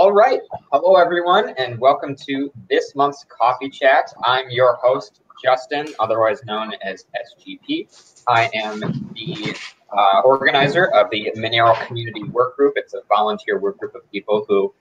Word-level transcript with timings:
All 0.00 0.12
right. 0.12 0.40
Hello, 0.72 0.96
everyone, 0.96 1.50
and 1.58 1.78
welcome 1.78 2.16
to 2.26 2.50
this 2.70 2.94
month's 2.94 3.26
Coffee 3.28 3.68
Chat. 3.68 4.10
I'm 4.24 4.48
your 4.48 4.78
host, 4.82 5.20
Justin, 5.44 5.88
otherwise 5.98 6.42
known 6.46 6.72
as 6.82 7.04
SGP. 7.14 8.22
I 8.26 8.48
am 8.54 8.80
the 8.80 9.54
uh, 9.92 10.22
organizer 10.24 10.86
of 10.86 11.10
the 11.10 11.30
Monero 11.36 11.78
Community 11.86 12.22
Work 12.22 12.56
Group. 12.56 12.72
It's 12.76 12.94
a 12.94 13.02
volunteer 13.10 13.58
work 13.58 13.78
group 13.78 13.94
of 13.94 14.10
people 14.10 14.46
who 14.48 14.72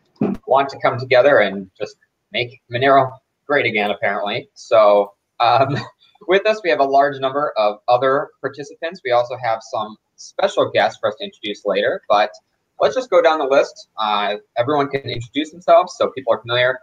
want 0.48 0.70
to 0.70 0.80
come 0.80 0.98
together 0.98 1.40
and 1.40 1.70
just 1.78 1.98
make 2.32 2.62
Monero 2.72 3.12
great 3.46 3.66
again, 3.66 3.92
apparently. 3.92 4.50
So, 4.54 5.16
um, 5.42 5.76
with 6.30 6.48
us, 6.48 6.62
we 6.64 6.70
have 6.70 6.80
a 6.80 6.86
large 6.86 7.20
number 7.20 7.52
of 7.58 7.80
other 7.90 8.30
participants. 8.40 9.02
We 9.04 9.12
also 9.12 9.36
have 9.36 9.60
some 9.70 9.98
special 10.16 10.72
guests 10.72 10.98
for 11.02 11.10
us 11.10 11.16
to 11.20 11.26
introduce 11.26 11.66
later, 11.66 12.04
but 12.08 12.32
let's 12.82 12.96
just 12.96 13.10
go 13.10 13.22
down 13.22 13.40
the 13.40 13.46
list. 13.46 13.90
Uh, 13.98 14.36
everyone 14.58 14.90
can 14.90 15.02
introduce 15.02 15.52
themselves 15.52 15.96
so 15.98 16.10
people 16.12 16.34
are 16.34 16.42
familiar. 16.42 16.80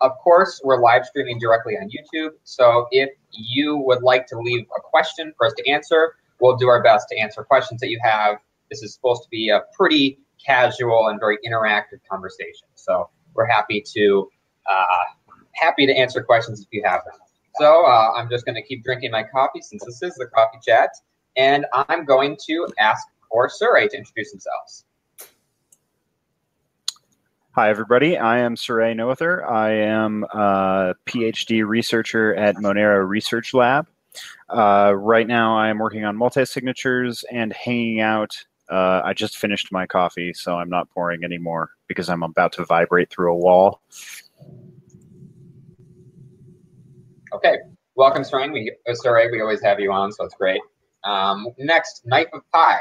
Of 0.00 0.12
course, 0.18 0.60
we're 0.64 0.80
live 0.80 1.04
streaming 1.04 1.38
directly 1.38 1.74
on 1.74 1.90
YouTube. 1.90 2.30
So 2.44 2.86
if 2.90 3.10
you 3.32 3.76
would 3.76 4.02
like 4.02 4.26
to 4.28 4.38
leave 4.38 4.64
a 4.76 4.80
question 4.80 5.32
for 5.36 5.46
us 5.46 5.52
to 5.58 5.70
answer, 5.70 6.14
we'll 6.40 6.56
do 6.56 6.68
our 6.68 6.82
best 6.82 7.08
to 7.10 7.18
answer 7.18 7.44
questions 7.44 7.80
that 7.80 7.90
you 7.90 8.00
have. 8.02 8.36
This 8.70 8.82
is 8.82 8.94
supposed 8.94 9.22
to 9.24 9.28
be 9.28 9.50
a 9.50 9.62
pretty 9.76 10.18
casual 10.44 11.08
and 11.08 11.20
very 11.20 11.38
interactive 11.46 11.98
conversation. 12.10 12.68
So 12.76 13.10
we're 13.34 13.46
happy 13.46 13.84
to 13.94 14.30
uh, 14.70 15.04
happy 15.52 15.86
to 15.86 15.92
answer 15.92 16.22
questions 16.22 16.60
if 16.60 16.68
you 16.70 16.82
have 16.84 17.04
them. 17.04 17.14
So 17.56 17.84
uh, 17.84 18.12
I'm 18.16 18.30
just 18.30 18.46
going 18.46 18.54
to 18.54 18.62
keep 18.62 18.84
drinking 18.84 19.10
my 19.10 19.24
coffee 19.24 19.60
since 19.60 19.84
this 19.84 20.02
is 20.02 20.14
the 20.14 20.26
coffee 20.26 20.58
chat, 20.66 20.90
and 21.36 21.66
I'm 21.72 22.04
going 22.04 22.38
to 22.46 22.68
ask 22.78 23.06
for 23.28 23.48
Surae 23.48 23.88
to 23.90 23.98
introduce 23.98 24.30
themselves. 24.30 24.84
Hi, 27.60 27.68
everybody. 27.68 28.16
I 28.16 28.38
am 28.38 28.54
Surae 28.54 28.94
Noether. 28.94 29.46
I 29.46 29.72
am 29.72 30.24
a 30.32 30.94
PhD 31.04 31.62
researcher 31.62 32.34
at 32.34 32.56
Monero 32.56 33.06
Research 33.06 33.52
Lab. 33.52 33.86
Uh, 34.48 34.94
right 34.96 35.26
now, 35.26 35.58
I 35.58 35.68
am 35.68 35.78
working 35.78 36.06
on 36.06 36.16
multi 36.16 36.46
signatures 36.46 37.22
and 37.30 37.52
hanging 37.52 38.00
out. 38.00 38.34
Uh, 38.70 39.02
I 39.04 39.12
just 39.12 39.36
finished 39.36 39.70
my 39.72 39.86
coffee, 39.86 40.32
so 40.32 40.54
I'm 40.54 40.70
not 40.70 40.88
pouring 40.88 41.22
anymore 41.22 41.72
because 41.86 42.08
I'm 42.08 42.22
about 42.22 42.54
to 42.54 42.64
vibrate 42.64 43.10
through 43.10 43.34
a 43.34 43.36
wall. 43.36 43.82
Okay. 47.34 47.58
Welcome, 47.94 48.22
Surae. 48.22 48.50
We, 48.50 48.74
uh, 48.88 48.92
Surae, 48.92 49.30
we 49.30 49.42
always 49.42 49.60
have 49.60 49.78
you 49.80 49.92
on, 49.92 50.12
so 50.12 50.24
it's 50.24 50.34
great. 50.34 50.62
Um, 51.04 51.48
next, 51.58 52.06
Knife 52.06 52.28
of 52.32 52.40
Pie. 52.54 52.80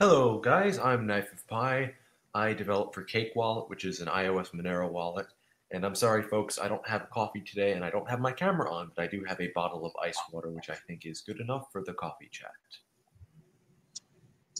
Hello, 0.00 0.40
guys. 0.40 0.80
I'm 0.80 1.06
Knife 1.06 1.32
of 1.32 1.46
Pi. 1.46 1.94
I 2.34 2.54
developed 2.54 2.94
for 2.94 3.02
Cake 3.02 3.32
Wallet, 3.36 3.68
which 3.68 3.84
is 3.84 4.00
an 4.00 4.08
iOS 4.08 4.52
Monero 4.52 4.90
wallet. 4.90 5.26
And 5.70 5.84
I'm 5.84 5.94
sorry, 5.94 6.22
folks, 6.22 6.58
I 6.58 6.66
don't 6.66 6.86
have 6.88 7.10
coffee 7.10 7.42
today 7.42 7.72
and 7.72 7.84
I 7.84 7.90
don't 7.90 8.08
have 8.08 8.20
my 8.20 8.32
camera 8.32 8.72
on, 8.72 8.90
but 8.96 9.02
I 9.02 9.06
do 9.06 9.22
have 9.26 9.40
a 9.40 9.50
bottle 9.54 9.84
of 9.84 9.92
ice 10.02 10.18
water, 10.32 10.50
which 10.50 10.70
I 10.70 10.74
think 10.86 11.04
is 11.04 11.20
good 11.20 11.40
enough 11.40 11.66
for 11.70 11.82
the 11.84 11.92
coffee 11.92 12.28
chat. 12.30 12.50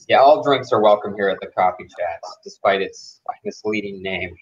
Yeah, 0.09 0.19
all 0.19 0.42
drinks 0.42 0.73
are 0.73 0.83
welcome 0.83 1.14
here 1.14 1.29
at 1.29 1.39
the 1.41 1.47
Coffee 1.47 1.84
Chat, 1.84 2.20
despite 2.42 2.83
its 2.83 3.20
misleading 3.45 4.03
name. 4.03 4.34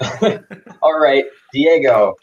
all 0.82 0.98
right, 0.98 1.24
Diego. 1.52 2.14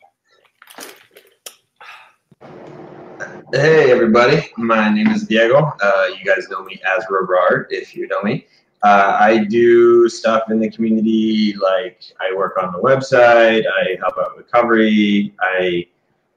Hey, 3.53 3.89
everybody. 3.89 4.51
My 4.57 4.93
name 4.93 5.07
is 5.07 5.23
Diego. 5.23 5.71
Uh, 5.81 6.07
you 6.17 6.25
guys 6.25 6.49
know 6.49 6.63
me 6.63 6.79
as 6.97 7.05
rehrar, 7.05 7.65
if 7.69 7.95
you 7.95 8.07
know 8.07 8.21
me. 8.21 8.47
Uh, 8.83 9.17
I 9.17 9.45
do 9.45 10.09
stuff 10.09 10.51
in 10.51 10.59
the 10.59 10.69
community, 10.69 11.55
like 11.61 12.03
I 12.19 12.35
work 12.35 12.61
on 12.61 12.73
the 12.73 12.79
website, 12.79 13.63
I 13.65 13.97
help 14.01 14.17
out 14.17 14.35
recovery, 14.35 15.33
I 15.39 15.87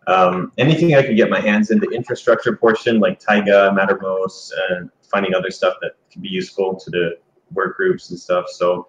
um, 0.06 0.52
anything 0.56 0.94
I 0.94 1.02
can 1.02 1.16
get 1.16 1.28
my 1.28 1.40
hands 1.40 1.72
in 1.72 1.80
the 1.80 1.88
infrastructure 1.88 2.56
portion, 2.56 3.00
like 3.00 3.18
Taiga, 3.18 3.74
Mattermost, 3.76 4.52
and 4.70 4.88
finding 5.02 5.34
other 5.34 5.50
stuff 5.50 5.74
that 5.82 5.92
can 6.12 6.22
be 6.22 6.28
useful 6.28 6.76
to 6.76 6.90
the 6.90 7.18
work 7.52 7.76
groups 7.76 8.10
and 8.10 8.18
stuff. 8.18 8.46
So 8.48 8.86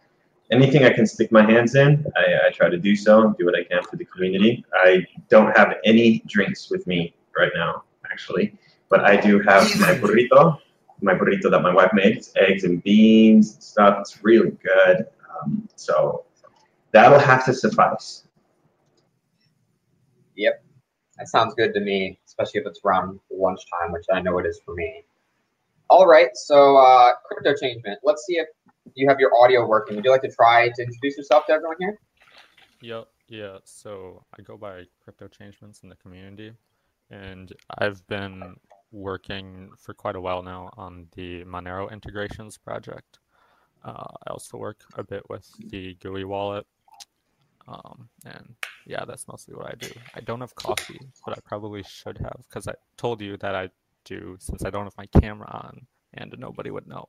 anything 0.52 0.86
I 0.86 0.92
can 0.92 1.08
stick 1.08 1.32
my 1.32 1.44
hands 1.44 1.74
in, 1.74 2.06
I, 2.16 2.48
I 2.48 2.52
try 2.52 2.70
to 2.70 2.78
do 2.78 2.96
so, 2.96 3.26
and 3.26 3.36
do 3.36 3.46
what 3.46 3.56
I 3.56 3.64
can 3.64 3.82
for 3.82 3.96
the 3.96 4.06
community. 4.06 4.64
I 4.74 5.04
don't 5.30 5.58
have 5.58 5.78
any 5.84 6.20
drinks 6.28 6.70
with 6.70 6.86
me 6.86 7.16
right 7.36 7.52
now, 7.56 7.86
actually, 8.12 8.54
but 8.90 9.04
I 9.04 9.18
do 9.18 9.40
have 9.40 9.64
my 9.80 9.96
burrito 9.96 10.60
my 11.02 11.14
burrito 11.14 11.52
that 11.52 11.62
my 11.62 11.74
wife 11.74 11.92
makes, 11.94 12.34
eggs 12.36 12.64
and 12.64 12.84
beans 12.84 13.54
and 13.54 13.64
stuff. 13.64 13.98
It's 14.02 14.24
really 14.24 14.52
good. 14.64 15.06
Um, 15.42 15.68
so 15.76 16.26
that'll 16.92 17.20
have 17.20 17.46
to 17.46 17.54
suffice. 17.54 18.24
Yep, 20.36 20.64
that 21.18 21.28
sounds 21.28 21.54
good 21.56 21.74
to 21.74 21.80
me, 21.80 22.20
especially 22.26 22.62
if 22.62 22.68
it's 22.68 22.80
around 22.86 23.20
lunchtime, 23.32 23.92
which 23.92 24.06
I 24.12 24.22
know 24.22 24.38
it 24.40 24.46
is 24.46 24.60
for 24.64 24.76
me. 24.76 25.04
All 25.90 26.06
right, 26.06 26.30
so 26.34 26.78
uh, 26.78 27.14
crypto 27.26 27.56
changement. 27.56 28.00
Let's 28.04 28.26
see 28.26 28.38
if 28.38 28.48
you 28.96 29.08
have 29.08 29.20
your 29.20 29.32
audio 29.42 29.68
working. 29.68 29.96
Would 29.96 30.06
you 30.06 30.12
like 30.12 30.22
to 30.22 30.32
try 30.32 30.70
to 30.70 30.84
introduce 30.84 31.18
yourself 31.18 31.46
to 31.48 31.54
everyone 31.54 31.78
here? 31.80 32.00
Yep. 32.82 33.08
Yeah. 33.28 33.58
So 33.64 34.24
I 34.38 34.42
go 34.42 34.58
by 34.58 34.84
crypto 35.04 35.28
changements 35.28 35.84
in 35.84 35.90
the 35.90 35.96
community, 35.96 36.54
and 37.10 37.52
I've 37.78 38.06
been 38.08 38.56
working 38.92 39.70
for 39.78 39.94
quite 39.94 40.16
a 40.16 40.22
while 40.22 40.44
now 40.44 40.72
on 40.78 41.08
the 41.16 41.44
Monero 41.46 41.92
integrations 41.92 42.58
project. 42.58 43.20
Uh, 43.84 44.06
I 44.26 44.32
also 44.32 44.58
work 44.58 44.84
a 44.96 45.04
bit 45.04 45.24
with 45.30 45.50
the 45.70 45.96
GUI 45.96 46.24
wallet. 46.24 46.66
Um, 47.68 48.10
and 48.26 48.56
yeah, 48.86 49.04
that's 49.06 49.28
mostly 49.28 49.56
what 49.56 49.68
I 49.68 49.76
do. 49.78 49.90
I 50.16 50.22
don't 50.22 50.40
have 50.40 50.56
coffee, 50.56 51.00
but 51.26 51.38
I 51.38 51.42
probably 51.44 51.84
should 51.84 52.18
have 52.18 52.42
because 52.48 52.68
I 52.68 52.74
told 52.98 53.22
you 53.22 53.38
that 53.38 53.56
I 53.56 53.70
do 54.06 54.38
since 54.40 54.64
I 54.64 54.70
don't 54.70 54.86
have 54.86 54.98
my 54.98 55.08
camera 55.20 55.50
on 55.52 55.86
and 56.14 56.34
nobody 56.38 56.72
would 56.72 56.88
know. 56.88 57.08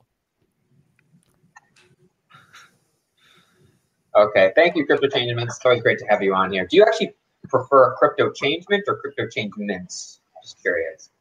Okay, 4.15 4.51
thank 4.55 4.75
you, 4.75 4.85
Crypto 4.85 5.07
Changements. 5.07 5.55
It's 5.55 5.65
always 5.65 5.81
great 5.81 5.99
to 5.99 6.05
have 6.07 6.21
you 6.21 6.33
on 6.33 6.51
here. 6.51 6.65
Do 6.65 6.75
you 6.75 6.83
actually 6.83 7.13
prefer 7.47 7.95
Crypto 7.95 8.31
Changement 8.31 8.83
or 8.87 8.99
Crypto 8.99 9.27
Changements? 9.27 10.19
Just 10.43 10.61
curious. 10.61 11.11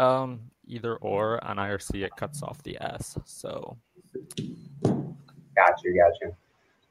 Um, 0.00 0.40
either 0.66 0.96
or 0.96 1.42
on 1.44 1.56
IRC 1.56 2.02
it 2.04 2.10
cuts 2.16 2.42
off 2.42 2.62
the 2.62 2.78
S. 2.80 3.18
So. 3.24 3.76
Got 4.12 5.84
you, 5.84 5.94
got 5.94 6.12
you. 6.22 6.34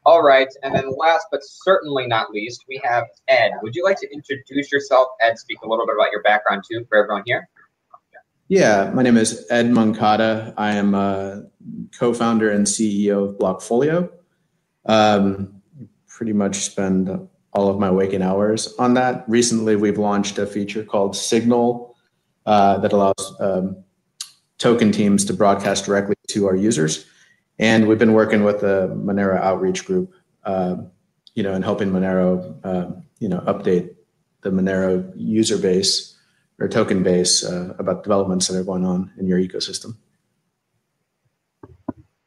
All 0.06 0.24
right, 0.24 0.47
and 0.64 0.74
then 0.74 0.92
last 0.96 1.28
but 1.31 1.42
certainly 1.44 2.08
not 2.08 2.31
least, 2.31 2.66
we 2.70 2.80
have 2.84 3.06
Ed. 3.28 3.52
Would 3.62 3.75
you 3.75 3.84
like 3.84 4.00
to 4.00 4.08
introduce 4.14 4.72
yourself, 4.72 5.09
Ed? 5.22 5.38
Speak 5.38 5.59
a 5.62 5.68
little 5.68 5.86
bit 5.86 5.96
about 5.96 6.12
your 6.12 6.22
background 6.24 6.64
too 6.70 6.86
for 6.88 6.97
everyone 6.97 7.24
here. 7.25 7.50
Yeah, 8.47 8.92
my 8.94 9.03
name 9.03 9.18
is 9.18 9.46
Ed 9.52 9.70
Moncada. 9.72 10.53
I 10.58 10.72
am 10.72 10.96
a 10.96 11.44
co-founder 11.97 12.50
and 12.50 12.66
CEO 12.66 13.30
of 13.30 13.38
Blockfolio. 13.38 14.09
Um, 14.86 15.62
pretty 16.08 16.34
much 16.34 16.56
spend 16.56 17.09
all 17.53 17.70
of 17.70 17.78
my 17.78 17.91
waking 17.91 18.22
hours 18.22 18.74
on 18.80 18.94
that. 18.96 19.26
Recently, 19.28 19.76
we've 19.76 20.00
launched 20.00 20.40
a 20.40 20.47
feature 20.47 20.84
called 20.84 21.16
Signal, 21.16 21.90
uh, 21.90 21.98
that 22.49 22.93
allows 22.93 23.35
um, 23.39 23.83
token 24.57 24.91
teams 24.91 25.25
to 25.25 25.33
broadcast 25.33 25.85
directly 25.85 26.15
to 26.27 26.47
our 26.47 26.55
users. 26.55 27.05
And 27.57 27.87
we've 27.87 27.99
been 27.99 28.13
working 28.13 28.43
with 28.43 28.61
the 28.61 28.87
Monero 28.95 29.39
outreach 29.41 29.85
group, 29.85 30.13
uh, 30.43 30.77
you 31.35 31.43
know, 31.43 31.53
and 31.53 31.63
helping 31.63 31.91
Monero, 31.91 32.59
uh, 32.63 32.91
you 33.19 33.27
know, 33.27 33.39
update 33.41 33.95
the 34.41 34.49
Monero 34.49 35.11
user 35.15 35.57
base 35.57 36.15
or 36.59 36.67
token 36.67 37.03
base 37.03 37.43
uh, 37.43 37.73
about 37.77 38.03
developments 38.03 38.47
that 38.47 38.57
are 38.57 38.63
going 38.63 38.85
on 38.85 39.11
in 39.17 39.27
your 39.27 39.39
ecosystem. 39.39 39.97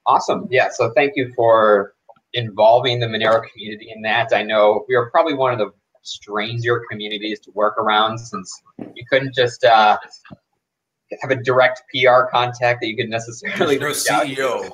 Awesome. 0.04 0.48
Yeah. 0.50 0.68
So 0.70 0.90
thank 0.94 1.12
you 1.16 1.32
for 1.34 1.94
involving 2.34 3.00
the 3.00 3.06
Monero 3.06 3.42
community 3.50 3.90
in 3.94 4.02
that. 4.02 4.32
I 4.34 4.42
know 4.42 4.84
we 4.88 4.94
are 4.94 5.10
probably 5.10 5.34
one 5.34 5.52
of 5.52 5.58
the 5.58 5.72
stranger 6.02 6.82
communities 6.90 7.40
to 7.40 7.50
work 7.52 7.78
around 7.78 8.18
since 8.18 8.62
you 9.02 9.06
couldn't 9.10 9.34
just 9.34 9.64
uh, 9.64 9.98
have 11.20 11.30
a 11.30 11.36
direct 11.36 11.82
PR 11.90 12.22
contact 12.30 12.80
that 12.80 12.88
you 12.88 12.96
could 12.96 13.08
necessarily. 13.08 13.78
There's 13.78 14.08
no 14.08 14.20
CEO. 14.20 14.70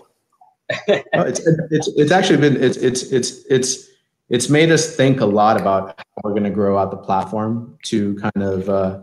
no, 1.15 1.23
it's, 1.25 1.41
it's 1.71 1.89
it's 1.97 2.13
actually 2.13 2.37
been 2.39 2.63
it's 2.63 2.77
it's 2.77 3.05
it's 3.05 3.45
it's 3.47 3.89
it's 4.29 4.51
made 4.51 4.71
us 4.71 4.95
think 4.95 5.21
a 5.21 5.27
lot 5.27 5.59
about 5.59 5.99
how 5.99 6.05
we're 6.23 6.33
going 6.33 6.45
to 6.45 6.51
grow 6.51 6.77
out 6.77 6.91
the 6.91 6.99
platform 6.99 7.79
to 7.85 8.15
kind 8.17 8.43
of 8.43 8.69
uh, 8.69 9.03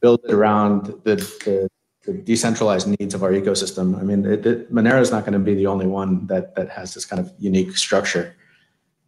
build 0.00 0.20
it 0.22 0.32
around 0.32 0.86
the, 1.02 1.16
the, 1.16 1.68
the 2.06 2.12
decentralized 2.12 2.86
needs 3.00 3.12
of 3.12 3.24
our 3.24 3.32
ecosystem. 3.32 3.98
I 3.98 4.02
mean, 4.02 4.24
it, 4.24 4.46
it, 4.46 4.72
Monero 4.72 5.00
is 5.00 5.10
not 5.10 5.24
going 5.24 5.32
to 5.32 5.40
be 5.40 5.56
the 5.56 5.66
only 5.66 5.86
one 5.86 6.28
that 6.28 6.54
that 6.54 6.70
has 6.70 6.94
this 6.94 7.04
kind 7.04 7.18
of 7.18 7.32
unique 7.38 7.76
structure. 7.76 8.36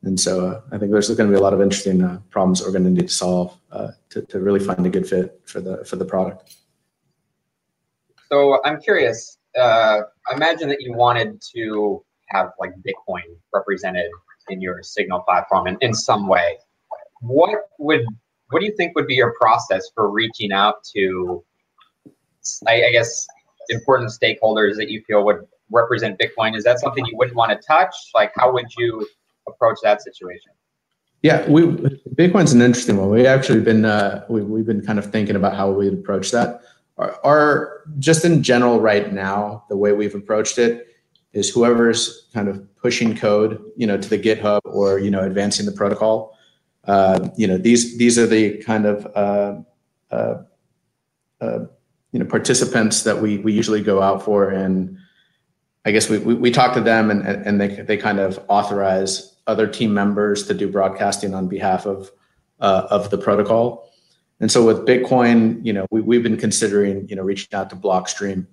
And 0.05 0.19
so 0.19 0.47
uh, 0.47 0.61
I 0.73 0.79
think 0.79 0.91
there's 0.91 1.09
going 1.09 1.31
to 1.31 1.35
be 1.35 1.39
a 1.39 1.43
lot 1.43 1.55
of 1.55 1.61
interesting 1.61 2.03
uh, 2.03 2.21
problems 2.31 2.59
that 2.59 2.67
we're 2.67 2.73
going 2.73 2.85
to 2.85 2.91
need 2.91 3.09
to 3.09 3.15
solve 3.15 3.57
uh, 3.71 3.93
to, 4.11 4.23
to 4.23 4.41
really 4.41 4.59
find 4.59 4.85
a 4.85 4.91
good 4.91 5.09
fit 5.09 5.41
for 5.45 5.61
the 5.61 5.85
for 5.85 5.97
the 5.97 6.05
product. 6.05 6.57
So 8.29 8.61
I'm 8.65 8.81
curious. 8.81 9.39
Uh, 9.59 10.01
imagine 10.35 10.69
that 10.71 10.81
you 10.81 10.95
wanted 10.95 11.41
to 11.55 12.03
have 12.29 12.53
like 12.59 12.73
Bitcoin 12.79 13.23
represented 13.53 14.11
in 14.49 14.61
your 14.61 14.83
Signal 14.83 15.21
platform 15.21 15.67
in, 15.67 15.77
in 15.83 15.95
some 15.95 16.27
way. 16.27 16.57
What 17.21 17.51
would 17.79 18.05
what 18.51 18.61
do 18.61 18.67
you 18.67 18.77
think 18.77 18.95
would 18.97 19.07
be 19.07 19.15
your 19.15 19.35
process 19.41 19.89
for 19.95 20.11
reaching 20.11 20.53
out 20.53 20.85
to, 20.95 21.43
I, 22.67 22.85
I 22.85 22.91
guess, 22.91 23.27
important 23.71 24.11
stakeholders 24.11 24.77
that 24.77 24.91
you 24.91 25.03
feel 25.07 25.25
would 25.25 25.47
represent 25.71 26.19
Bitcoin? 26.19 26.57
Is 26.57 26.65
that 26.65 26.79
something 26.81 27.07
you 27.07 27.17
wouldn't 27.17 27.37
want 27.37 27.51
to 27.53 27.67
touch? 27.67 27.95
Like, 28.15 28.33
how 28.37 28.53
would 28.53 28.67
you 28.77 29.07
approach 29.53 29.79
that 29.83 30.03
situation? 30.03 30.53
Yeah, 31.23 31.49
we 31.49 31.63
Bitcoin's 31.63 32.53
an 32.53 32.63
interesting 32.63 32.97
one. 32.97 33.11
We 33.11 33.27
actually 33.27 33.61
been 33.61 33.85
uh, 33.85 34.25
we, 34.29 34.43
we've 34.43 34.67
been 34.67 34.85
kind 34.85 34.99
of 34.99 35.11
thinking 35.11 35.37
about 35.37 35.55
how 35.55 35.71
we'd 35.71 35.93
approach 35.93 36.33
that. 36.33 36.63
Our, 36.99 37.19
our 37.25 37.83
just 37.99 38.25
in 38.25 38.43
general 38.43 38.81
right 38.81 39.13
now, 39.13 39.65
the 39.69 39.77
way 39.77 39.93
we've 39.93 40.15
approached 40.15 40.59
it 40.59 40.89
is 41.33 41.49
whoever's 41.49 42.29
kind 42.35 42.49
of 42.49 42.63
pushing 42.77 43.17
code, 43.17 43.63
you 43.77 43.87
know, 43.87 43.97
to 43.97 44.09
the 44.09 44.19
GitHub 44.19 44.61
or 44.65 44.99
you 44.99 45.11
know 45.11 45.21
advancing 45.21 45.65
the 45.65 45.73
protocol. 45.73 46.37
Uh, 46.85 47.29
you 47.37 47.47
know, 47.47 47.57
these 47.57 47.97
these 47.99 48.19
are 48.19 48.27
the 48.27 48.59
kind 48.59 48.85
of 48.85 49.07
uh, 49.15 49.61
uh, 50.11 50.43
uh 51.41 51.59
you 52.11 52.19
know 52.19 52.27
participants 52.27 53.05
that 53.05 53.23
we 53.23 53.39
we 53.39 53.53
usually 53.53 53.81
go 53.81 54.03
out 54.03 54.23
for, 54.25 54.51
and 54.51 54.99
I 55.85 55.93
guess 55.93 56.11
we 56.11 56.19
we, 56.19 56.35
we 56.35 56.51
talk 56.51 56.75
to 56.75 56.81
them, 56.81 57.13
and 57.13 57.25
and 57.25 57.61
they 57.61 57.69
they 57.69 57.97
kind 57.97 58.19
of 58.19 58.45
authorize 58.49 59.32
other 59.47 59.67
team 59.67 59.93
members 59.93 60.47
to 60.47 60.55
do 60.55 60.69
broadcasting 60.69 61.35
on 61.35 61.49
behalf 61.49 61.87
of 61.87 62.11
uh, 62.63 62.87
of 62.91 63.11
the 63.11 63.19
protocol. 63.19 63.91
And 64.41 64.51
so 64.51 64.65
with 64.65 64.87
Bitcoin, 64.87 65.65
you 65.65 65.73
know, 65.73 65.87
we, 65.91 66.01
we've 66.01 66.23
been 66.23 66.37
considering, 66.37 67.09
you 67.09 67.17
know, 67.17 67.23
reaching 67.23 67.53
out 67.53 67.71
to 67.71 67.77
Blockstream, 67.77 68.47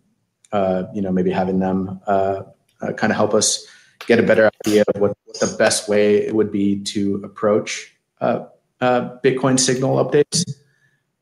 uh, 0.51 0.83
you 0.93 1.01
know, 1.01 1.11
maybe 1.11 1.31
having 1.31 1.59
them 1.59 2.01
uh, 2.07 2.41
uh 2.81 2.93
kind 2.93 3.11
of 3.11 3.17
help 3.17 3.33
us 3.33 3.65
get 4.07 4.19
a 4.19 4.23
better 4.23 4.49
idea 4.65 4.83
of 4.87 5.01
what, 5.01 5.15
what, 5.25 5.39
the 5.39 5.55
best 5.57 5.87
way 5.87 6.17
it 6.17 6.33
would 6.33 6.51
be 6.51 6.81
to 6.81 7.21
approach 7.23 7.95
uh, 8.21 8.45
uh, 8.81 9.17
Bitcoin 9.23 9.59
signal 9.59 10.03
updates. 10.03 10.43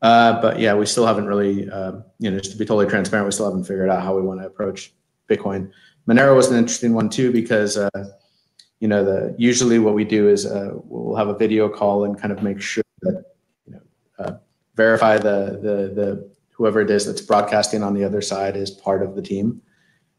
but 0.02 0.60
yeah, 0.60 0.74
we 0.74 0.86
still 0.86 1.06
haven't 1.06 1.26
really, 1.26 1.64
you 2.20 2.32
know, 2.32 2.38
just 2.38 2.52
to 2.52 2.58
be 2.58 2.66
totally 2.66 2.88
transparent, 2.88 3.26
we 3.26 3.32
still 3.32 3.48
haven't 3.48 3.66
figured 3.66 3.90
out 3.90 4.02
how 4.02 4.16
we 4.16 4.22
want 4.22 4.40
to 4.40 4.46
approach 4.46 4.94
Bitcoin. 5.30 5.72
Monero 6.08 6.36
was 6.36 6.50
an 6.50 6.58
interesting 6.58 6.94
one 6.94 7.10
too 7.10 7.34
because 7.34 7.78
you 8.80 8.88
know, 8.88 9.04
the 9.04 9.36
usually 9.38 9.80
what 9.80 9.96
we 9.96 10.04
do 10.04 10.30
is 10.30 10.46
uh, 10.46 10.72
we'll 10.74 11.16
have 11.16 11.30
a 11.30 11.38
video 11.38 11.68
call 11.68 12.06
and 12.06 12.20
kind 12.20 12.32
of 12.32 12.44
make 12.44 12.62
sure 12.62 12.84
that 13.02 13.26
you 13.66 13.74
know 13.74 13.82
uh, 14.20 14.34
verify 14.76 15.18
the 15.18 15.60
the 15.62 15.94
the 15.96 16.30
whoever 16.52 16.82
it 16.82 16.90
is 16.90 17.06
that's 17.06 17.22
broadcasting 17.22 17.84
on 17.84 17.94
the 17.94 18.04
other 18.04 18.22
side 18.22 18.56
is 18.56 18.70
part 18.70 19.02
of 19.02 19.16
the 19.16 19.22
team. 19.22 19.62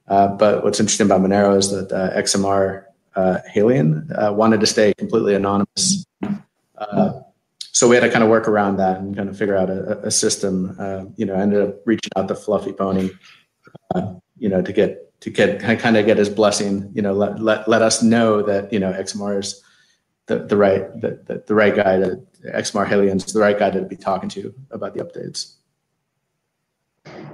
Uh, 0.09 0.29
but 0.29 0.65
what's 0.65 0.81
interesting 0.81 1.07
about 1.07 1.21
Monero 1.21 1.57
is 1.57 1.71
that 1.71 1.93
uh, 1.93 2.17
XMR 2.17 2.85
uh, 3.15 3.39
Halion 3.55 4.11
uh, 4.21 4.33
wanted 4.33 4.61
to 4.61 4.67
stay 4.67 4.95
completely 4.95 5.35
anonymous. 5.35 6.05
so 7.61 7.89
we 7.89 7.95
had 7.95 8.03
to 8.03 8.11
kind 8.11 8.25
of 8.25 8.31
work 8.31 8.49
around 8.49 8.77
that 8.79 8.99
and 8.99 9.15
kind 9.15 9.29
of 9.29 9.37
figure 9.37 9.57
out 9.57 9.69
a, 9.69 9.99
a 10.07 10.11
system. 10.11 10.77
you 11.17 11.27
know, 11.27 11.35
ended 11.35 11.63
up 11.63 11.77
reaching 11.85 12.11
out 12.17 12.27
to 12.29 12.35
Fluffy 12.35 12.73
Pony, 12.73 13.11
you 14.39 14.49
know, 14.49 14.63
to 14.63 14.73
get 14.73 15.08
to 15.21 15.31
get 15.31 15.61
kind 15.61 15.97
of 15.97 16.07
get 16.07 16.17
his 16.17 16.29
blessing, 16.29 16.91
you 16.95 17.03
know, 17.03 17.13
let, 17.13 17.41
let, 17.41 17.69
let 17.69 17.83
us 17.83 18.03
know 18.03 18.43
that, 18.43 18.73
you 18.73 18.79
know, 18.79 18.93
XMR 18.93 19.41
is 19.41 19.63
the, 20.27 20.39
the 20.39 20.57
right, 20.57 21.01
the, 21.01 21.21
the, 21.27 21.43
the 21.47 21.55
right 21.55 21.75
guy 21.75 21.99
to 21.99 22.21
xmrhaelan's 22.55 23.33
the 23.33 23.41
right 23.41 23.59
guy 23.59 23.71
to 23.71 23.83
be 23.83 23.97
talking 23.97 24.29
to 24.29 24.55
about 24.71 24.95
the 24.95 25.05
updates. 25.05 25.55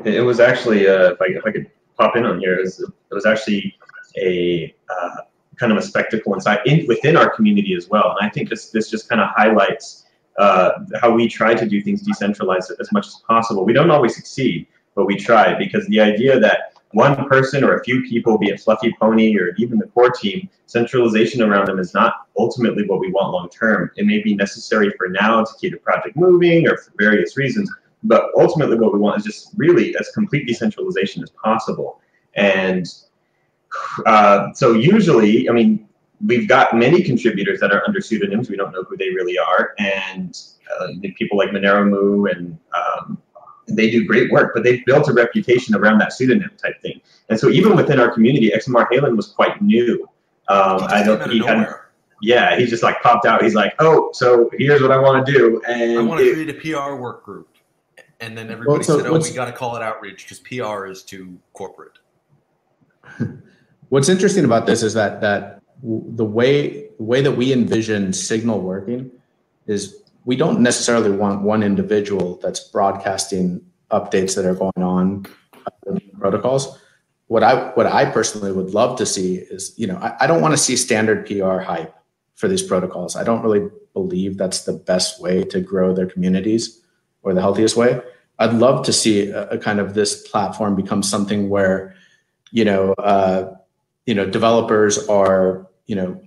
It 0.05 0.25
was 0.25 0.41
actually, 0.41 0.89
uh, 0.89 1.11
if, 1.11 1.21
I, 1.21 1.27
if 1.27 1.45
I 1.45 1.53
could 1.53 1.71
pop 1.99 2.17
in 2.17 2.25
on 2.25 2.39
here, 2.39 2.59
it 2.59 2.63
was, 2.63 2.81
it 2.81 3.15
was 3.15 3.27
actually 3.27 3.77
a 4.17 4.75
uh, 4.89 5.17
kind 5.57 5.73
of 5.73 5.79
a 5.79 5.83
spectacle 5.83 6.33
inside 6.35 6.61
in, 6.65 6.87
within 6.87 7.17
our 7.17 7.29
community 7.29 7.75
as 7.75 7.89
well. 7.89 8.17
And 8.19 8.27
I 8.27 8.31
think 8.31 8.49
this, 8.49 8.71
this 8.71 8.91
just 8.91 9.09
kind 9.09 9.21
of 9.21 9.29
highlights 9.35 10.07
uh, 10.39 10.71
how 11.01 11.13
we 11.13 11.29
try 11.29 11.55
to 11.55 11.67
do 11.67 11.83
things 11.83 12.03
decentralized 12.03 12.73
as 12.81 12.91
much 12.93 13.07
as 13.07 13.23
possible. 13.29 13.65
We 13.65 13.73
don't 13.73 13.91
always 13.91 14.17
succeed, 14.17 14.67
but 14.95 15.07
we 15.07 15.17
try 15.17 15.57
because 15.57 15.87
the 15.87 16.01
idea 16.01 16.41
that 16.41 16.74
one 16.95 17.29
person 17.29 17.65
or 17.65 17.77
a 17.77 17.85
few 17.85 18.03
people, 18.03 18.39
be 18.39 18.49
it 18.49 18.61
Fluffy 18.61 18.95
Pony 19.01 19.37
or 19.37 19.55
even 19.59 19.79
the 19.79 19.87
core 19.89 20.11
team, 20.11 20.49
centralization 20.67 21.43
around 21.43 21.67
them 21.67 21.79
is 21.79 21.93
not 21.93 22.27
ultimately 22.39 22.87
what 22.87 23.01
we 23.01 23.11
want 23.11 23.33
long 23.33 23.49
term. 23.49 23.91
It 23.97 24.07
may 24.07 24.23
be 24.23 24.35
necessary 24.35 24.91
for 24.97 25.09
now 25.09 25.45
to 25.45 25.53
keep 25.61 25.73
the 25.73 25.79
project 25.79 26.17
moving 26.17 26.69
or 26.69 26.77
for 26.77 26.93
various 26.99 27.37
reasons, 27.37 27.71
but 28.05 28.31
ultimately 28.39 28.79
what 28.79 28.93
we 28.93 28.99
want 28.99 29.19
is 29.19 29.25
just 29.25 29.51
really 29.57 29.95
as 29.99 30.09
complete 30.11 30.47
decentralization 30.47 31.23
as 31.23 31.31
possible. 31.31 32.01
And 32.35 32.87
uh, 34.07 34.53
so 34.53 34.73
usually, 34.73 35.49
I 35.49 35.53
mean, 35.53 35.89
we've 36.25 36.49
got 36.49 36.77
many 36.77 37.03
contributors 37.03 37.61
that 37.61 37.73
are 37.73 37.83
under 37.87 38.01
pseudonyms. 38.01 38.49
We 38.49 38.57
don't 38.57 38.73
know 38.73 38.85
who 38.85 38.97
they 38.97 39.11
really 39.11 39.37
are, 39.39 39.75
and 39.79 40.39
uh, 40.79 40.89
people 41.17 41.37
like 41.39 41.51
moneromooo 41.51 42.31
and 42.31 42.59
um, 42.75 43.19
they 43.67 43.91
do 43.91 44.05
great 44.07 44.31
work, 44.31 44.53
but 44.55 44.63
they've 44.63 44.85
built 44.85 45.09
a 45.09 45.13
reputation 45.13 45.75
around 45.75 45.99
that 45.99 46.13
pseudonym 46.13 46.51
type 46.63 46.81
thing. 46.83 47.01
And 47.29 47.39
so 47.39 47.49
even 47.49 47.77
within 47.77 47.99
our 48.01 48.11
community, 48.11 48.51
xmrhaelan 48.51 49.17
was 49.17 49.29
quite 49.29 49.61
new. 49.63 50.09
Um, 50.49 50.83
I 50.83 51.03
don't. 51.03 51.31
He 51.31 51.39
had. 51.39 51.75
Yeah, 52.23 52.57
he 52.57 52.67
just 52.67 52.83
like 52.83 53.03
popped 53.03 53.27
out. 53.27 53.43
He's 53.43 53.55
like, 53.55 53.75
"Oh, 53.79 54.11
so 54.13 54.51
here's 54.55 54.81
what 54.81 54.91
I 54.91 54.99
want 54.99 55.27
to 55.27 55.33
do," 55.33 55.63
and 55.67 55.99
I 55.99 56.03
want 56.03 56.21
to 56.21 56.33
create 56.33 56.51
a 56.51 56.55
PR 56.55 56.95
work 56.95 57.25
group. 57.25 57.49
And 58.21 58.37
then 58.37 58.51
everybody 58.51 58.79
well, 58.79 58.83
so 58.83 58.99
said, 58.99 59.07
"Oh, 59.07 59.19
we 59.19 59.31
got 59.33 59.47
to 59.47 59.53
call 59.53 59.77
it 59.77 59.83
outreach 59.83 60.25
because 60.25 60.41
PR 60.41 60.87
is 60.87 61.03
too 61.03 61.39
corporate." 61.53 61.99
What's 63.89 64.09
interesting 64.09 64.45
about 64.45 64.67
this 64.67 64.83
is 64.83 64.95
that 64.95 65.21
that 65.21 65.61
the 65.83 66.25
way 66.25 66.89
the 66.97 67.03
way 67.03 67.21
that 67.21 67.33
we 67.33 67.53
envision 67.53 68.13
Signal 68.13 68.61
working 68.61 69.11
is 69.67 70.04
we 70.25 70.37
don't 70.37 70.61
necessarily 70.61 71.11
want 71.11 71.43
one 71.43 71.63
individual 71.63 72.39
that's 72.43 72.61
broadcasting 72.61 73.61
updates 73.91 74.35
that 74.37 74.45
are 74.45 74.55
going 74.55 74.73
on 74.83 75.27
protocols. 76.19 76.79
What 77.27 77.43
I 77.43 77.71
what 77.73 77.87
I 77.87 78.05
personally 78.07 78.53
would 78.53 78.71
love 78.71 78.99
to 78.99 79.07
see 79.07 79.37
is, 79.37 79.75
you 79.77 79.87
know, 79.87 79.97
I, 79.97 80.15
I 80.21 80.27
don't 80.27 80.43
want 80.43 80.53
to 80.53 80.59
see 80.59 80.77
standard 80.77 81.27
PR 81.27 81.59
hype 81.59 81.95
for 82.35 82.49
these 82.49 82.63
protocols. 82.63 83.17
I 83.17 83.25
don't 83.25 83.43
really 83.43 83.69
believe 83.93 84.37
that's 84.37 84.65
the 84.65 84.73
best 84.73 85.21
way 85.21 85.45
to 85.45 85.61
grow 85.61 85.95
their 85.95 86.07
communities 86.07 86.83
or 87.23 87.33
the 87.33 87.41
healthiest 87.41 87.77
way. 87.77 88.01
I'd 88.39 88.55
love 88.55 88.85
to 88.87 88.93
see 88.93 89.31
a, 89.31 89.49
a 89.51 89.59
kind 89.59 89.81
of 89.81 89.95
this 89.95 90.29
platform 90.29 90.75
become 90.75 91.03
something 91.03 91.49
where, 91.49 91.95
you 92.51 92.65
know, 92.65 92.93
uh, 92.95 93.55
you 94.07 94.15
know, 94.15 94.29
developers 94.29 95.09
are, 95.09 95.69
you 95.87 95.95
know, 95.97 96.21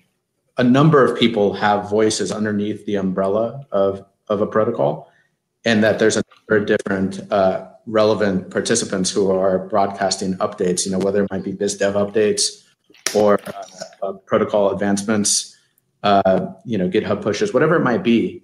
a 0.58 0.64
number 0.64 1.04
of 1.04 1.18
people 1.18 1.54
have 1.54 1.90
voices 1.90 2.32
underneath 2.32 2.86
the 2.86 2.96
umbrella 2.96 3.66
of, 3.72 4.04
of 4.28 4.42
a 4.42 4.48
protocol, 4.48 5.12
and 5.66 5.84
that 5.84 6.00
there's 6.00 6.18
a 6.18 6.24
number 6.40 6.62
of 6.62 6.68
different 6.68 7.32
uh, 7.32 7.70
relevant 7.86 8.50
participants 8.50 9.10
who 9.10 9.32
are 9.32 9.60
broadcasting 9.68 10.36
updates, 10.36 10.86
you 10.86 10.92
know, 10.92 11.00
whether 11.00 11.24
it 11.24 11.32
might 11.32 11.44
be 11.44 11.52
biz 11.52 11.78
dev 11.78 11.94
updates 11.94 12.64
or 13.16 13.40
uh, 13.48 13.64
uh, 14.04 14.14
protocol 14.26 14.72
advancements, 14.72 15.56
uh, 16.04 16.48
you 16.66 16.78
know, 16.78 16.90
GitHub 16.90 17.22
pushes, 17.22 17.54
whatever 17.54 17.76
it 17.76 17.84
might 17.84 18.04
be. 18.04 18.44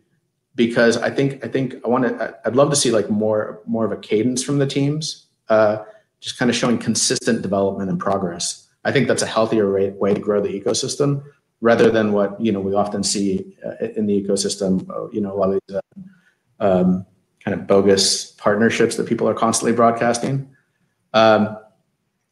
Because 0.55 0.97
I 0.97 1.09
think 1.09 1.43
I 1.43 1.47
think 1.47 1.75
I 1.83 1.87
want 1.87 2.03
to 2.03 2.37
I'd 2.45 2.55
love 2.55 2.69
to 2.69 2.75
see 2.75 2.91
like 2.91 3.09
more 3.09 3.63
more 3.65 3.85
of 3.85 3.91
a 3.91 3.97
cadence 3.97 4.43
from 4.43 4.59
the 4.59 4.67
teams, 4.67 5.25
uh, 5.49 5.77
just 6.19 6.37
kind 6.37 6.51
of 6.51 6.55
showing 6.55 6.77
consistent 6.77 7.41
development 7.41 7.89
and 7.89 7.99
progress. 7.99 8.67
I 8.85 8.91
think 8.91 9.07
that's 9.07 9.23
a 9.23 9.27
healthier 9.27 9.73
way, 9.73 9.89
way 9.91 10.13
to 10.13 10.19
grow 10.19 10.41
the 10.41 10.49
ecosystem 10.49 11.23
rather 11.63 11.89
than 11.89 12.11
what 12.11 12.39
you 12.41 12.51
know 12.51 12.59
we 12.59 12.73
often 12.75 13.01
see 13.03 13.55
uh, 13.65 13.85
in 13.95 14.05
the 14.05 14.21
ecosystem. 14.21 14.87
Uh, 14.89 15.09
you 15.11 15.21
know, 15.21 15.33
a 15.33 15.37
lot 15.37 15.49
of 15.49 15.59
these 15.65 15.77
uh, 15.77 15.81
um, 16.59 17.05
kind 17.43 17.59
of 17.59 17.65
bogus 17.65 18.31
partnerships 18.33 18.97
that 18.97 19.07
people 19.07 19.27
are 19.27 19.33
constantly 19.33 19.71
broadcasting. 19.73 20.47
Um, 21.13 21.57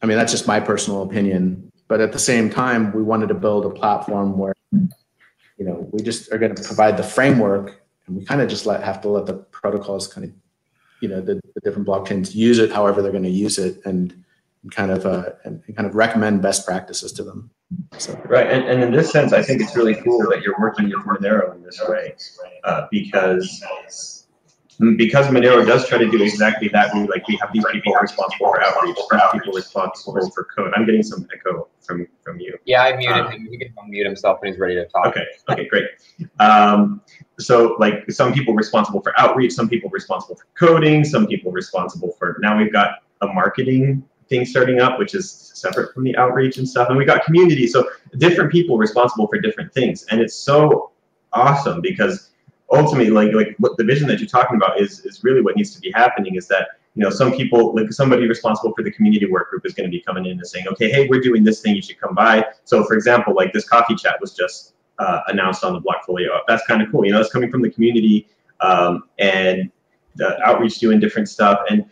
I 0.01 0.05
mean, 0.05 0.17
that's 0.17 0.31
just 0.31 0.47
my 0.47 0.59
personal 0.59 1.03
opinion. 1.03 1.71
But 1.87 2.01
at 2.01 2.11
the 2.11 2.19
same 2.19 2.49
time, 2.49 2.91
we 2.93 3.01
wanted 3.01 3.27
to 3.29 3.33
build 3.33 3.65
a 3.65 3.69
platform 3.69 4.37
where 4.37 4.53
you 4.71 5.65
know 5.65 5.87
we 5.91 6.03
just 6.03 6.31
are 6.33 6.37
going 6.37 6.53
to 6.53 6.61
provide 6.61 6.97
the 6.97 7.03
framework, 7.03 7.81
and 8.07 8.17
we 8.17 8.25
kind 8.25 8.41
of 8.41 8.49
just 8.49 8.65
let 8.65 8.83
have 8.83 8.99
to 9.01 9.09
let 9.09 9.25
the 9.27 9.35
protocols 9.35 10.07
kind 10.07 10.25
of 10.27 10.33
you 10.99 11.07
know 11.07 11.21
the, 11.21 11.35
the 11.55 11.61
different 11.63 11.87
blockchains 11.87 12.35
use 12.35 12.59
it 12.59 12.71
however 12.71 13.01
they're 13.01 13.11
going 13.11 13.23
to 13.23 13.29
use 13.29 13.57
it 13.57 13.81
and 13.85 14.23
kind 14.69 14.91
of 14.91 15.05
uh, 15.05 15.31
and 15.43 15.63
kind 15.75 15.87
of 15.87 15.95
recommend 15.95 16.41
best 16.41 16.65
practices 16.65 17.11
to 17.13 17.23
them. 17.23 17.49
So. 17.97 18.13
Right, 18.25 18.47
and, 18.47 18.65
and 18.65 18.83
in 18.83 18.91
this 18.91 19.11
sense, 19.11 19.33
I 19.33 19.41
think 19.41 19.61
it's 19.61 19.75
really 19.75 19.95
cool 19.95 20.19
that 20.29 20.41
you're 20.41 20.59
working 20.59 20.85
with 20.89 20.99
Monero 21.05 21.55
in 21.55 21.63
this 21.63 21.81
way, 21.87 22.15
uh, 22.63 22.87
because 22.91 23.63
because 24.97 25.27
Monero 25.27 25.65
does 25.65 25.87
try 25.87 25.99
to 25.99 26.09
do 26.09 26.21
exactly 26.23 26.67
that. 26.69 26.93
We 26.93 27.07
like 27.07 27.27
we 27.27 27.37
have 27.37 27.51
these 27.53 27.65
people 27.71 27.93
responsible 27.93 28.47
for 28.47 28.63
outreach, 28.63 28.97
these 29.11 29.21
people 29.31 29.53
responsible 29.53 30.31
for 30.31 30.45
code. 30.55 30.73
I'm 30.75 30.85
getting 30.85 31.03
some 31.03 31.27
echo 31.33 31.67
from 31.85 32.07
from 32.23 32.39
you. 32.39 32.57
Yeah, 32.65 32.83
I 32.83 32.95
muted 32.95 33.17
um, 33.17 33.31
him. 33.31 33.47
He 33.49 33.57
can 33.57 33.73
unmute 33.77 34.05
himself 34.05 34.39
when 34.41 34.51
he's 34.51 34.59
ready 34.59 34.75
to 34.75 34.85
talk. 34.85 35.07
Okay. 35.07 35.25
Okay. 35.49 35.67
Great. 35.67 35.85
Um, 36.39 37.01
so 37.39 37.75
like 37.79 38.09
some 38.11 38.33
people 38.33 38.53
responsible 38.53 39.01
for 39.01 39.19
outreach, 39.19 39.53
some 39.53 39.69
people 39.69 39.89
responsible 39.91 40.35
for 40.35 40.45
coding, 40.57 41.03
some 41.03 41.27
people 41.27 41.51
responsible 41.51 42.15
for. 42.17 42.37
Now 42.41 42.57
we've 42.57 42.73
got 42.73 43.03
a 43.21 43.27
marketing 43.27 44.03
thing 44.31 44.45
starting 44.45 44.79
up, 44.79 44.97
which 44.97 45.13
is 45.13 45.51
separate 45.53 45.93
from 45.93 46.03
the 46.03 46.17
outreach 46.17 46.57
and 46.57 46.67
stuff. 46.67 46.89
And 46.89 46.97
we 46.97 47.05
got 47.05 47.23
community, 47.23 47.67
so 47.67 47.87
different 48.17 48.51
people 48.51 48.79
responsible 48.79 49.27
for 49.27 49.39
different 49.39 49.71
things, 49.71 50.05
and 50.09 50.19
it's 50.19 50.33
so 50.33 50.91
awesome 51.33 51.81
because 51.81 52.31
ultimately, 52.71 53.11
like 53.11 53.33
like 53.33 53.55
what 53.59 53.77
the 53.77 53.83
vision 53.83 54.07
that 54.07 54.19
you're 54.19 54.27
talking 54.27 54.57
about 54.57 54.81
is 54.81 55.05
is 55.05 55.23
really 55.23 55.41
what 55.41 55.55
needs 55.55 55.75
to 55.75 55.79
be 55.79 55.91
happening. 55.91 56.35
Is 56.35 56.47
that 56.47 56.69
you 56.95 57.03
know 57.03 57.11
some 57.11 57.31
people 57.33 57.75
like 57.75 57.91
somebody 57.91 58.27
responsible 58.27 58.73
for 58.73 58.83
the 58.83 58.91
community 58.91 59.27
work 59.27 59.51
group 59.51 59.65
is 59.65 59.73
going 59.73 59.87
to 59.89 59.91
be 59.91 60.01
coming 60.01 60.25
in 60.25 60.31
and 60.31 60.47
saying, 60.47 60.65
okay, 60.71 60.89
hey, 60.89 61.07
we're 61.07 61.21
doing 61.21 61.43
this 61.43 61.61
thing, 61.61 61.75
you 61.75 61.81
should 61.81 61.99
come 61.99 62.15
by. 62.15 62.45
So 62.63 62.83
for 62.85 62.95
example, 62.95 63.35
like 63.35 63.53
this 63.53 63.67
coffee 63.67 63.95
chat 63.95 64.19
was 64.19 64.33
just 64.33 64.73
uh, 64.99 65.21
announced 65.27 65.63
on 65.63 65.73
the 65.73 65.81
Blockfolio. 65.81 66.39
That's 66.47 66.65
kind 66.65 66.81
of 66.81 66.91
cool. 66.91 67.05
You 67.05 67.11
know, 67.11 67.21
it's 67.21 67.31
coming 67.31 67.51
from 67.51 67.61
the 67.61 67.69
community 67.69 68.27
um, 68.61 69.03
and 69.19 69.71
the 70.15 70.39
outreach 70.41 70.79
doing 70.79 70.99
different 70.99 71.29
stuff 71.29 71.61
and 71.69 71.85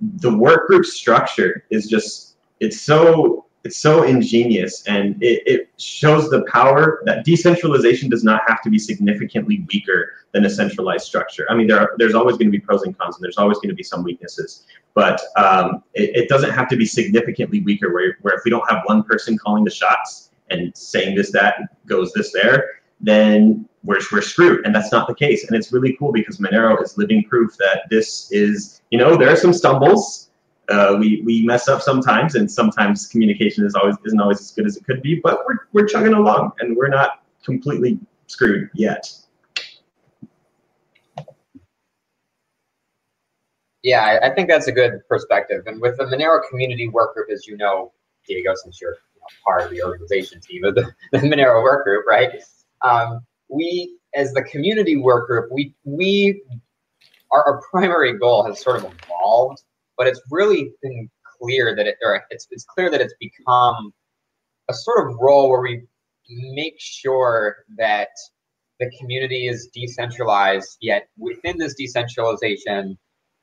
the 0.00 0.36
work 0.36 0.66
group 0.66 0.84
structure 0.84 1.64
is 1.70 1.88
just 1.88 2.36
it's 2.60 2.80
so 2.80 3.46
it's 3.66 3.78
so 3.78 4.04
ingenious 4.04 4.84
and 4.86 5.20
it, 5.20 5.42
it 5.44 5.68
shows 5.76 6.30
the 6.30 6.44
power 6.44 7.02
that 7.04 7.24
decentralization 7.24 8.08
does 8.08 8.22
not 8.22 8.42
have 8.46 8.62
to 8.62 8.70
be 8.70 8.78
significantly 8.78 9.66
weaker 9.72 10.12
than 10.30 10.44
a 10.44 10.50
centralized 10.50 11.04
structure. 11.04 11.46
I 11.50 11.56
mean, 11.56 11.66
there 11.66 11.80
are, 11.80 11.90
there's 11.98 12.14
always 12.14 12.36
going 12.36 12.46
to 12.46 12.52
be 12.52 12.60
pros 12.60 12.84
and 12.84 12.96
cons, 12.96 13.16
and 13.16 13.24
there's 13.24 13.38
always 13.38 13.56
going 13.56 13.70
to 13.70 13.74
be 13.74 13.82
some 13.82 14.04
weaknesses, 14.04 14.66
but 14.94 15.20
um, 15.36 15.82
it, 15.94 16.14
it, 16.14 16.28
doesn't 16.28 16.50
have 16.50 16.68
to 16.68 16.76
be 16.76 16.86
significantly 16.86 17.60
weaker. 17.60 17.92
Where, 17.92 18.16
where 18.22 18.34
if 18.34 18.42
we 18.44 18.52
don't 18.52 18.68
have 18.70 18.82
one 18.84 19.02
person 19.02 19.36
calling 19.36 19.64
the 19.64 19.70
shots 19.70 20.30
and 20.50 20.76
saying 20.76 21.16
this, 21.16 21.32
that 21.32 21.56
goes 21.86 22.12
this 22.12 22.32
there, 22.32 22.82
then 23.00 23.68
we're, 23.84 24.00
we're 24.10 24.22
screwed. 24.22 24.64
And 24.64 24.74
that's 24.74 24.90
not 24.90 25.06
the 25.06 25.14
case. 25.14 25.46
And 25.46 25.56
it's 25.56 25.72
really 25.72 25.96
cool 25.98 26.12
because 26.12 26.38
Monero 26.38 26.82
is 26.82 26.96
living 26.98 27.24
proof 27.24 27.56
that 27.58 27.82
this 27.90 28.30
is, 28.32 28.80
you 28.90 28.98
know, 28.98 29.16
there 29.16 29.30
are 29.30 29.36
some 29.36 29.52
stumbles 29.52 30.26
uh, 30.68 30.96
we 30.98 31.22
we 31.24 31.44
mess 31.44 31.68
up 31.68 31.80
sometimes, 31.80 32.34
and 32.34 32.50
sometimes 32.50 33.06
communication 33.06 33.64
is 33.64 33.74
always 33.74 33.96
isn't 34.04 34.20
always 34.20 34.40
as 34.40 34.50
good 34.50 34.66
as 34.66 34.76
it 34.76 34.84
could 34.84 35.02
be. 35.02 35.20
But 35.22 35.44
we're 35.46 35.58
we're 35.72 35.86
chugging 35.86 36.14
along, 36.14 36.52
and 36.58 36.76
we're 36.76 36.88
not 36.88 37.22
completely 37.44 37.98
screwed 38.26 38.70
yet. 38.74 39.12
Yeah, 43.82 44.18
I, 44.20 44.34
think 44.34 44.48
that's 44.48 44.66
a 44.66 44.72
good 44.72 44.98
perspective. 45.08 45.62
And 45.66 45.80
with 45.80 45.96
the 45.96 46.04
Monero 46.06 46.40
community 46.50 46.88
work 46.88 47.14
group, 47.14 47.28
as 47.30 47.46
you 47.46 47.56
know, 47.56 47.92
Diego, 48.26 48.52
since 48.56 48.80
you're 48.80 48.96
you 49.14 49.20
know, 49.20 49.26
part 49.44 49.62
of 49.62 49.70
the 49.70 49.80
organization 49.80 50.40
team 50.40 50.64
of 50.64 50.74
the, 50.74 50.92
the 51.12 51.18
Monero 51.18 51.62
work 51.62 51.84
group, 51.84 52.04
right? 52.04 52.42
Um, 52.86 53.20
we, 53.48 53.98
as 54.14 54.32
the 54.32 54.42
community 54.42 54.96
work 54.96 55.28
group, 55.28 55.48
we 55.52 55.74
we 55.84 56.42
our, 57.32 57.44
our 57.44 57.62
primary 57.70 58.18
goal 58.18 58.44
has 58.46 58.60
sort 58.60 58.76
of 58.76 58.84
evolved 58.84 59.62
but 59.96 60.06
it's 60.06 60.20
really 60.30 60.72
been 60.82 61.10
clear 61.40 61.74
that 61.74 61.86
it, 61.86 61.96
or 62.02 62.22
it's, 62.30 62.46
it's 62.50 62.64
clear 62.64 62.90
that 62.90 63.00
it's 63.00 63.14
become 63.20 63.92
a 64.68 64.74
sort 64.74 65.08
of 65.08 65.16
role 65.18 65.50
where 65.50 65.60
we 65.60 65.82
make 66.28 66.74
sure 66.78 67.56
that 67.78 68.08
the 68.78 68.90
community 68.98 69.48
is 69.48 69.68
decentralized, 69.72 70.76
yet 70.80 71.08
within 71.16 71.56
this 71.56 71.74
decentralization, 71.74 72.98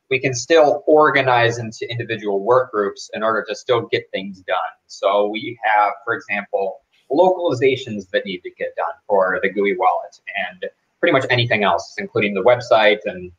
we 0.09 0.19
can 0.19 0.33
still 0.33 0.83
organize 0.85 1.57
into 1.57 1.89
individual 1.89 2.43
work 2.43 2.71
groups 2.71 3.09
in 3.13 3.23
order 3.23 3.43
to 3.47 3.55
still 3.55 3.88
get 3.91 4.03
things 4.12 4.41
done. 4.41 4.57
So 4.88 5.27
we 5.29 5.57
have, 5.63 5.93
for 6.05 6.13
example, 6.13 6.81
localizations 7.13 8.10
that 8.12 8.25
need 8.25 8.39
to 8.39 8.51
get 8.51 8.75
done 8.75 8.93
for 9.08 9.39
the 9.41 9.50
GUI 9.50 9.75
wallet 9.77 10.20
and 10.50 10.65
pretty 11.00 11.13
much 11.13 11.25
anything 11.29 11.63
else, 11.63 11.96
including 11.98 12.34
the 12.34 12.43
website 12.43 13.00
and 13.05 13.32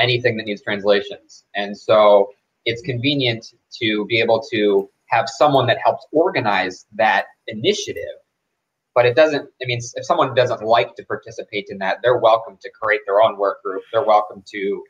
anything 0.00 0.36
that 0.36 0.44
needs 0.44 0.62
translations. 0.62 1.44
And 1.54 1.76
so 1.76 2.30
it's 2.64 2.82
convenient 2.82 3.54
to 3.80 4.06
be 4.06 4.20
able 4.20 4.42
to 4.52 4.88
have 5.06 5.28
someone 5.28 5.66
that 5.66 5.78
helps 5.84 6.06
organize 6.12 6.86
that 6.94 7.26
initiative. 7.46 8.02
But 8.94 9.06
it 9.06 9.16
doesn't, 9.16 9.42
I 9.42 9.66
mean, 9.66 9.80
if 9.94 10.04
someone 10.04 10.34
doesn't 10.34 10.62
like 10.62 10.94
to 10.96 11.04
participate 11.04 11.66
in 11.68 11.78
that, 11.78 11.98
they're 12.02 12.18
welcome 12.18 12.58
to 12.62 12.70
create 12.70 13.00
their 13.06 13.22
own 13.22 13.36
work 13.36 13.62
group. 13.62 13.82
They're 13.92 14.04
welcome 14.04 14.42
to 14.52 14.84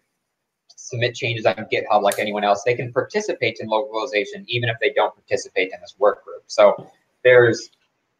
submit 0.76 1.14
changes 1.14 1.46
on 1.46 1.54
GitHub 1.72 2.02
like 2.02 2.18
anyone 2.18 2.44
else. 2.44 2.62
They 2.64 2.74
can 2.74 2.92
participate 2.92 3.58
in 3.60 3.68
localization 3.68 4.44
even 4.48 4.68
if 4.68 4.76
they 4.80 4.92
don't 4.92 5.14
participate 5.14 5.72
in 5.72 5.80
this 5.80 5.94
work 5.98 6.24
group. 6.24 6.42
So 6.46 6.90
there's, 7.22 7.70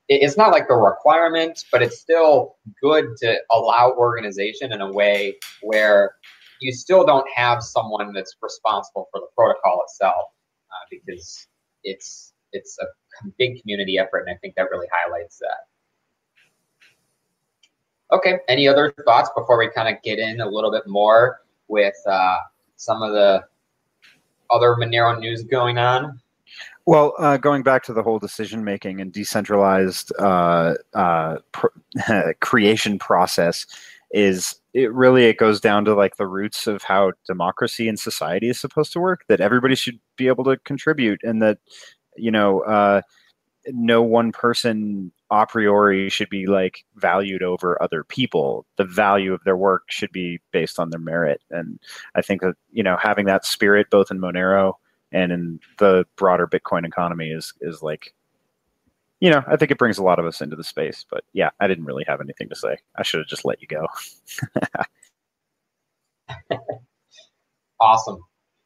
it's 0.09 0.37
not 0.37 0.51
like 0.51 0.69
the 0.69 0.75
requirement, 0.75 1.65
but 1.73 1.83
it's 1.83 1.99
still 1.99 2.57
good 2.83 3.17
to 3.19 3.37
allow 3.51 3.93
organization 3.93 4.73
in 4.73 4.81
a 4.81 4.93
way 4.93 5.37
where 5.63 6.17
you 6.61 6.73
still 6.73 7.05
don't 7.05 7.27
have 7.35 7.63
someone 7.63 8.13
that's 8.13 8.37
responsible 8.43 9.09
for 9.11 9.21
the 9.21 9.27
protocol 9.35 9.83
itself 9.85 10.31
uh, 10.71 10.85
because 10.91 11.47
it's 11.85 12.33
it's 12.53 12.79
a 12.81 12.87
big 13.39 13.61
community 13.61 13.99
effort, 13.99 14.21
and 14.21 14.31
I 14.31 14.39
think 14.39 14.55
that 14.55 14.71
really 14.71 14.87
highlights 14.93 15.39
that. 15.39 15.67
Okay, 18.17 18.39
any 18.49 18.69
other 18.69 18.95
thoughts 19.05 19.31
before 19.37 19.59
we 19.59 19.69
kind 19.71 19.95
of 19.95 20.01
get 20.03 20.19
in 20.19 20.41
a 20.41 20.49
little 20.49 20.71
bit 20.71 20.87
more 20.87 21.41
with 21.69 21.97
uh, 22.07 22.37
some 22.77 23.03
of 23.03 23.13
the 23.13 23.43
other 24.51 24.77
Monero 24.77 25.19
news 25.19 25.43
going 25.43 25.79
on? 25.79 26.21
Well, 26.87 27.15
uh, 27.19 27.39
going 27.39 27.63
back 27.63 27.83
to 27.85 27.95
the 27.95 28.03
whole 28.03 28.19
decision 28.19 28.63
making 28.63 29.01
and 29.01 29.11
decentralized 29.13 30.13
uh, 30.19 30.75
uh, 30.93 31.39
pr- 31.53 31.69
creation 32.41 32.99
process, 32.99 33.67
is 34.11 34.57
it 34.75 34.93
really 34.93 35.25
it 35.25 35.39
goes 35.39 35.61
down 35.61 35.85
to 35.87 35.95
like 35.95 36.17
the 36.17 36.27
roots 36.27 36.67
of 36.67 36.83
how 36.83 37.13
democracy 37.27 37.89
and 37.89 37.99
society 37.99 38.49
is 38.49 38.61
supposed 38.61 38.93
to 38.93 39.01
work 39.01 39.25
that 39.29 39.41
everybody 39.41 39.75
should 39.75 39.99
be 40.17 40.29
able 40.29 40.45
to 40.45 40.57
contribute 40.65 41.21
and 41.25 41.43
that 41.43 41.59
you 42.17 42.31
know 42.31 42.61
uh, 42.61 43.01
no 43.69 44.03
one 44.03 44.33
person 44.33 45.13
a 45.31 45.47
priori 45.47 46.09
should 46.11 46.29
be 46.29 46.47
like 46.47 46.85
valued 46.97 47.43
over 47.43 47.83
other 47.83 48.05
people. 48.05 48.67
The 48.77 48.85
value 48.85 49.33
of 49.33 49.43
their 49.45 49.57
work 49.57 49.85
should 49.89 50.13
be 50.13 50.41
based 50.53 50.79
on 50.79 50.91
their 50.91 51.01
merit. 51.01 51.41
And 51.51 51.81
i 52.15 52.23
think 52.23 52.43
that 52.43 52.55
you 52.73 52.83
know 52.83 52.97
having 53.03 53.27
that 53.27 53.45
spirit 53.47 53.89
both 53.91 54.11
in 54.11 54.21
monero 54.21 54.75
and 55.15 55.33
in 55.33 55.61
the 55.79 56.05
broader 56.17 56.47
bitcoin 56.47 56.87
economy 56.87 57.31
is 57.31 57.55
is 57.63 57.83
like 57.83 58.13
you 59.21 59.31
know, 59.31 59.43
I 59.47 59.57
think 59.57 59.71
it 59.71 59.79
brings 59.79 59.97
a 59.97 60.03
lot 60.03 60.19
of 60.19 60.27
us 60.27 60.43
into 60.43 60.55
the 60.55 60.63
space. 60.63 61.07
But 61.11 61.25
yeah, 61.33 61.49
I 61.59 61.67
didn't 61.67 61.87
really 61.87 62.05
have 62.07 62.21
anything 62.21 62.51
to 62.51 62.55
say. 62.55 62.77
I 62.95 63.03
should 63.03 63.21
have 63.21 63.27
just 63.27 63.47
let 63.47 63.63
you 63.63 63.67
go. 63.67 63.87
awesome. 67.81 68.19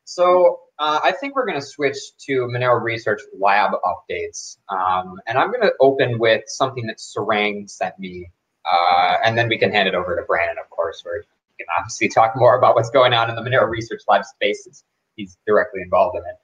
So 0.03 0.61
uh, 0.81 0.99
I 1.05 1.13
think 1.13 1.37
we're 1.37 1.47
going 1.47 1.61
to 1.61 1.65
switch 1.65 1.99
to 2.27 2.49
Monero 2.53 2.83
Research 2.83 3.21
Lab 3.39 3.73
updates. 3.85 4.57
Um, 4.69 5.21
and 5.29 5.39
I'm 5.39 5.53
going 5.53 5.63
to 5.63 5.75
open 5.81 6.19
with 6.19 6.43
something 6.49 6.87
that 6.89 6.97
Sarang 6.97 7.71
sent 7.71 7.97
me. 8.01 8.29
Uh, 8.69 9.17
and 9.25 9.39
then 9.39 9.49
we 9.49 9.59
can 9.59 9.71
hand 9.71 9.89
it 9.89 9.95
over 9.95 10.17
to 10.17 10.23
Brandon, 10.23 10.57
of 10.61 10.69
course, 10.71 11.05
where 11.05 11.21
he 11.21 11.65
can 11.65 11.67
obviously 11.79 12.09
talk 12.09 12.35
more 12.35 12.59
about 12.59 12.75
what's 12.75 12.91
going 12.91 13.13
on 13.13 13.31
in 13.31 13.37
the 13.37 13.43
Monero 13.43 13.69
Research 13.69 14.03
Lab 14.09 14.25
spaces. 14.25 14.83
He's 15.19 15.37
directly 15.47 15.83
involved 15.83 16.17
in 16.17 16.23
it. 16.23 16.37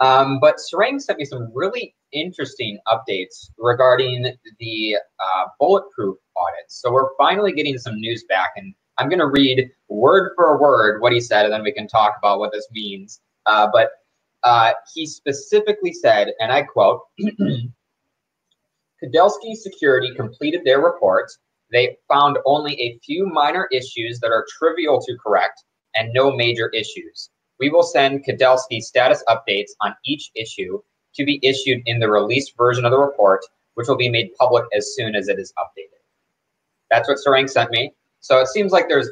Um, 0.00 0.38
but 0.40 0.56
Sarang 0.56 1.00
sent 1.00 1.18
me 1.18 1.24
some 1.24 1.50
really 1.54 1.94
interesting 2.12 2.78
updates 2.86 3.50
regarding 3.56 4.34
the 4.60 4.96
uh, 5.18 5.44
bulletproof 5.58 6.18
audits. 6.36 6.80
So 6.82 6.92
we're 6.92 7.14
finally 7.16 7.52
getting 7.52 7.78
some 7.78 7.98
news 7.98 8.24
back, 8.28 8.50
and 8.56 8.74
I'm 8.98 9.08
going 9.08 9.20
to 9.20 9.28
read 9.28 9.70
word 9.88 10.32
for 10.36 10.60
word 10.60 11.00
what 11.00 11.12
he 11.12 11.20
said, 11.20 11.44
and 11.44 11.52
then 11.54 11.62
we 11.62 11.72
can 11.72 11.86
talk 11.86 12.16
about 12.18 12.40
what 12.40 12.52
this 12.52 12.66
means. 12.72 13.20
Uh, 13.46 13.68
but 13.72 13.90
uh, 14.42 14.72
he 14.94 15.06
specifically 15.06 15.92
said, 15.92 16.32
and 16.40 16.52
I 16.52 16.62
quote, 16.62 17.00
Kudelski 19.02 19.54
Security 19.54 20.14
completed 20.14 20.62
their 20.64 20.80
report. 20.80 21.30
They 21.72 21.96
found 22.12 22.38
only 22.46 22.80
a 22.80 22.98
few 23.04 23.26
minor 23.26 23.68
issues 23.72 24.20
that 24.20 24.30
are 24.30 24.46
trivial 24.58 25.00
to 25.00 25.16
correct 25.22 25.64
and 25.94 26.12
no 26.12 26.30
major 26.34 26.68
issues. 26.70 27.30
We 27.58 27.70
will 27.70 27.82
send 27.82 28.24
Kudelski 28.24 28.80
status 28.80 29.22
updates 29.28 29.70
on 29.80 29.94
each 30.04 30.30
issue 30.34 30.80
to 31.14 31.24
be 31.24 31.40
issued 31.42 31.82
in 31.86 31.98
the 31.98 32.10
released 32.10 32.56
version 32.56 32.84
of 32.84 32.90
the 32.90 32.98
report, 32.98 33.40
which 33.74 33.88
will 33.88 33.96
be 33.96 34.10
made 34.10 34.34
public 34.38 34.64
as 34.74 34.94
soon 34.94 35.14
as 35.14 35.28
it 35.28 35.38
is 35.38 35.52
updated. 35.58 36.02
That's 36.90 37.08
what 37.08 37.18
Sarang 37.26 37.48
sent 37.48 37.70
me. 37.70 37.92
So 38.20 38.40
it 38.40 38.48
seems 38.48 38.72
like 38.72 38.88
there's 38.88 39.08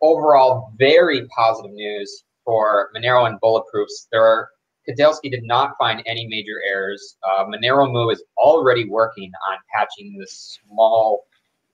overall 0.00 0.72
very 0.78 1.26
positive 1.28 1.72
news 1.72 2.24
for 2.44 2.90
Monero 2.96 3.26
and 3.26 3.40
Bulletproofs. 3.40 4.08
There 4.12 4.24
are 4.24 4.50
Kudelski 4.88 5.30
did 5.30 5.44
not 5.44 5.76
find 5.76 6.02
any 6.06 6.26
major 6.26 6.62
errors. 6.66 7.16
Uh, 7.22 7.44
moneromooo 7.44 8.10
is 8.12 8.22
already 8.38 8.88
working 8.88 9.30
on 9.50 9.58
patching 9.74 10.16
the 10.18 10.26
small 10.26 11.26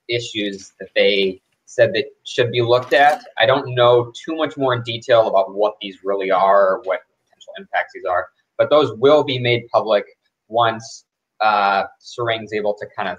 issues 0.09 0.73
that 0.79 0.89
they 0.95 1.41
said 1.65 1.93
that 1.93 2.05
should 2.23 2.51
be 2.51 2.61
looked 2.61 2.93
at. 2.93 3.23
I 3.37 3.45
don't 3.45 3.73
know 3.75 4.11
too 4.15 4.35
much 4.35 4.57
more 4.57 4.73
in 4.73 4.81
detail 4.83 5.27
about 5.27 5.53
what 5.53 5.75
these 5.81 5.97
really 6.03 6.31
are 6.31 6.75
or 6.75 6.81
what 6.83 7.01
potential 7.25 7.53
impacts 7.57 7.93
these 7.93 8.05
are, 8.05 8.27
but 8.57 8.69
those 8.69 8.93
will 8.97 9.23
be 9.23 9.39
made 9.39 9.67
public 9.71 10.05
once 10.47 11.05
uh, 11.41 11.83
Sarang's 11.99 12.53
able 12.53 12.75
to 12.75 12.87
kind 12.95 13.09
of, 13.09 13.17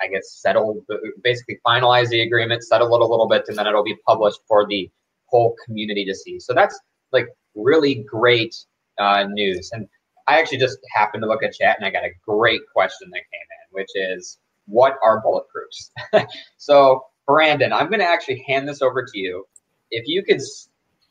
I 0.00 0.06
guess, 0.08 0.40
settle, 0.40 0.84
basically 1.22 1.58
finalize 1.66 2.08
the 2.08 2.20
agreement, 2.20 2.62
settle 2.62 2.94
it 2.94 3.00
a 3.00 3.06
little 3.06 3.28
bit, 3.28 3.44
and 3.48 3.56
then 3.56 3.66
it'll 3.66 3.84
be 3.84 3.96
published 4.06 4.40
for 4.46 4.66
the 4.66 4.90
whole 5.26 5.56
community 5.64 6.04
to 6.04 6.14
see. 6.14 6.38
So 6.38 6.52
that's 6.54 6.78
like 7.12 7.28
really 7.54 8.04
great 8.08 8.54
uh, 8.98 9.24
news. 9.28 9.70
And 9.72 9.88
I 10.28 10.38
actually 10.38 10.58
just 10.58 10.78
happened 10.94 11.22
to 11.22 11.28
look 11.28 11.42
at 11.42 11.54
chat 11.54 11.76
and 11.76 11.86
I 11.86 11.90
got 11.90 12.04
a 12.04 12.10
great 12.26 12.60
question 12.72 13.10
that 13.10 13.16
came 13.16 13.40
in, 13.40 13.72
which 13.72 13.90
is 13.94 14.38
what 14.66 14.96
are 15.02 15.22
bulletproofs? 15.22 16.26
so, 16.56 17.04
Brandon, 17.26 17.72
I'm 17.72 17.88
going 17.88 18.00
to 18.00 18.06
actually 18.06 18.44
hand 18.46 18.68
this 18.68 18.82
over 18.82 19.04
to 19.04 19.18
you. 19.18 19.46
If 19.90 20.04
you 20.06 20.22
could 20.24 20.40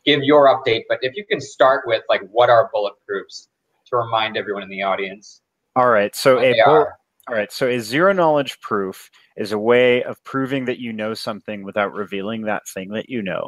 give 0.06 0.24
your 0.24 0.48
update, 0.48 0.84
but 0.90 1.00
if 1.02 1.16
you 1.16 1.26
can 1.26 1.40
start 1.42 1.84
with 1.88 2.04
like 2.10 2.22
what 2.32 2.50
are 2.50 2.70
bulletproofs 2.74 3.48
to 3.88 3.98
remind 3.98 4.38
everyone 4.38 4.64
in 4.64 4.70
the 4.70 4.84
audience. 4.84 5.42
All 5.76 5.90
right. 5.90 6.16
So 6.16 6.40
a 6.40 6.62
all 6.62 7.36
right. 7.36 7.52
So 7.52 7.68
a 7.68 7.80
zero 7.80 8.12
knowledge 8.12 8.60
proof 8.60 9.10
is 9.38 9.54
a 9.54 9.58
way 9.58 10.04
of 10.04 10.22
proving 10.24 10.66
that 10.66 10.80
you 10.80 10.92
know 10.92 11.14
something 11.14 11.64
without 11.64 11.94
revealing 11.94 12.44
that 12.44 12.64
thing 12.68 12.90
that 12.90 13.10
you 13.10 13.22
know. 13.22 13.48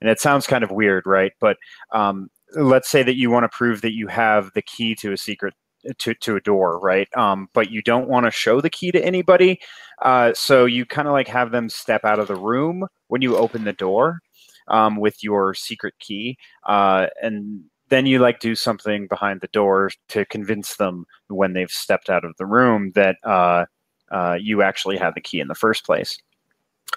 And 0.00 0.08
it 0.08 0.20
sounds 0.20 0.46
kind 0.46 0.64
of 0.64 0.70
weird, 0.70 1.04
right? 1.06 1.32
But 1.38 1.58
um, 1.92 2.30
let's 2.56 2.88
say 2.88 3.02
that 3.02 3.16
you 3.16 3.30
want 3.30 3.44
to 3.44 3.56
prove 3.56 3.82
that 3.82 3.92
you 3.92 4.06
have 4.06 4.50
the 4.54 4.62
key 4.62 4.94
to 4.96 5.12
a 5.12 5.18
secret 5.18 5.54
to, 5.98 6.14
to 6.14 6.36
a 6.36 6.40
door, 6.40 6.78
right? 6.78 7.08
Um, 7.16 7.48
but 7.52 7.70
you 7.70 7.82
don't 7.82 8.08
want 8.08 8.26
to 8.26 8.30
show 8.30 8.60
the 8.60 8.70
key 8.70 8.90
to 8.92 9.04
anybody. 9.04 9.60
Uh, 10.02 10.32
so 10.34 10.64
you 10.64 10.86
kind 10.86 11.08
of 11.08 11.12
like 11.12 11.28
have 11.28 11.50
them 11.50 11.68
step 11.68 12.04
out 12.04 12.18
of 12.18 12.28
the 12.28 12.36
room 12.36 12.86
when 13.08 13.22
you 13.22 13.36
open 13.36 13.64
the 13.64 13.72
door 13.72 14.20
um, 14.68 14.96
with 14.96 15.22
your 15.22 15.54
secret 15.54 15.94
key. 15.98 16.38
Uh, 16.66 17.06
and 17.22 17.62
then 17.88 18.06
you 18.06 18.18
like 18.18 18.40
do 18.40 18.54
something 18.54 19.06
behind 19.08 19.40
the 19.40 19.48
door 19.48 19.90
to 20.08 20.24
convince 20.26 20.76
them 20.76 21.04
when 21.28 21.52
they've 21.52 21.70
stepped 21.70 22.08
out 22.08 22.24
of 22.24 22.34
the 22.38 22.46
room 22.46 22.92
that 22.94 23.16
uh, 23.24 23.66
uh, 24.10 24.36
you 24.40 24.62
actually 24.62 24.96
have 24.96 25.14
the 25.14 25.20
key 25.20 25.40
in 25.40 25.48
the 25.48 25.54
first 25.54 25.84
place. 25.84 26.16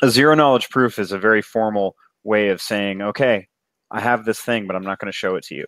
A 0.02 0.10
zero 0.10 0.36
knowledge 0.36 0.70
proof 0.70 1.00
is 1.00 1.12
a 1.12 1.20
very 1.20 1.42
formal 1.42 1.96
way 2.24 2.50
of 2.50 2.62
saying, 2.62 3.02
okay, 3.02 3.48
I 3.92 4.00
have 4.00 4.25
this 4.25 4.40
thing, 4.40 4.66
but 4.66 4.75
I'm 4.75 4.84
not 4.84 5.00
going 5.00 5.12
to 5.12 5.18
show 5.18 5.36
it 5.36 5.44
to 5.46 5.56
you. 5.56 5.66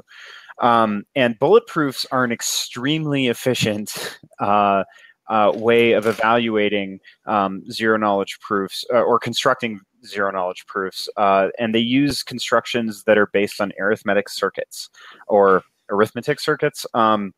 Um, 0.62 1.05
and 1.15 1.38
bulletproofs 1.39 2.05
are 2.12 2.24
an 2.24 2.31
extremely 2.31 3.27
efficient 3.27 4.17
uh, 4.39 4.83
uh, 5.27 5.51
way 5.55 5.93
of 5.93 6.05
evaluating 6.05 7.00
um, 7.25 7.69
zero 7.71 7.97
knowledge 7.97 8.39
proofs 8.39 8.85
uh, 8.93 9.01
or 9.01 9.19
constructing 9.19 9.79
zero 10.05 10.31
knowledge 10.31 10.65
proofs. 10.67 11.09
Uh, 11.17 11.50
and 11.57 11.74
they 11.74 11.79
use 11.79 12.24
constructions 12.24 13.03
that 13.03 13.17
are 13.17 13.27
based 13.27 13.59
on 13.59 13.71
arithmetic 13.79 14.29
circuits 14.29 14.89
or 15.27 15.63
arithmetic 15.89 16.39
circuits. 16.39 16.85
Um, 16.93 17.33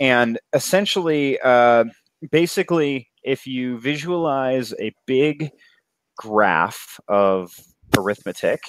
and 0.00 0.38
essentially, 0.52 1.38
uh, 1.40 1.84
basically, 2.30 3.08
if 3.22 3.46
you 3.46 3.78
visualize 3.78 4.72
a 4.74 4.94
big 5.06 5.50
graph 6.16 7.00
of 7.08 7.58
arithmetic, 7.96 8.60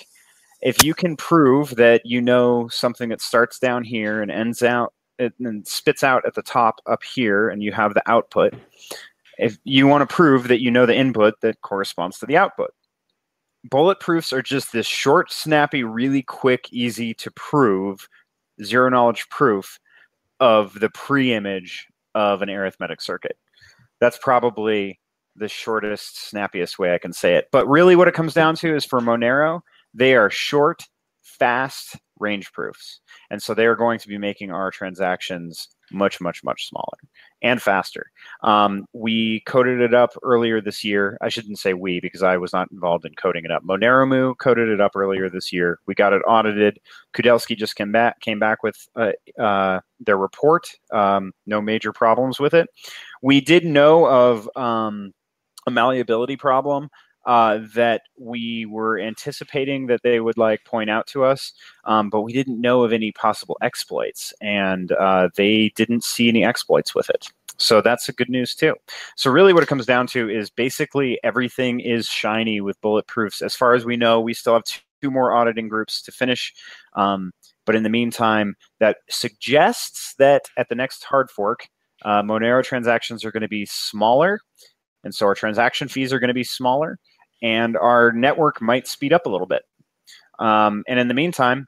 if 0.61 0.83
you 0.83 0.93
can 0.93 1.15
prove 1.15 1.75
that 1.75 2.01
you 2.05 2.21
know 2.21 2.67
something 2.69 3.09
that 3.09 3.21
starts 3.21 3.59
down 3.59 3.83
here 3.83 4.21
and 4.21 4.31
ends 4.31 4.63
out 4.63 4.93
and 5.19 5.67
spits 5.67 6.03
out 6.03 6.25
at 6.25 6.35
the 6.35 6.41
top 6.41 6.81
up 6.85 7.03
here 7.03 7.49
and 7.49 7.63
you 7.63 7.71
have 7.71 7.93
the 7.93 8.03
output 8.09 8.53
if 9.37 9.57
you 9.63 9.87
want 9.87 10.07
to 10.07 10.15
prove 10.15 10.47
that 10.47 10.61
you 10.61 10.71
know 10.71 10.85
the 10.85 10.95
input 10.95 11.39
that 11.41 11.61
corresponds 11.61 12.19
to 12.19 12.25
the 12.25 12.37
output. 12.37 12.71
Bulletproofs 13.69 14.31
are 14.31 14.41
just 14.41 14.71
this 14.71 14.85
short 14.85 15.31
snappy 15.31 15.83
really 15.83 16.23
quick 16.23 16.67
easy 16.71 17.13
to 17.15 17.31
prove 17.31 18.07
zero 18.63 18.89
knowledge 18.89 19.27
proof 19.29 19.79
of 20.39 20.79
the 20.79 20.89
pre-image 20.89 21.87
of 22.15 22.41
an 22.41 22.49
arithmetic 22.49 23.01
circuit. 23.01 23.37
That's 23.99 24.17
probably 24.17 24.99
the 25.35 25.47
shortest 25.47 26.29
snappiest 26.29 26.79
way 26.79 26.95
i 26.95 26.97
can 26.97 27.13
say 27.13 27.35
it. 27.35 27.47
But 27.51 27.67
really 27.67 27.95
what 27.95 28.07
it 28.07 28.15
comes 28.15 28.33
down 28.33 28.55
to 28.57 28.75
is 28.75 28.85
for 28.85 28.99
monero 28.99 29.61
they 29.97 30.15
are 30.15 30.29
short, 30.29 30.83
fast 31.23 31.97
range 32.19 32.51
proofs. 32.53 32.99
And 33.29 33.41
so 33.41 33.53
they 33.53 33.65
are 33.65 33.75
going 33.75 33.99
to 33.99 34.07
be 34.07 34.17
making 34.17 34.51
our 34.51 34.71
transactions 34.71 35.69
much, 35.91 36.21
much, 36.21 36.43
much 36.43 36.67
smaller 36.67 36.97
and 37.41 37.61
faster. 37.61 38.11
Um, 38.43 38.85
we 38.93 39.41
coded 39.41 39.81
it 39.81 39.93
up 39.93 40.11
earlier 40.23 40.61
this 40.61 40.83
year. 40.83 41.17
I 41.21 41.29
shouldn't 41.29 41.59
say 41.59 41.73
we 41.73 41.99
because 41.99 42.23
I 42.23 42.37
was 42.37 42.53
not 42.53 42.71
involved 42.71 43.05
in 43.05 43.13
coding 43.15 43.45
it 43.45 43.51
up. 43.51 43.63
moneromooo 43.63 44.37
coded 44.37 44.69
it 44.69 44.81
up 44.81 44.95
earlier 44.95 45.29
this 45.29 45.51
year. 45.51 45.79
We 45.87 45.95
got 45.95 46.13
it 46.13 46.21
audited. 46.27 46.79
Kudelski 47.15 47.55
just 47.55 47.75
came 47.75 47.91
back 47.91 48.19
came 48.19 48.39
back 48.39 48.63
with 48.63 48.77
uh, 48.95 49.11
uh, 49.39 49.79
their 49.99 50.17
report. 50.17 50.69
Um, 50.91 51.31
no 51.45 51.61
major 51.61 51.93
problems 51.93 52.39
with 52.39 52.53
it. 52.53 52.67
We 53.21 53.41
did 53.41 53.65
know 53.65 54.07
of 54.07 54.49
um, 54.55 55.13
a 55.67 55.71
malleability 55.71 56.37
problem 56.37 56.89
uh, 57.27 57.59
that 57.75 58.03
we 58.17 58.65
were 58.65 58.97
anticipating 58.97 59.87
that 59.87 60.01
they 60.01 60.21
would 60.21 60.37
like 60.37 60.63
point 60.63 60.89
out 60.89 61.05
to 61.07 61.25
us, 61.25 61.51
um, 61.83 62.09
but 62.09 62.21
we 62.21 62.31
didn't 62.31 62.59
know 62.59 62.83
of 62.83 62.93
any 62.93 63.11
possible 63.11 63.57
exploits, 63.61 64.33
and 64.41 64.93
uh, 64.93 65.27
they 65.35 65.69
didn't 65.75 66.05
see 66.05 66.29
any 66.29 66.45
exploits 66.45 66.95
with 66.95 67.09
it. 67.09 67.27
So 67.57 67.81
that's 67.81 68.09
good 68.11 68.29
news 68.29 68.55
too. 68.55 68.75
So 69.17 69.29
really, 69.29 69.51
what 69.51 69.61
it 69.61 69.67
comes 69.67 69.85
down 69.85 70.07
to 70.07 70.29
is 70.29 70.49
basically 70.49 71.19
everything 71.21 71.81
is 71.81 72.07
shiny 72.07 72.61
with 72.61 72.79
bulletproofs. 72.81 73.41
As 73.41 73.55
far 73.55 73.73
as 73.73 73.83
we 73.83 73.97
know, 73.97 74.21
we 74.21 74.33
still 74.33 74.53
have 74.53 74.63
two 75.01 75.11
more 75.11 75.33
auditing 75.33 75.67
groups 75.67 76.01
to 76.03 76.13
finish. 76.13 76.53
Um, 76.95 77.33
but 77.65 77.75
in 77.75 77.83
the 77.83 77.89
meantime, 77.89 78.55
that 78.79 78.99
suggests 79.09 80.15
that 80.17 80.43
at 80.55 80.69
the 80.69 80.75
next 80.75 81.03
hard 81.03 81.29
fork, 81.29 81.67
uh, 82.05 82.21
Monero 82.21 82.63
transactions 82.63 83.25
are 83.25 83.31
going 83.31 83.41
to 83.41 83.49
be 83.49 83.65
smaller, 83.65 84.39
and 85.03 85.13
so 85.13 85.25
our 85.25 85.35
transaction 85.35 85.89
fees 85.89 86.13
are 86.13 86.19
going 86.19 86.29
to 86.29 86.33
be 86.33 86.45
smaller 86.45 86.97
and 87.41 87.77
our 87.77 88.11
network 88.11 88.61
might 88.61 88.87
speed 88.87 89.13
up 89.13 89.25
a 89.25 89.29
little 89.29 89.47
bit. 89.47 89.63
Um, 90.39 90.83
and 90.87 90.99
in 90.99 91.07
the 91.07 91.13
meantime, 91.13 91.67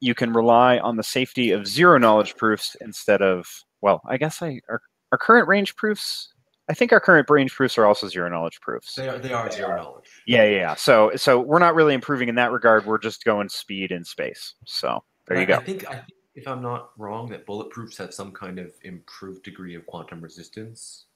you 0.00 0.14
can 0.14 0.32
rely 0.32 0.78
on 0.78 0.96
the 0.96 1.02
safety 1.02 1.50
of 1.50 1.66
zero 1.66 1.98
knowledge 1.98 2.36
proofs 2.36 2.76
instead 2.80 3.22
of, 3.22 3.46
well, 3.82 4.00
I 4.08 4.16
guess 4.16 4.40
I 4.40 4.60
our, 4.68 4.80
our 5.12 5.18
current 5.18 5.48
range 5.48 5.76
proofs. 5.76 6.32
I 6.68 6.74
think 6.74 6.92
our 6.92 7.00
current 7.00 7.28
range 7.28 7.52
proofs 7.52 7.76
are 7.78 7.84
also 7.84 8.06
zero 8.08 8.28
knowledge 8.28 8.60
proofs. 8.60 8.94
They 8.94 9.08
are, 9.08 9.18
they 9.18 9.32
are 9.32 9.50
zero 9.50 9.76
knowledge. 9.76 10.04
Yeah, 10.26 10.44
yeah, 10.44 10.56
yeah. 10.56 10.74
So, 10.76 11.10
so 11.16 11.40
we're 11.40 11.58
not 11.58 11.74
really 11.74 11.94
improving 11.94 12.28
in 12.28 12.36
that 12.36 12.52
regard. 12.52 12.86
We're 12.86 12.98
just 12.98 13.24
going 13.24 13.48
speed 13.48 13.90
in 13.90 14.04
space. 14.04 14.54
So 14.66 15.02
there 15.26 15.36
you 15.36 15.42
I, 15.42 15.46
go. 15.46 15.54
I 15.56 15.64
think, 15.64 15.88
I 15.88 15.94
think, 15.94 16.06
if 16.36 16.46
I'm 16.46 16.62
not 16.62 16.90
wrong, 16.96 17.28
that 17.30 17.44
bulletproofs 17.44 17.96
have 17.98 18.14
some 18.14 18.30
kind 18.30 18.60
of 18.60 18.72
improved 18.84 19.42
degree 19.42 19.74
of 19.74 19.84
quantum 19.86 20.20
resistance. 20.20 21.06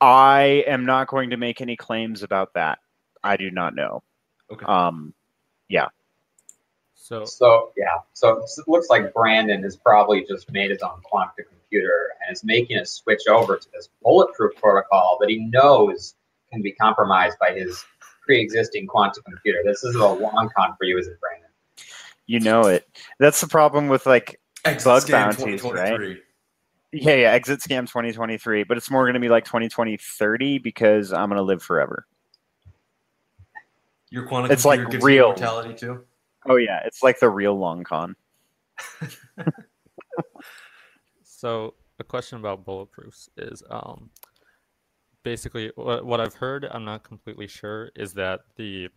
I 0.00 0.64
am 0.66 0.86
not 0.86 1.08
going 1.08 1.30
to 1.30 1.36
make 1.36 1.60
any 1.60 1.76
claims 1.76 2.22
about 2.22 2.54
that. 2.54 2.78
I 3.22 3.36
do 3.36 3.50
not 3.50 3.74
know. 3.74 4.02
Okay. 4.50 4.64
Um, 4.64 5.14
yeah. 5.68 5.88
So, 6.94 7.24
So 7.24 7.72
yeah, 7.76 7.98
so 8.12 8.38
it 8.38 8.68
looks 8.68 8.88
like 8.88 9.12
Brandon 9.12 9.62
has 9.62 9.76
probably 9.76 10.24
just 10.24 10.50
made 10.52 10.70
his 10.70 10.80
own 10.82 11.00
quantum 11.02 11.44
computer 11.50 12.10
and 12.20 12.32
is 12.32 12.44
making 12.44 12.76
a 12.76 12.86
switch 12.86 13.22
over 13.28 13.56
to 13.56 13.68
this 13.72 13.88
bulletproof 14.02 14.54
protocol 14.56 15.18
that 15.20 15.28
he 15.28 15.38
knows 15.38 16.14
can 16.52 16.62
be 16.62 16.72
compromised 16.72 17.38
by 17.38 17.52
his 17.52 17.84
pre-existing 18.22 18.86
quantum 18.86 19.22
computer. 19.24 19.60
This 19.64 19.82
is 19.82 19.96
a 19.96 20.06
long 20.06 20.50
con 20.56 20.76
for 20.78 20.84
you, 20.84 20.98
is 20.98 21.08
it, 21.08 21.18
Brandon? 21.20 21.48
You 22.26 22.40
know 22.40 22.62
it. 22.62 22.86
That's 23.18 23.40
the 23.40 23.48
problem 23.48 23.88
with 23.88 24.06
like 24.06 24.40
Exit 24.64 24.84
Bug 24.84 25.10
bounties, 25.10 25.62
2023. 25.62 26.22
Yeah, 26.92 27.14
yeah, 27.14 27.32
exit 27.32 27.60
scam 27.60 27.82
2023, 27.82 28.64
but 28.64 28.76
it's 28.76 28.90
more 28.90 29.04
going 29.04 29.14
to 29.14 29.20
be 29.20 29.28
like 29.28 29.44
2020 29.44 29.96
30 29.96 30.58
because 30.58 31.12
I'm 31.12 31.28
going 31.28 31.36
to 31.38 31.42
live 31.42 31.62
forever. 31.62 32.06
Your 34.10 34.26
quantum 34.26 34.50
It's 34.50 34.64
like 34.64 34.80
real. 35.02 35.28
mortality 35.28 35.74
too. 35.74 36.04
Oh 36.48 36.56
yeah, 36.56 36.80
it's 36.84 37.02
like 37.02 37.20
the 37.20 37.28
real 37.28 37.56
long 37.56 37.84
con. 37.84 38.16
so 41.22 41.74
a 42.00 42.04
question 42.04 42.38
about 42.38 42.64
bulletproofs 42.64 43.28
is 43.36 43.62
um, 43.70 44.10
basically 45.22 45.70
what, 45.76 46.04
what 46.04 46.20
I've 46.20 46.34
heard. 46.34 46.66
I'm 46.70 46.84
not 46.84 47.04
completely 47.04 47.46
sure 47.46 47.90
is 47.94 48.12
that 48.14 48.40
the 48.56 48.88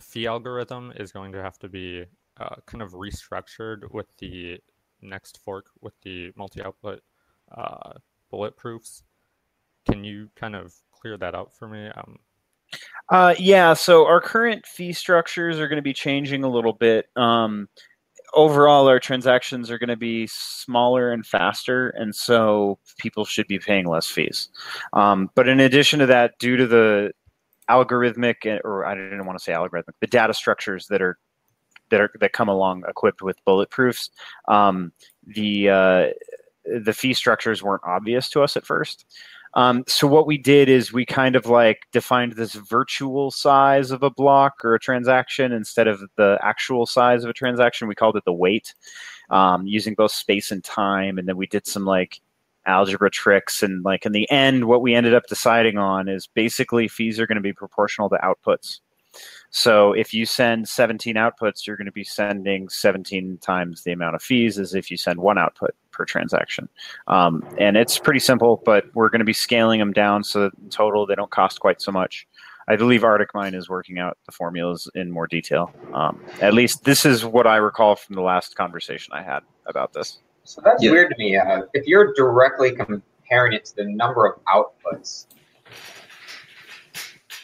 fee 0.00 0.26
algorithm 0.26 0.92
is 0.96 1.12
going 1.12 1.30
to 1.32 1.42
have 1.42 1.58
to 1.60 1.68
be 1.68 2.04
uh, 2.38 2.56
kind 2.66 2.82
of 2.82 2.92
restructured 2.92 3.92
with 3.92 4.06
the 4.18 4.58
next 5.02 5.40
fork 5.44 5.66
with 5.80 5.94
the 6.02 6.32
multi-output 6.36 7.02
uh, 7.56 7.92
bulletproofs. 8.32 9.02
Can 9.90 10.04
you 10.04 10.30
kind 10.34 10.56
of 10.56 10.74
clear 10.92 11.16
that 11.18 11.34
out 11.34 11.54
for 11.54 11.68
me? 11.68 11.88
Um, 11.88 12.18
Uh, 13.10 13.34
yeah, 13.38 13.74
so 13.74 14.06
our 14.06 14.20
current 14.20 14.66
fee 14.66 14.92
structures 14.92 15.60
are 15.60 15.68
going 15.68 15.76
to 15.76 15.82
be 15.82 15.92
changing 15.92 16.42
a 16.42 16.48
little 16.48 16.72
bit. 16.72 17.06
Um, 17.16 17.68
overall, 18.32 18.88
our 18.88 18.98
transactions 18.98 19.70
are 19.70 19.78
going 19.78 19.88
to 19.90 19.96
be 19.96 20.26
smaller 20.26 21.12
and 21.12 21.24
faster, 21.24 21.90
and 21.90 22.14
so 22.14 22.78
people 22.98 23.24
should 23.24 23.46
be 23.46 23.58
paying 23.58 23.86
less 23.86 24.08
fees. 24.08 24.48
Um, 24.92 25.30
but 25.34 25.48
in 25.48 25.60
addition 25.60 26.00
to 26.00 26.06
that, 26.06 26.38
due 26.38 26.56
to 26.56 26.66
the 26.66 27.12
algorithmic, 27.70 28.60
or 28.64 28.84
I 28.86 28.94
didn't 28.94 29.26
want 29.26 29.38
to 29.38 29.44
say 29.44 29.52
algorithmic, 29.52 29.94
the 30.00 30.06
data 30.06 30.34
structures 30.34 30.86
that 30.88 31.02
are 31.02 31.18
that 31.94 32.00
are 32.00 32.10
that 32.18 32.32
come 32.32 32.48
along 32.48 32.82
equipped 32.88 33.22
with 33.22 33.44
bulletproofs, 33.44 34.10
um, 34.48 34.92
the 35.24 35.70
uh, 35.70 36.06
the 36.64 36.92
fee 36.92 37.14
structures 37.14 37.62
weren't 37.62 37.84
obvious 37.86 38.28
to 38.30 38.42
us 38.42 38.56
at 38.56 38.66
first. 38.66 39.06
Um, 39.54 39.84
so 39.86 40.08
what 40.08 40.26
we 40.26 40.36
did 40.36 40.68
is 40.68 40.92
we 40.92 41.06
kind 41.06 41.36
of 41.36 41.46
like 41.46 41.82
defined 41.92 42.32
this 42.32 42.54
virtual 42.54 43.30
size 43.30 43.92
of 43.92 44.02
a 44.02 44.10
block 44.10 44.64
or 44.64 44.74
a 44.74 44.80
transaction 44.80 45.52
instead 45.52 45.86
of 45.86 46.02
the 46.16 46.36
actual 46.42 46.86
size 46.86 47.22
of 47.22 47.30
a 47.30 47.34
transaction. 47.34 47.86
We 47.86 47.94
called 47.94 48.16
it 48.16 48.24
the 48.24 48.32
weight, 48.32 48.74
um, 49.30 49.64
using 49.64 49.94
both 49.94 50.10
space 50.10 50.50
and 50.50 50.64
time. 50.64 51.18
And 51.18 51.28
then 51.28 51.36
we 51.36 51.46
did 51.46 51.68
some 51.68 51.84
like 51.84 52.20
algebra 52.66 53.10
tricks. 53.10 53.62
And 53.62 53.84
like 53.84 54.04
in 54.04 54.10
the 54.10 54.28
end, 54.28 54.64
what 54.64 54.82
we 54.82 54.92
ended 54.92 55.14
up 55.14 55.28
deciding 55.28 55.78
on 55.78 56.08
is 56.08 56.26
basically 56.26 56.88
fees 56.88 57.20
are 57.20 57.26
going 57.28 57.36
to 57.36 57.40
be 57.40 57.52
proportional 57.52 58.10
to 58.10 58.16
outputs. 58.16 58.80
So 59.56 59.92
if 59.92 60.12
you 60.12 60.26
send 60.26 60.68
17 60.68 61.14
outputs, 61.14 61.64
you're 61.64 61.76
going 61.76 61.86
to 61.86 61.92
be 61.92 62.02
sending 62.02 62.68
17 62.68 63.38
times 63.38 63.84
the 63.84 63.92
amount 63.92 64.16
of 64.16 64.22
fees 64.22 64.58
as 64.58 64.74
if 64.74 64.90
you 64.90 64.96
send 64.96 65.20
one 65.20 65.38
output 65.38 65.76
per 65.92 66.04
transaction. 66.04 66.68
Um, 67.06 67.46
and 67.56 67.76
it's 67.76 67.96
pretty 67.96 68.18
simple, 68.18 68.60
but 68.64 68.86
we're 68.94 69.08
going 69.08 69.20
to 69.20 69.24
be 69.24 69.32
scaling 69.32 69.78
them 69.78 69.92
down 69.92 70.24
so 70.24 70.40
that 70.40 70.52
in 70.60 70.70
total 70.70 71.06
they 71.06 71.14
don't 71.14 71.30
cost 71.30 71.60
quite 71.60 71.80
so 71.80 71.92
much. 71.92 72.26
I 72.66 72.74
believe 72.74 73.02
ArticMine 73.02 73.54
is 73.54 73.68
working 73.68 74.00
out 74.00 74.18
the 74.26 74.32
formulas 74.32 74.90
in 74.96 75.12
more 75.12 75.28
detail. 75.28 75.72
Um, 75.92 76.20
at 76.40 76.52
least 76.52 76.82
this 76.82 77.06
is 77.06 77.24
what 77.24 77.46
I 77.46 77.58
recall 77.58 77.94
from 77.94 78.16
the 78.16 78.22
last 78.22 78.56
conversation 78.56 79.14
I 79.14 79.22
had 79.22 79.44
about 79.66 79.92
this. 79.92 80.18
So 80.42 80.62
that's 80.64 80.82
yeah. 80.82 80.90
weird 80.90 81.12
to 81.12 81.16
me. 81.16 81.36
Uh, 81.36 81.62
if 81.74 81.86
you're 81.86 82.12
directly 82.14 82.72
comparing 82.72 83.52
it 83.52 83.66
to 83.66 83.76
the 83.76 83.84
number 83.84 84.26
of 84.26 84.40
outputs, 84.46 85.26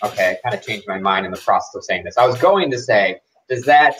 okay, 0.02 0.30
I 0.30 0.38
kind 0.42 0.54
of 0.54 0.64
changed 0.64 0.86
my 0.88 0.98
mind 0.98 1.26
in 1.26 1.32
the 1.32 1.38
process 1.38 1.74
of 1.74 1.84
saying 1.84 2.04
this. 2.04 2.16
I 2.16 2.26
was 2.26 2.38
going 2.38 2.70
to 2.70 2.78
say, 2.78 3.20
does 3.48 3.64
that 3.64 3.96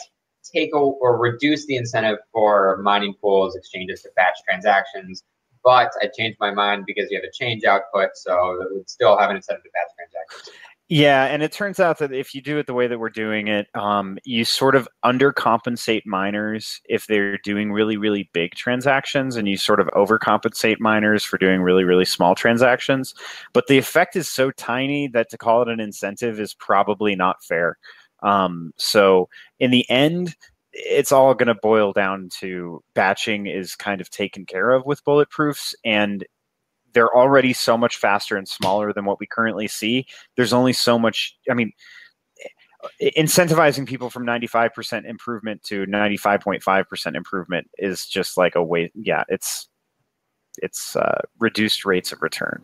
take 0.53 0.75
or 0.75 1.19
reduce 1.19 1.67
the 1.67 1.77
incentive 1.77 2.19
for 2.33 2.81
mining 2.83 3.15
pools, 3.21 3.57
exchanges 3.57 4.03
to 4.03 4.11
batch 4.17 4.39
transactions? 4.45 5.25
But 5.63 5.93
I 6.01 6.07
changed 6.07 6.39
my 6.41 6.51
mind 6.53 6.85
because 6.87 7.11
you 7.11 7.19
have 7.19 7.25
a 7.25 7.33
change 7.33 7.65
output, 7.65 8.11
so 8.15 8.63
it 8.63 8.69
would 8.73 8.89
still 8.89 9.19
have 9.19 9.29
an 9.29 9.37
incentive 9.37 9.63
to 9.65 9.71
batch 9.71 9.91
transactions. 9.97 10.57
Yeah, 10.93 11.27
and 11.27 11.41
it 11.41 11.53
turns 11.53 11.79
out 11.79 11.99
that 11.99 12.11
if 12.13 12.35
you 12.35 12.43
do 12.43 12.59
it 12.59 12.67
the 12.67 12.75
way 12.75 12.89
that 12.89 12.99
we're 12.99 13.11
doing 13.11 13.47
it, 13.47 13.69
um, 13.77 14.19
you 14.25 14.45
sort 14.45 14.75
of 14.75 14.89
undercompensate 15.05 16.05
miners 16.05 16.81
if 16.89 17.07
they're 17.07 17.39
doing 17.39 17.71
really, 17.71 17.97
really 17.97 18.29
big 18.33 18.57
transactions, 18.57 19.37
and 19.37 19.47
you 19.47 19.57
sort 19.57 19.79
of 19.79 19.87
overcompensate 19.89 20.81
miners 20.81 21.23
for 21.23 21.39
doing 21.39 21.63
really, 21.63 21.85
really 21.85 22.05
small 22.05 22.35
transactions. 22.35 23.15
But 23.53 23.69
the 23.69 23.79
effect 23.79 24.17
is 24.17 24.29
so 24.29 24.51
tiny 24.51 25.07
that 25.09 25.31
to 25.31 25.39
call 25.39 25.63
it 25.63 25.69
an 25.69 25.79
incentive 25.79 26.41
is 26.41 26.55
probably 26.55 27.15
not 27.15 27.45
fair. 27.45 27.79
Um, 28.25 28.73
so 28.77 29.29
in 29.61 29.71
the 29.71 29.89
end, 29.89 30.35
it's 30.73 31.13
all 31.13 31.35
going 31.35 31.47
to 31.47 31.55
boil 31.55 31.93
down 31.93 32.31
to 32.41 32.83
batching 32.95 33.47
is 33.47 33.77
kind 33.77 34.01
of 34.01 34.11
taken 34.11 34.45
care 34.45 34.71
of 34.71 34.87
with 34.87 35.05
bulletproofs 35.05 35.73
and 35.85 36.25
they're 36.93 37.15
already 37.15 37.53
so 37.53 37.77
much 37.77 37.97
faster 37.97 38.37
and 38.37 38.49
smaller 38.49 38.93
than 38.93 39.05
what 39.05 39.21
we 39.21 39.27
currently 39.27 39.69
see. 39.69 40.07
There's 40.37 40.53
only 40.53 40.73
so 40.73 40.99
much. 40.99 41.37
I 41.51 41.55
mean, 41.55 41.73
incentivizing 43.03 43.87
people 43.87 44.11
from 44.11 44.27
95% 44.27 45.09
improvement 45.09 45.63
to 45.65 45.87
95.5% 45.87 47.17
improvement 47.17 47.71
is 47.79 48.07
just 48.07 48.37
like 48.37 48.55
a 48.55 48.63
way. 48.63 48.91
Yeah, 48.95 49.25
it's 49.29 49.69
it's 50.63 50.97
uh, 50.97 51.21
reduced 51.39 51.85
rates 51.85 52.13
of 52.13 52.23
return. 52.23 52.63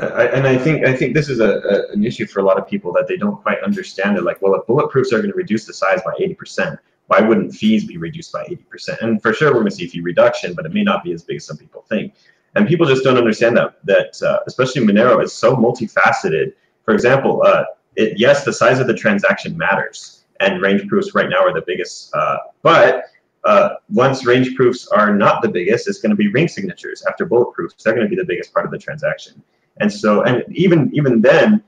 I, 0.00 0.26
and 0.26 0.46
I 0.46 0.58
think 0.58 0.84
I 0.84 0.94
think 0.94 1.14
this 1.14 1.28
is 1.28 1.40
a, 1.40 1.60
a, 1.60 1.92
an 1.92 2.04
issue 2.04 2.26
for 2.26 2.40
a 2.40 2.42
lot 2.42 2.58
of 2.58 2.68
people 2.68 2.92
that 2.94 3.06
they 3.08 3.16
don't 3.16 3.40
quite 3.42 3.60
understand 3.62 4.18
it. 4.18 4.24
Like, 4.24 4.42
well, 4.42 4.54
if 4.54 4.66
bulletproofs 4.66 5.12
are 5.12 5.18
going 5.18 5.30
to 5.30 5.36
reduce 5.36 5.64
the 5.64 5.72
size 5.72 6.00
by 6.04 6.12
80%, 6.20 6.78
why 7.06 7.20
wouldn't 7.20 7.54
fees 7.54 7.84
be 7.86 7.96
reduced 7.96 8.32
by 8.32 8.44
80%? 8.44 9.00
And 9.00 9.22
for 9.22 9.32
sure, 9.32 9.48
we're 9.48 9.60
going 9.60 9.70
to 9.70 9.76
see 9.76 9.86
fee 9.86 10.00
reduction, 10.00 10.54
but 10.54 10.66
it 10.66 10.74
may 10.74 10.82
not 10.82 11.02
be 11.02 11.12
as 11.12 11.22
big 11.22 11.36
as 11.36 11.46
some 11.46 11.56
people 11.56 11.84
think. 11.88 12.14
And 12.56 12.66
people 12.66 12.86
just 12.86 13.04
don't 13.04 13.18
understand 13.18 13.56
that, 13.58 13.76
that 13.84 14.20
uh, 14.22 14.38
especially 14.46 14.82
Monero 14.82 15.22
is 15.22 15.32
so 15.32 15.54
multifaceted. 15.54 16.54
For 16.84 16.94
example, 16.94 17.42
uh, 17.44 17.64
it, 17.96 18.18
yes, 18.18 18.44
the 18.44 18.52
size 18.52 18.78
of 18.80 18.86
the 18.86 18.94
transaction 18.94 19.56
matters, 19.56 20.24
and 20.40 20.62
range 20.62 20.88
proofs 20.88 21.14
right 21.14 21.28
now 21.28 21.40
are 21.40 21.52
the 21.52 21.64
biggest. 21.66 22.14
Uh, 22.14 22.38
but 22.62 23.04
uh, 23.44 23.74
once 23.90 24.24
range 24.24 24.54
proofs 24.56 24.88
are 24.88 25.14
not 25.14 25.42
the 25.42 25.48
biggest, 25.48 25.86
it's 25.86 26.00
going 26.00 26.10
to 26.10 26.16
be 26.16 26.28
ring 26.28 26.48
signatures 26.48 27.04
after 27.06 27.26
bullet 27.26 27.52
proofs. 27.52 27.82
They're 27.82 27.94
going 27.94 28.06
to 28.06 28.10
be 28.10 28.16
the 28.16 28.26
biggest 28.26 28.52
part 28.52 28.64
of 28.64 28.72
the 28.72 28.78
transaction. 28.78 29.42
And 29.78 29.92
so, 29.92 30.22
and 30.22 30.42
even 30.50 30.90
even 30.94 31.20
then, 31.20 31.62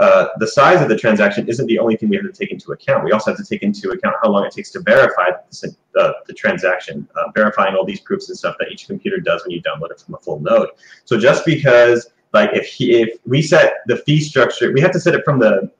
uh, 0.00 0.28
the 0.38 0.46
size 0.46 0.80
of 0.80 0.88
the 0.88 0.96
transaction 0.96 1.48
isn't 1.48 1.66
the 1.66 1.78
only 1.78 1.96
thing 1.96 2.08
we 2.08 2.16
have 2.16 2.24
to 2.24 2.32
take 2.32 2.52
into 2.52 2.70
account. 2.72 3.04
We 3.04 3.12
also 3.12 3.32
have 3.32 3.38
to 3.38 3.44
take 3.44 3.62
into 3.62 3.90
account 3.90 4.14
how 4.22 4.30
long 4.30 4.44
it 4.44 4.52
takes 4.52 4.70
to 4.72 4.80
verify 4.80 5.30
the, 5.50 5.74
uh, 5.98 6.12
the 6.26 6.34
transaction, 6.34 7.08
uh, 7.16 7.32
verifying 7.34 7.74
all 7.74 7.84
these 7.84 8.00
proofs 8.00 8.28
and 8.28 8.38
stuff 8.38 8.54
that 8.60 8.70
each 8.70 8.86
computer 8.86 9.18
does 9.18 9.42
when 9.42 9.50
you 9.50 9.62
download 9.62 9.90
it 9.90 10.00
from 10.00 10.14
a 10.14 10.18
full 10.18 10.38
node. 10.38 10.68
So 11.04 11.18
just 11.18 11.44
because, 11.44 12.10
like, 12.32 12.50
if 12.52 12.66
he, 12.66 13.02
if 13.02 13.18
we 13.26 13.42
set 13.42 13.78
the 13.86 13.96
fee 13.96 14.20
structure, 14.20 14.72
we 14.72 14.80
have 14.80 14.92
to 14.92 15.00
set 15.00 15.14
it 15.14 15.24
from 15.24 15.38
the 15.38 15.70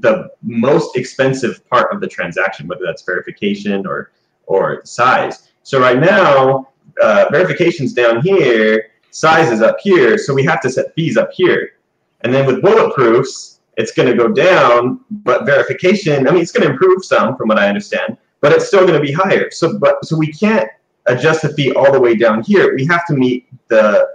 the 0.00 0.30
most 0.42 0.96
expensive 0.96 1.68
part 1.68 1.92
of 1.92 2.00
the 2.00 2.06
transaction, 2.06 2.68
whether 2.68 2.84
that's 2.84 3.02
verification 3.02 3.86
or 3.86 4.12
or 4.46 4.84
size. 4.84 5.50
So 5.62 5.80
right 5.80 5.98
now, 5.98 6.68
uh, 7.02 7.26
verification's 7.30 7.92
down 7.92 8.22
here, 8.22 8.90
size 9.10 9.50
is 9.50 9.60
up 9.60 9.78
here, 9.80 10.16
so 10.16 10.32
we 10.32 10.44
have 10.44 10.60
to 10.62 10.70
set 10.70 10.94
fees 10.94 11.16
up 11.16 11.30
here. 11.32 11.72
And 12.22 12.34
then 12.34 12.46
with 12.46 12.62
bulletproofs, 12.62 13.58
it's 13.76 13.92
going 13.92 14.08
to 14.08 14.16
go 14.16 14.28
down, 14.28 15.00
but 15.10 15.46
verification, 15.46 16.26
I 16.26 16.32
mean, 16.32 16.42
it's 16.42 16.50
going 16.50 16.66
to 16.66 16.72
improve 16.72 17.04
some 17.04 17.36
from 17.36 17.48
what 17.48 17.58
I 17.58 17.68
understand, 17.68 18.16
but 18.40 18.52
it's 18.52 18.66
still 18.66 18.80
going 18.80 19.00
to 19.00 19.00
be 19.00 19.12
higher. 19.12 19.50
So, 19.50 19.78
but 19.78 20.04
so 20.04 20.16
we 20.16 20.32
can't 20.32 20.68
adjust 21.06 21.42
the 21.42 21.50
fee 21.50 21.72
all 21.72 21.92
the 21.92 22.00
way 22.00 22.16
down 22.16 22.42
here. 22.42 22.74
We 22.74 22.84
have 22.86 23.06
to 23.06 23.14
meet 23.14 23.48
the 23.68 24.08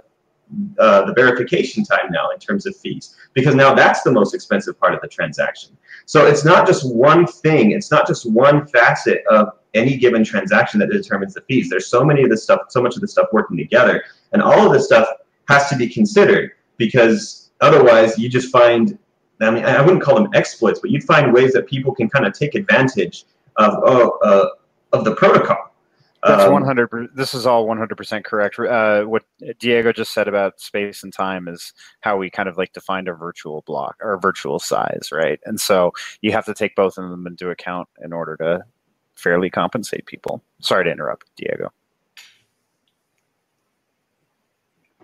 uh, 0.78 1.04
the 1.06 1.12
verification 1.14 1.82
time 1.82 2.10
now 2.10 2.30
in 2.30 2.38
terms 2.38 2.66
of 2.66 2.76
fees 2.76 3.16
because 3.32 3.54
now 3.54 3.74
that's 3.74 4.02
the 4.02 4.12
most 4.12 4.34
expensive 4.34 4.78
part 4.78 4.94
of 4.94 5.00
the 5.00 5.08
transaction. 5.08 5.76
So 6.06 6.26
it's 6.26 6.44
not 6.44 6.66
just 6.66 6.88
one 6.94 7.26
thing. 7.26 7.72
It's 7.72 7.90
not 7.90 8.06
just 8.06 8.30
one 8.30 8.66
facet 8.66 9.24
of 9.30 9.48
any 9.72 9.96
given 9.96 10.22
transaction 10.22 10.78
that 10.80 10.90
determines 10.90 11.34
the 11.34 11.40
fees. 11.42 11.68
There's 11.68 11.88
so 11.88 12.04
many 12.04 12.22
of 12.22 12.30
this 12.30 12.42
stuff, 12.42 12.60
so 12.68 12.82
much 12.82 12.94
of 12.94 13.00
this 13.00 13.12
stuff 13.12 13.28
working 13.32 13.56
together, 13.56 14.04
and 14.32 14.42
all 14.42 14.66
of 14.66 14.72
this 14.72 14.84
stuff 14.84 15.08
has 15.48 15.68
to 15.70 15.76
be 15.76 15.88
considered 15.88 16.52
because 16.76 17.43
Otherwise, 17.64 18.18
you 18.18 18.28
just 18.28 18.52
find, 18.52 18.98
I 19.40 19.50
mean, 19.50 19.64
I 19.64 19.80
wouldn't 19.80 20.02
call 20.02 20.14
them 20.14 20.28
exploits, 20.34 20.80
but 20.80 20.90
you'd 20.90 21.04
find 21.04 21.32
ways 21.32 21.52
that 21.54 21.66
people 21.66 21.94
can 21.94 22.08
kind 22.08 22.26
of 22.26 22.32
take 22.32 22.54
advantage 22.54 23.24
of, 23.56 23.72
oh, 23.92 24.18
uh, 24.22 24.48
of 24.96 25.04
the 25.04 25.14
protocol. 25.16 25.70
That's 26.26 26.44
um, 26.44 26.52
one 26.52 26.64
hundred. 26.64 26.88
This 27.14 27.34
is 27.34 27.44
all 27.44 27.66
one 27.66 27.76
hundred 27.76 27.96
percent 27.96 28.24
correct. 28.24 28.58
Uh, 28.58 29.04
what 29.04 29.24
Diego 29.58 29.92
just 29.92 30.14
said 30.14 30.26
about 30.26 30.58
space 30.58 31.02
and 31.02 31.12
time 31.12 31.48
is 31.48 31.74
how 32.00 32.16
we 32.16 32.30
kind 32.30 32.48
of 32.48 32.56
like 32.56 32.72
define 32.72 33.08
a 33.08 33.12
virtual 33.12 33.62
block 33.66 33.96
or 34.00 34.18
virtual 34.18 34.58
size, 34.58 35.10
right? 35.12 35.38
And 35.44 35.60
so 35.60 35.92
you 36.22 36.32
have 36.32 36.46
to 36.46 36.54
take 36.54 36.76
both 36.76 36.96
of 36.96 37.10
them 37.10 37.26
into 37.26 37.50
account 37.50 37.88
in 38.02 38.14
order 38.14 38.36
to 38.38 38.64
fairly 39.14 39.50
compensate 39.50 40.06
people. 40.06 40.42
Sorry 40.60 40.84
to 40.84 40.90
interrupt, 40.90 41.26
Diego. 41.36 41.70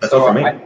That's 0.01 0.15
all 0.15 0.27
for 0.27 0.33
me. 0.33 0.45
I, 0.45 0.59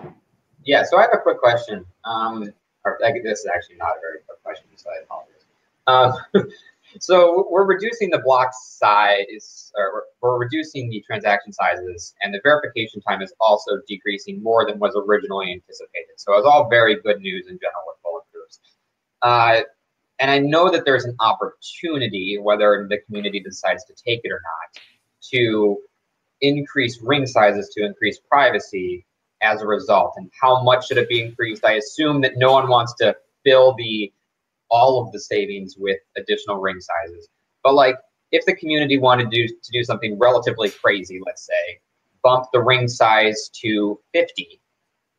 yeah, 0.64 0.84
so 0.84 0.98
I 0.98 1.02
have 1.02 1.10
a 1.14 1.18
quick 1.18 1.38
question. 1.38 1.84
Um, 2.04 2.52
or 2.84 2.98
this 3.00 3.40
is 3.40 3.46
actually 3.54 3.76
not 3.76 3.96
a 3.96 4.00
very 4.00 4.20
quick 4.26 4.42
question, 4.42 4.66
so 4.76 4.90
I 4.90 5.02
apologize. 5.04 5.44
Uh, 5.86 6.42
so 7.00 7.48
we're 7.50 7.64
reducing 7.64 8.10
the 8.10 8.18
block 8.18 8.50
size, 8.52 9.72
or 9.76 10.04
we're 10.20 10.38
reducing 10.38 10.90
the 10.90 11.00
transaction 11.06 11.52
sizes, 11.52 12.14
and 12.22 12.34
the 12.34 12.40
verification 12.42 13.00
time 13.00 13.22
is 13.22 13.32
also 13.40 13.80
decreasing 13.88 14.42
more 14.42 14.66
than 14.66 14.78
was 14.78 14.94
originally 15.08 15.52
anticipated. 15.52 16.12
So 16.16 16.34
it's 16.36 16.46
all 16.46 16.68
very 16.68 17.00
good 17.00 17.20
news 17.20 17.46
in 17.48 17.58
general 17.58 17.82
with 17.86 17.96
bulletproofs. 18.04 18.58
Uh, 19.22 19.62
and 20.20 20.30
I 20.30 20.38
know 20.38 20.70
that 20.70 20.84
there's 20.84 21.04
an 21.04 21.16
opportunity, 21.20 22.38
whether 22.40 22.86
the 22.88 22.98
community 23.06 23.40
decides 23.40 23.84
to 23.86 23.94
take 23.94 24.20
it 24.24 24.30
or 24.30 24.40
not, 24.44 24.82
to 25.32 25.78
increase 26.40 27.00
ring 27.02 27.26
sizes 27.26 27.70
to 27.70 27.84
increase 27.84 28.18
privacy 28.28 29.04
as 29.44 29.62
a 29.62 29.66
result? 29.66 30.14
And 30.16 30.30
how 30.40 30.62
much 30.62 30.88
should 30.88 30.98
it 30.98 31.08
be 31.08 31.20
increased? 31.20 31.64
I 31.64 31.74
assume 31.74 32.22
that 32.22 32.32
no 32.36 32.52
one 32.52 32.68
wants 32.68 32.94
to 32.96 33.14
fill 33.44 33.74
the 33.76 34.12
all 34.70 35.04
of 35.04 35.12
the 35.12 35.20
savings 35.20 35.76
with 35.78 35.98
additional 36.16 36.58
ring 36.60 36.80
sizes. 36.80 37.28
But 37.62 37.74
like 37.74 37.96
if 38.34 38.44
the 38.46 38.54
community 38.56 38.98
wanted 38.98 39.30
to 39.30 39.46
do, 39.46 39.46
to 39.46 39.70
do 39.72 39.84
something 39.84 40.18
relatively 40.18 40.68
crazy 40.68 41.20
let's 41.24 41.46
say 41.46 41.80
bump 42.22 42.46
the 42.52 42.60
ring 42.60 42.88
size 42.88 43.48
to 43.62 43.98
50 44.12 44.60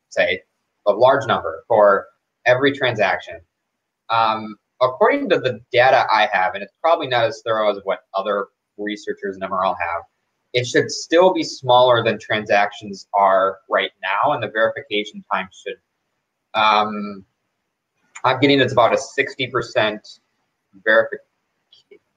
say 0.10 0.42
a 0.86 0.92
large 0.92 1.26
number 1.26 1.64
for 1.68 2.08
every 2.46 2.74
transaction 2.74 3.40
um, 4.10 4.58
according 4.82 5.30
to 5.30 5.40
the 5.40 5.62
data 5.72 6.06
i 6.12 6.28
have 6.32 6.54
and 6.56 6.64
it's 6.64 6.74
probably 6.82 7.08
not 7.08 7.24
as 7.26 7.42
thorough 7.46 7.72
as 7.72 7.80
what 7.86 8.00
other 8.14 8.48
researchers 8.78 9.38
in 9.38 9.42
mrl 9.42 9.76
have 9.80 10.04
it 10.56 10.66
should 10.66 10.90
still 10.90 11.34
be 11.34 11.44
smaller 11.44 12.02
than 12.02 12.18
transactions 12.18 13.08
are 13.14 13.58
right 13.70 13.92
now, 14.02 14.32
and 14.32 14.42
the 14.42 14.48
verification 14.48 15.24
time 15.30 15.50
should. 15.52 15.76
Um, 16.54 17.26
I'm 18.24 18.40
getting 18.40 18.62
it's 18.62 18.72
about 18.72 18.94
a 18.94 18.96
60% 18.98 20.20
verification. 20.86 21.20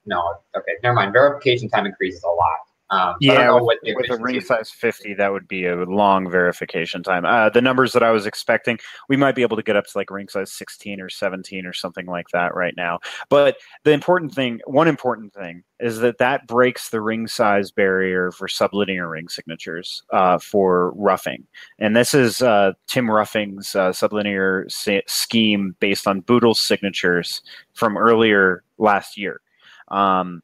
No, 0.06 0.36
okay, 0.56 0.72
never 0.84 0.94
mind. 0.94 1.12
Verification 1.12 1.68
time 1.68 1.84
increases 1.84 2.22
a 2.22 2.28
lot 2.28 2.67
Um, 2.90 3.16
Yeah, 3.20 3.52
with, 3.52 3.78
with 3.82 4.10
a 4.10 4.16
ring 4.16 4.40
size 4.40 4.70
50, 4.70 5.14
that 5.14 5.32
would 5.32 5.46
be 5.46 5.66
a 5.66 5.76
long 5.76 6.30
verification 6.30 7.02
time. 7.02 7.24
Uh, 7.24 7.50
the 7.50 7.60
numbers 7.60 7.92
that 7.92 8.02
I 8.02 8.10
was 8.10 8.26
expecting, 8.26 8.78
we 9.08 9.16
might 9.16 9.34
be 9.34 9.42
able 9.42 9.56
to 9.56 9.62
get 9.62 9.76
up 9.76 9.86
to 9.86 9.98
like 9.98 10.10
ring 10.10 10.28
size 10.28 10.52
16 10.52 11.00
or 11.00 11.08
17 11.08 11.66
or 11.66 11.72
something 11.72 12.06
like 12.06 12.28
that 12.32 12.54
right 12.54 12.74
now. 12.76 12.98
But 13.28 13.58
the 13.84 13.92
important 13.92 14.34
thing, 14.34 14.60
one 14.66 14.88
important 14.88 15.34
thing, 15.34 15.64
is 15.80 15.98
that 16.00 16.18
that 16.18 16.46
breaks 16.46 16.88
the 16.88 17.00
ring 17.00 17.26
size 17.28 17.70
barrier 17.70 18.32
for 18.32 18.48
sublinear 18.48 19.10
ring 19.10 19.28
signatures 19.28 20.02
uh, 20.10 20.38
for 20.38 20.92
Ruffing. 20.92 21.46
And 21.78 21.94
this 21.94 22.14
is 22.14 22.42
uh, 22.42 22.72
Tim 22.86 23.08
Ruffing's 23.08 23.76
uh, 23.76 23.90
sublinear 23.90 24.70
se- 24.70 25.04
scheme 25.06 25.76
based 25.78 26.08
on 26.08 26.20
Bootle's 26.20 26.60
signatures 26.60 27.42
from 27.74 27.96
earlier 27.96 28.64
last 28.78 29.16
year. 29.16 29.40
Um, 29.88 30.42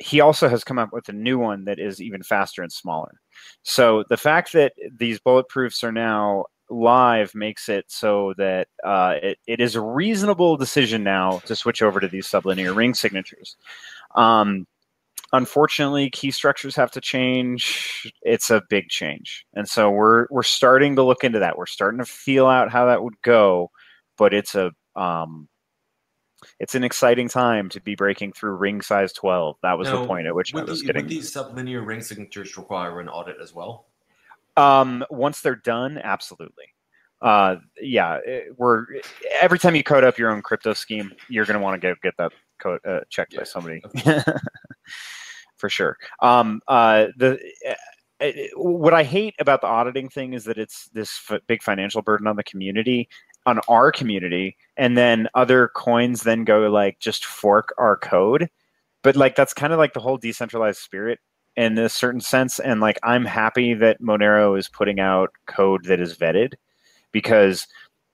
he 0.00 0.20
also 0.20 0.48
has 0.48 0.64
come 0.64 0.78
up 0.78 0.92
with 0.92 1.08
a 1.08 1.12
new 1.12 1.38
one 1.38 1.64
that 1.64 1.78
is 1.78 2.00
even 2.00 2.22
faster 2.22 2.62
and 2.62 2.72
smaller. 2.72 3.20
So 3.62 4.04
the 4.08 4.16
fact 4.16 4.52
that 4.54 4.72
these 4.96 5.20
bulletproofs 5.20 5.84
are 5.84 5.92
now 5.92 6.46
live 6.70 7.34
makes 7.34 7.68
it 7.68 7.84
so 7.88 8.32
that 8.38 8.68
uh, 8.82 9.16
it, 9.22 9.38
it 9.46 9.60
is 9.60 9.76
a 9.76 9.80
reasonable 9.80 10.56
decision 10.56 11.04
now 11.04 11.40
to 11.46 11.54
switch 11.54 11.82
over 11.82 12.00
to 12.00 12.08
these 12.08 12.26
sublinear 12.26 12.74
ring 12.74 12.94
signatures. 12.94 13.56
Um, 14.14 14.66
unfortunately, 15.32 16.08
key 16.08 16.30
structures 16.30 16.74
have 16.76 16.90
to 16.92 17.00
change. 17.00 18.10
It's 18.22 18.50
a 18.50 18.62
big 18.70 18.88
change, 18.88 19.44
and 19.54 19.68
so 19.68 19.90
we're 19.90 20.26
we're 20.30 20.42
starting 20.42 20.96
to 20.96 21.02
look 21.02 21.24
into 21.24 21.40
that. 21.40 21.58
We're 21.58 21.66
starting 21.66 21.98
to 21.98 22.06
feel 22.06 22.46
out 22.46 22.70
how 22.70 22.86
that 22.86 23.02
would 23.02 23.20
go, 23.22 23.70
but 24.16 24.32
it's 24.32 24.54
a 24.54 24.72
um, 24.96 25.48
it's 26.60 26.74
an 26.74 26.84
exciting 26.84 27.28
time 27.28 27.68
to 27.70 27.80
be 27.80 27.94
breaking 27.94 28.32
through 28.32 28.52
ring 28.52 28.80
size 28.82 29.12
12 29.14 29.56
that 29.62 29.76
was 29.78 29.88
the 29.90 30.06
point 30.06 30.26
at 30.26 30.34
which 30.34 30.54
i 30.54 30.62
was 30.62 30.80
the- 30.80 30.86
getting 30.86 31.02
would 31.04 31.10
these 31.10 31.32
sublinear 31.32 31.84
ring 31.84 32.00
signatures 32.02 32.56
require 32.56 33.00
an 33.00 33.08
audit 33.08 33.36
as 33.42 33.54
well? 33.54 33.86
um 34.56 35.04
once 35.10 35.40
they're 35.40 35.54
done 35.56 35.98
absolutely. 35.98 36.66
Uh 37.22 37.56
yeah 37.80 38.18
it- 38.24 38.48
we're 38.58 38.86
every 39.40 39.58
time 39.58 39.74
you 39.74 39.82
code 39.82 40.04
up 40.04 40.18
your 40.18 40.30
own 40.30 40.42
crypto 40.42 40.72
scheme 40.72 41.12
you're 41.28 41.44
going 41.46 41.58
to 41.58 41.62
want 41.62 41.80
to 41.80 41.88
go 41.88 41.94
get 42.02 42.14
that 42.18 42.32
code 42.58 42.80
uh, 42.86 43.00
checked 43.08 43.34
by 43.36 43.42
somebody. 43.44 43.82
for 45.56 45.68
sure. 45.68 45.96
Um 46.20 46.60
uh 46.68 47.06
the 47.16 47.38
uh, 47.68 47.74
uh, 48.22 48.32
what 48.56 48.92
I 48.92 49.02
hate 49.02 49.34
about 49.38 49.62
the 49.62 49.66
auditing 49.66 50.08
thing 50.10 50.34
is 50.34 50.44
that 50.44 50.58
it's 50.58 50.88
this 50.92 51.20
f- 51.30 51.40
big 51.46 51.62
financial 51.62 52.02
burden 52.02 52.26
on 52.26 52.36
the 52.36 52.44
community, 52.44 53.08
on 53.46 53.60
our 53.68 53.90
community, 53.92 54.56
and 54.76 54.96
then 54.96 55.28
other 55.34 55.68
coins 55.74 56.22
then 56.22 56.44
go 56.44 56.68
like 56.68 56.98
just 57.00 57.24
fork 57.24 57.72
our 57.78 57.96
code. 57.96 58.48
But 59.02 59.16
like 59.16 59.34
that's 59.36 59.54
kind 59.54 59.72
of 59.72 59.78
like 59.78 59.94
the 59.94 60.00
whole 60.00 60.18
decentralized 60.18 60.80
spirit 60.80 61.20
in 61.56 61.78
a 61.78 61.88
certain 61.88 62.20
sense. 62.20 62.58
And 62.58 62.80
like 62.80 62.98
I'm 63.02 63.24
happy 63.24 63.74
that 63.74 64.00
Monero 64.00 64.58
is 64.58 64.68
putting 64.68 65.00
out 65.00 65.30
code 65.46 65.84
that 65.84 66.00
is 66.00 66.16
vetted 66.16 66.54
because 67.12 67.66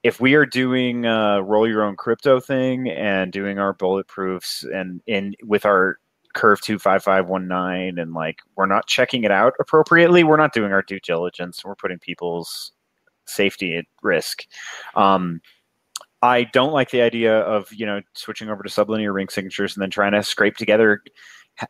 if 0.03 0.19
we 0.19 0.35
are 0.35 0.45
doing 0.45 1.03
roll 1.03 1.67
your 1.67 1.83
own 1.83 1.95
crypto 1.95 2.39
thing 2.39 2.89
and 2.89 3.31
doing 3.31 3.59
our 3.59 3.73
bulletproofs 3.73 4.63
and 4.73 5.01
in 5.07 5.35
with 5.43 5.65
our 5.65 5.99
curve 6.33 6.61
25519 6.61 7.97
and 7.97 8.13
like 8.13 8.39
we're 8.55 8.67
not 8.67 8.85
checking 8.85 9.23
it 9.23 9.31
out 9.31 9.53
appropriately 9.59 10.23
we're 10.23 10.37
not 10.37 10.53
doing 10.53 10.71
our 10.71 10.83
due 10.83 10.99
diligence 10.99 11.65
we're 11.65 11.75
putting 11.75 11.97
people's 11.97 12.73
safety 13.27 13.75
at 13.75 13.85
risk 14.01 14.45
um, 14.95 15.41
i 16.21 16.43
don't 16.45 16.73
like 16.73 16.89
the 16.91 17.01
idea 17.01 17.39
of 17.41 17.71
you 17.73 17.85
know 17.85 18.01
switching 18.13 18.49
over 18.49 18.63
to 18.63 18.69
sublinear 18.69 19.13
ring 19.13 19.29
signatures 19.29 19.75
and 19.75 19.81
then 19.81 19.89
trying 19.89 20.11
to 20.11 20.23
scrape 20.23 20.57
together 20.57 21.01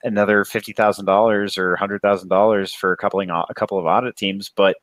another 0.03 0.43
$50000 0.43 1.57
or 1.57 1.77
$100000 1.77 2.75
for 2.75 2.91
a 2.91 2.97
couple, 2.97 3.21
a 3.21 3.53
couple 3.53 3.79
of 3.79 3.85
audit 3.85 4.17
teams 4.17 4.49
but 4.49 4.75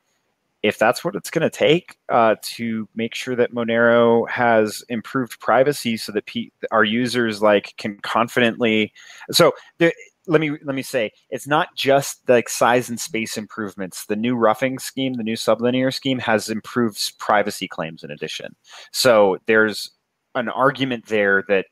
if 0.64 0.78
that's 0.78 1.04
what 1.04 1.14
it's 1.14 1.28
going 1.28 1.42
to 1.42 1.50
take 1.50 1.98
uh, 2.08 2.36
to 2.40 2.88
make 2.94 3.14
sure 3.14 3.36
that 3.36 3.52
Monero 3.52 4.26
has 4.30 4.82
improved 4.88 5.38
privacy, 5.38 5.98
so 5.98 6.10
that 6.10 6.24
pe- 6.24 6.48
our 6.70 6.84
users 6.84 7.42
like 7.42 7.74
can 7.76 7.98
confidently. 7.98 8.90
So 9.30 9.52
the, 9.76 9.92
let 10.26 10.40
me 10.40 10.50
let 10.50 10.74
me 10.74 10.82
say, 10.82 11.10
it's 11.30 11.46
not 11.46 11.68
just 11.76 12.28
like 12.28 12.48
size 12.48 12.88
and 12.88 12.98
space 12.98 13.36
improvements. 13.36 14.06
The 14.06 14.16
new 14.16 14.36
Ruffing 14.36 14.78
scheme, 14.78 15.14
the 15.14 15.22
new 15.22 15.36
sublinear 15.36 15.92
scheme, 15.92 16.18
has 16.18 16.48
improved 16.48 17.18
privacy 17.18 17.68
claims 17.68 18.02
in 18.02 18.10
addition. 18.10 18.56
So 18.92 19.38
there's 19.46 19.90
an 20.34 20.48
argument 20.48 21.06
there 21.06 21.44
that 21.48 21.66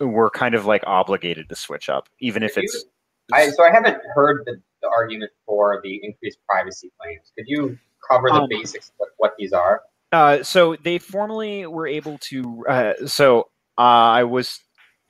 we're 0.00 0.30
kind 0.30 0.54
of 0.54 0.66
like 0.66 0.82
obligated 0.86 1.48
to 1.48 1.56
switch 1.56 1.88
up, 1.88 2.08
even 2.20 2.42
if 2.42 2.58
it's. 2.58 2.84
I, 3.32 3.50
so 3.50 3.64
I 3.64 3.70
haven't 3.70 3.98
heard 4.14 4.42
the, 4.46 4.60
the 4.82 4.88
argument 4.88 5.32
for 5.44 5.80
the 5.82 6.00
increased 6.02 6.38
privacy 6.48 6.90
claims. 7.00 7.32
Could 7.36 7.46
you 7.48 7.78
cover 8.08 8.28
the 8.28 8.34
Um, 8.34 8.48
basics 8.48 8.90
of 9.00 9.08
what 9.18 9.34
these 9.38 9.52
are? 9.52 9.82
Uh, 10.12 10.42
so 10.42 10.76
they 10.82 10.98
formally 10.98 11.66
were 11.66 11.86
able 11.86 12.18
to. 12.18 12.64
Uh, 12.68 12.92
so 13.06 13.48
uh, 13.76 13.82
I 14.20 14.24
was. 14.24 14.60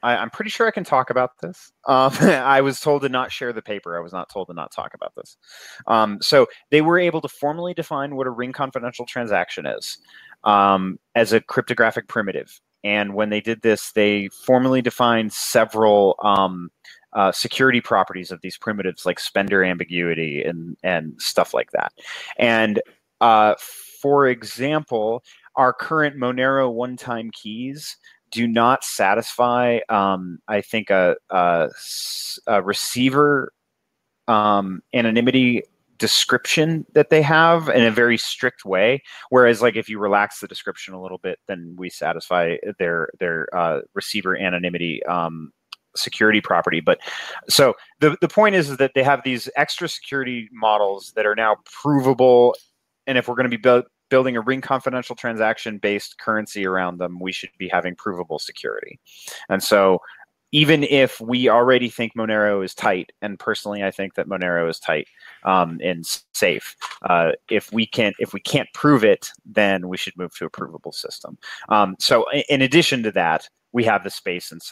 I, 0.02 0.16
I'm 0.16 0.30
pretty 0.30 0.50
sure 0.50 0.66
I 0.66 0.70
can 0.70 0.84
talk 0.84 1.11
about 1.11 1.32
this. 1.40 1.72
Um, 1.87 2.12
I 2.20 2.61
was 2.61 2.80
told 2.80 3.02
to 3.02 3.08
not 3.08 3.32
share 3.32 3.52
the 3.52 3.62
paper. 3.62 3.96
I 3.96 4.00
was 4.00 4.12
not 4.12 4.30
told 4.30 4.48
to 4.48 4.54
not 4.54 4.72
talk 4.72 4.94
about 4.94 5.14
this. 5.16 5.37
Um, 5.87 6.18
so 6.20 6.46
they 6.70 6.80
were 6.80 6.98
able 6.98 7.20
to 7.20 7.28
formally 7.28 7.74
define 7.74 8.16
what 8.16 8.26
a 8.26 8.30
ring 8.30 8.52
confidential 8.52 9.06
transaction 9.06 9.66
is 9.66 9.98
um, 10.44 10.98
as 11.14 11.32
a 11.32 11.40
cryptographic 11.40 12.08
primitive. 12.08 12.61
And 12.84 13.14
when 13.14 13.28
they 13.30 13.40
did 13.40 13.62
this, 13.62 13.92
they 13.92 14.28
formally 14.46 14.82
defined 14.82 15.32
several 15.32 16.14
um, 16.22 16.70
uh, 17.12 17.32
security 17.32 17.80
properties 17.80 18.30
of 18.30 18.40
these 18.40 18.56
primitives, 18.56 19.04
like 19.04 19.18
spender 19.18 19.64
ambiguity 19.64 20.42
and 20.44 20.76
and 20.84 21.20
stuff 21.20 21.54
like 21.54 21.70
that. 21.72 21.92
And 22.38 22.80
uh, 23.20 23.54
for 24.00 24.28
example, 24.28 25.24
our 25.56 25.72
current 25.72 26.16
Monero 26.16 26.72
one-time 26.72 27.30
keys 27.32 27.96
do 28.30 28.46
not 28.46 28.84
satisfy, 28.84 29.80
um, 29.88 30.38
I 30.48 30.60
think, 30.60 30.90
a 30.90 31.16
receiver 32.62 33.52
um, 34.26 34.82
anonymity 34.92 35.62
description 35.98 36.86
that 36.92 37.10
they 37.10 37.22
have 37.22 37.68
in 37.68 37.82
a 37.84 37.90
very 37.90 38.16
strict 38.16 38.64
way. 38.64 39.02
Whereas, 39.30 39.60
like, 39.62 39.76
if 39.76 39.88
you 39.88 39.98
relax 39.98 40.40
the 40.40 40.48
description 40.48 40.94
a 40.94 41.02
little 41.02 41.18
bit, 41.18 41.38
then 41.48 41.74
we 41.76 41.90
satisfy 41.90 42.56
their 42.78 43.10
their 43.18 43.48
uh, 43.56 43.80
receiver 43.94 44.36
anonymity 44.36 45.02
um, 45.04 45.52
security 45.96 46.40
property. 46.40 46.80
But 46.80 47.00
so 47.48 47.74
the 48.00 48.16
the 48.20 48.28
point 48.28 48.54
is, 48.54 48.76
that 48.76 48.92
they 48.94 49.02
have 49.02 49.22
these 49.24 49.48
extra 49.56 49.88
security 49.88 50.48
models 50.52 51.12
that 51.16 51.26
are 51.26 51.34
now 51.34 51.56
provable 51.64 52.54
and 53.08 53.16
if 53.16 53.26
we're 53.26 53.34
going 53.34 53.50
to 53.50 53.50
be 53.50 53.56
build, 53.56 53.86
building 54.09 54.37
a 54.37 54.40
ring 54.40 54.61
confidential 54.61 55.16
transaction 55.16 55.79
based 55.79 56.18
currency 56.18 56.66
around 56.66 56.99
them, 56.99 57.18
we 57.21 57.33
should 57.33 57.51
be 57.59 57.68
having 57.68 57.94
provable 57.94 58.38
security. 58.38 58.99
And 59.49 59.62
so, 59.62 60.01
even 60.51 60.83
if 60.85 61.21
we 61.21 61.49
already 61.49 61.90
think 61.90 62.14
Monero 62.14 62.64
is 62.64 62.75
tight, 62.75 63.12
and 63.21 63.38
personally 63.38 63.85
I 63.85 63.90
think 63.90 64.14
that 64.14 64.29
Monero 64.29 64.68
is 64.68 64.79
tight 64.79 65.07
um, 65.44 65.79
and 65.83 66.07
safe, 66.33 66.75
uh, 67.03 67.33
if 67.51 67.71
we 67.73 67.87
can't 67.87 68.16
if 68.18 68.33
we 68.33 68.40
can't 68.40 68.68
prove 68.73 69.05
it, 69.05 69.29
then 69.44 69.88
we 69.88 69.97
should 69.97 70.16
move 70.16 70.35
to 70.37 70.47
a 70.47 70.51
provable 70.51 70.92
system. 70.92 71.37
Um, 71.68 71.97
so, 71.99 72.25
in 72.49 72.62
addition 72.62 73.03
to 73.03 73.12
that, 73.12 73.49
we 73.73 73.85
have 73.85 74.05
the 74.05 74.11
space 74.11 74.51
and 74.51 74.62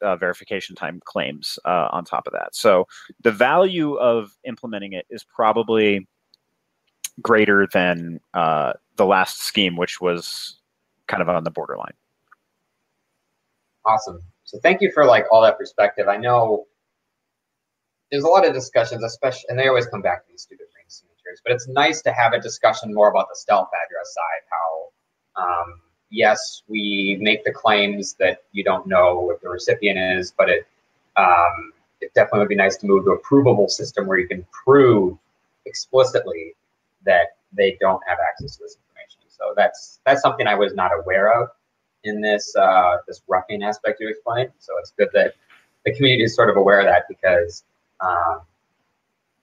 uh, 0.00 0.16
verification 0.16 0.74
time 0.74 1.00
claims 1.04 1.58
uh, 1.64 1.88
on 1.90 2.04
top 2.04 2.26
of 2.26 2.32
that. 2.32 2.54
So, 2.54 2.86
the 3.22 3.32
value 3.32 3.94
of 3.96 4.32
implementing 4.44 4.94
it 4.94 5.06
is 5.10 5.22
probably 5.22 6.08
greater 7.22 7.66
than 7.72 8.20
uh, 8.34 8.72
the 8.96 9.06
last 9.06 9.40
scheme, 9.40 9.76
which 9.76 10.00
was 10.00 10.56
kind 11.06 11.22
of 11.22 11.28
on 11.28 11.44
the 11.44 11.50
borderline. 11.50 11.94
Awesome. 13.84 14.20
So 14.44 14.58
thank 14.60 14.80
you 14.80 14.90
for 14.92 15.04
like 15.04 15.26
all 15.30 15.42
that 15.42 15.58
perspective. 15.58 16.08
I 16.08 16.16
know 16.16 16.66
there's 18.10 18.24
a 18.24 18.28
lot 18.28 18.46
of 18.46 18.54
discussions, 18.54 19.02
especially, 19.02 19.44
and 19.48 19.58
they 19.58 19.68
always 19.68 19.86
come 19.86 20.02
back 20.02 20.24
to 20.24 20.32
these 20.32 20.42
stupid 20.42 20.66
ring 20.74 20.84
signatures. 20.88 21.40
But 21.44 21.52
it's 21.52 21.68
nice 21.68 22.02
to 22.02 22.12
have 22.12 22.32
a 22.32 22.40
discussion 22.40 22.94
more 22.94 23.08
about 23.10 23.28
the 23.28 23.36
stealth 23.36 23.68
address 23.68 24.14
side. 24.14 24.42
How, 25.36 25.42
um, 25.42 25.80
yes, 26.10 26.62
we 26.68 27.18
make 27.20 27.44
the 27.44 27.52
claims 27.52 28.14
that 28.14 28.42
you 28.52 28.62
don't 28.64 28.86
know 28.86 29.20
what 29.20 29.40
the 29.40 29.48
recipient 29.48 29.98
is, 30.18 30.32
but 30.36 30.48
it 30.48 30.66
um, 31.16 31.72
it 32.00 32.12
definitely 32.14 32.40
would 32.40 32.48
be 32.48 32.56
nice 32.56 32.76
to 32.76 32.86
move 32.86 33.04
to 33.04 33.12
a 33.12 33.18
provable 33.18 33.68
system 33.68 34.06
where 34.06 34.18
you 34.18 34.28
can 34.28 34.46
prove 34.52 35.16
explicitly 35.64 36.54
that 37.06 37.38
they 37.52 37.76
don't 37.80 38.02
have 38.06 38.18
access 38.28 38.56
to 38.56 38.64
this 38.64 38.76
information. 38.76 39.20
So 39.28 39.54
that's 39.56 40.00
that's 40.04 40.20
something 40.20 40.46
I 40.46 40.54
was 40.54 40.74
not 40.74 40.90
aware 40.92 41.40
of 41.40 41.48
in 42.04 42.20
this 42.20 42.54
uh, 42.56 42.98
this 43.06 43.22
Ruffing 43.28 43.62
aspect 43.62 44.00
you 44.00 44.08
explained. 44.08 44.52
So 44.58 44.74
it's 44.78 44.92
good 44.92 45.08
that 45.14 45.34
the 45.84 45.94
community 45.94 46.24
is 46.24 46.34
sort 46.34 46.50
of 46.50 46.56
aware 46.56 46.80
of 46.80 46.86
that 46.86 47.04
because, 47.08 47.64
um, 48.00 48.40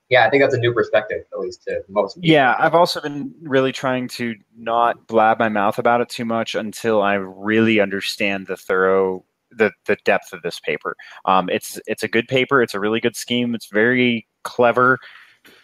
yeah, 0.09 0.25
I 0.25 0.29
think 0.29 0.43
that's 0.43 0.53
a 0.53 0.59
new 0.59 0.73
perspective, 0.73 1.23
at 1.31 1.39
least 1.39 1.63
to 1.63 1.83
most 1.87 2.15
people. 2.15 2.29
Yeah, 2.29 2.55
I've 2.59 2.75
also 2.75 3.01
been 3.01 3.33
really 3.41 3.71
trying 3.71 4.07
to 4.09 4.35
not 4.57 5.07
blab 5.07 5.39
my 5.39 5.49
mouth 5.49 5.79
about 5.79 6.01
it 6.01 6.09
too 6.09 6.25
much 6.25 6.53
until 6.53 7.01
I 7.01 7.15
really 7.15 7.79
understand 7.79 8.47
the 8.47 8.57
thorough 8.57 9.23
the 9.55 9.71
the 9.85 9.97
depth 10.03 10.33
of 10.33 10.41
this 10.41 10.59
paper. 10.59 10.95
Um, 11.25 11.49
it's 11.49 11.79
it's 11.87 12.03
a 12.03 12.07
good 12.07 12.27
paper. 12.27 12.61
It's 12.61 12.73
a 12.73 12.79
really 12.79 12.99
good 12.99 13.15
scheme. 13.15 13.55
It's 13.55 13.67
very 13.67 14.27
clever, 14.43 14.99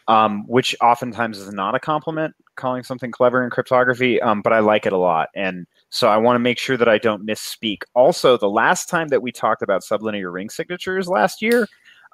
um, 0.10 0.44
which 0.48 0.76
oftentimes 0.82 1.38
is 1.38 1.54
not 1.54 1.76
a 1.76 1.80
compliment. 1.80 2.36
Calling 2.56 2.84
something 2.84 3.12
clever 3.12 3.42
in 3.44 3.50
cryptography, 3.50 4.22
um, 4.22 4.42
but 4.42 4.52
I 4.52 4.60
like 4.60 4.86
it 4.86 4.92
a 4.92 4.98
lot, 4.98 5.30
and 5.34 5.66
so 5.92 6.10
I 6.10 6.18
want 6.18 6.36
to 6.36 6.40
make 6.40 6.60
sure 6.60 6.76
that 6.76 6.90
I 6.90 6.98
don't 6.98 7.26
misspeak. 7.26 7.84
Also, 7.94 8.38
the 8.38 8.50
last 8.50 8.90
time 8.90 9.08
that 9.10 9.22
we 9.22 9.32
talked 9.32 9.62
about 9.62 9.84
sublinear 9.84 10.34
ring 10.34 10.50
signatures 10.50 11.08
last 11.08 11.42
year, 11.42 11.68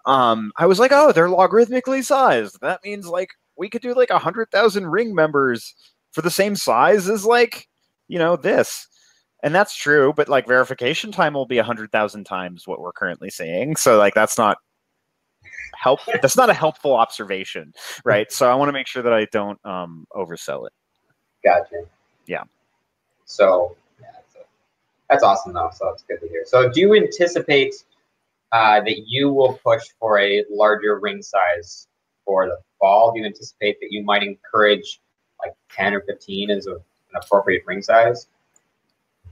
um, 0.06 0.52
I 0.58 0.68
was 0.68 0.78
like, 0.78 0.92
"Oh, 0.94 1.12
they're 1.12 1.30
logarithmically 1.30 2.04
sized. 2.04 2.60
That 2.62 2.82
means 2.84 3.08
like 3.08 3.30
we 3.58 3.70
could 3.70 3.82
do 3.82 3.96
like 3.96 4.12
a 4.12 4.20
hundred 4.20 4.52
thousand 4.52 4.88
ring 4.88 5.16
members 5.16 5.74
for 6.12 6.22
the 6.22 6.30
same 6.30 6.56
size 6.56 7.10
as 7.10 7.26
like 7.26 7.68
you 8.08 8.20
know 8.20 8.36
this." 8.36 8.88
and 9.44 9.54
that's 9.54 9.76
true 9.76 10.14
but 10.16 10.30
like 10.30 10.48
verification 10.48 11.12
time 11.12 11.34
will 11.34 11.46
be 11.46 11.58
100000 11.58 12.24
times 12.24 12.66
what 12.66 12.80
we're 12.80 12.94
currently 12.94 13.30
seeing 13.30 13.76
so 13.76 13.98
like 13.98 14.14
that's 14.14 14.38
not 14.38 14.58
help 15.76 16.00
that's 16.22 16.38
not 16.38 16.50
a 16.50 16.54
helpful 16.54 16.94
observation 16.96 17.74
right 18.04 18.32
so 18.32 18.50
i 18.50 18.56
want 18.56 18.70
to 18.70 18.74
make 18.74 18.88
sure 18.88 19.04
that 19.04 19.14
i 19.14 19.26
don't 19.32 19.60
um 19.66 20.06
oversell 20.16 20.66
it 20.66 20.74
Gotcha. 21.46 21.84
Yeah. 22.26 22.44
So 23.26 23.78
yeah, 24.02 24.08
so 24.34 24.40
that's 25.10 25.24
awesome 25.24 25.54
though. 25.54 25.70
So 25.74 25.86
that's 25.86 26.04
good 26.04 26.20
to 26.22 26.28
hear. 26.28 26.44
So 26.46 26.70
do 26.70 26.80
you 26.82 26.96
anticipate 26.96 27.76
uh, 28.52 28.82
that 28.82 29.04
you 29.08 29.32
will 29.32 29.60
push 29.64 29.84
for 30.00 30.20
a 30.20 30.44
larger 30.50 31.00
ring 31.00 31.22
size 31.22 31.88
for 32.26 32.48
the 32.48 32.58
fall? 32.80 33.14
Do 33.14 33.20
you 33.20 33.26
anticipate 33.26 33.80
that 33.80 33.92
you 33.92 34.04
might 34.04 34.24
encourage 34.24 35.00
like 35.40 35.54
10 35.72 35.94
or 35.94 36.02
15 36.02 36.50
as 36.50 36.66
a, 36.66 36.72
an 36.72 36.82
appropriate 37.16 37.64
ring 37.66 37.82
size? 37.82 38.28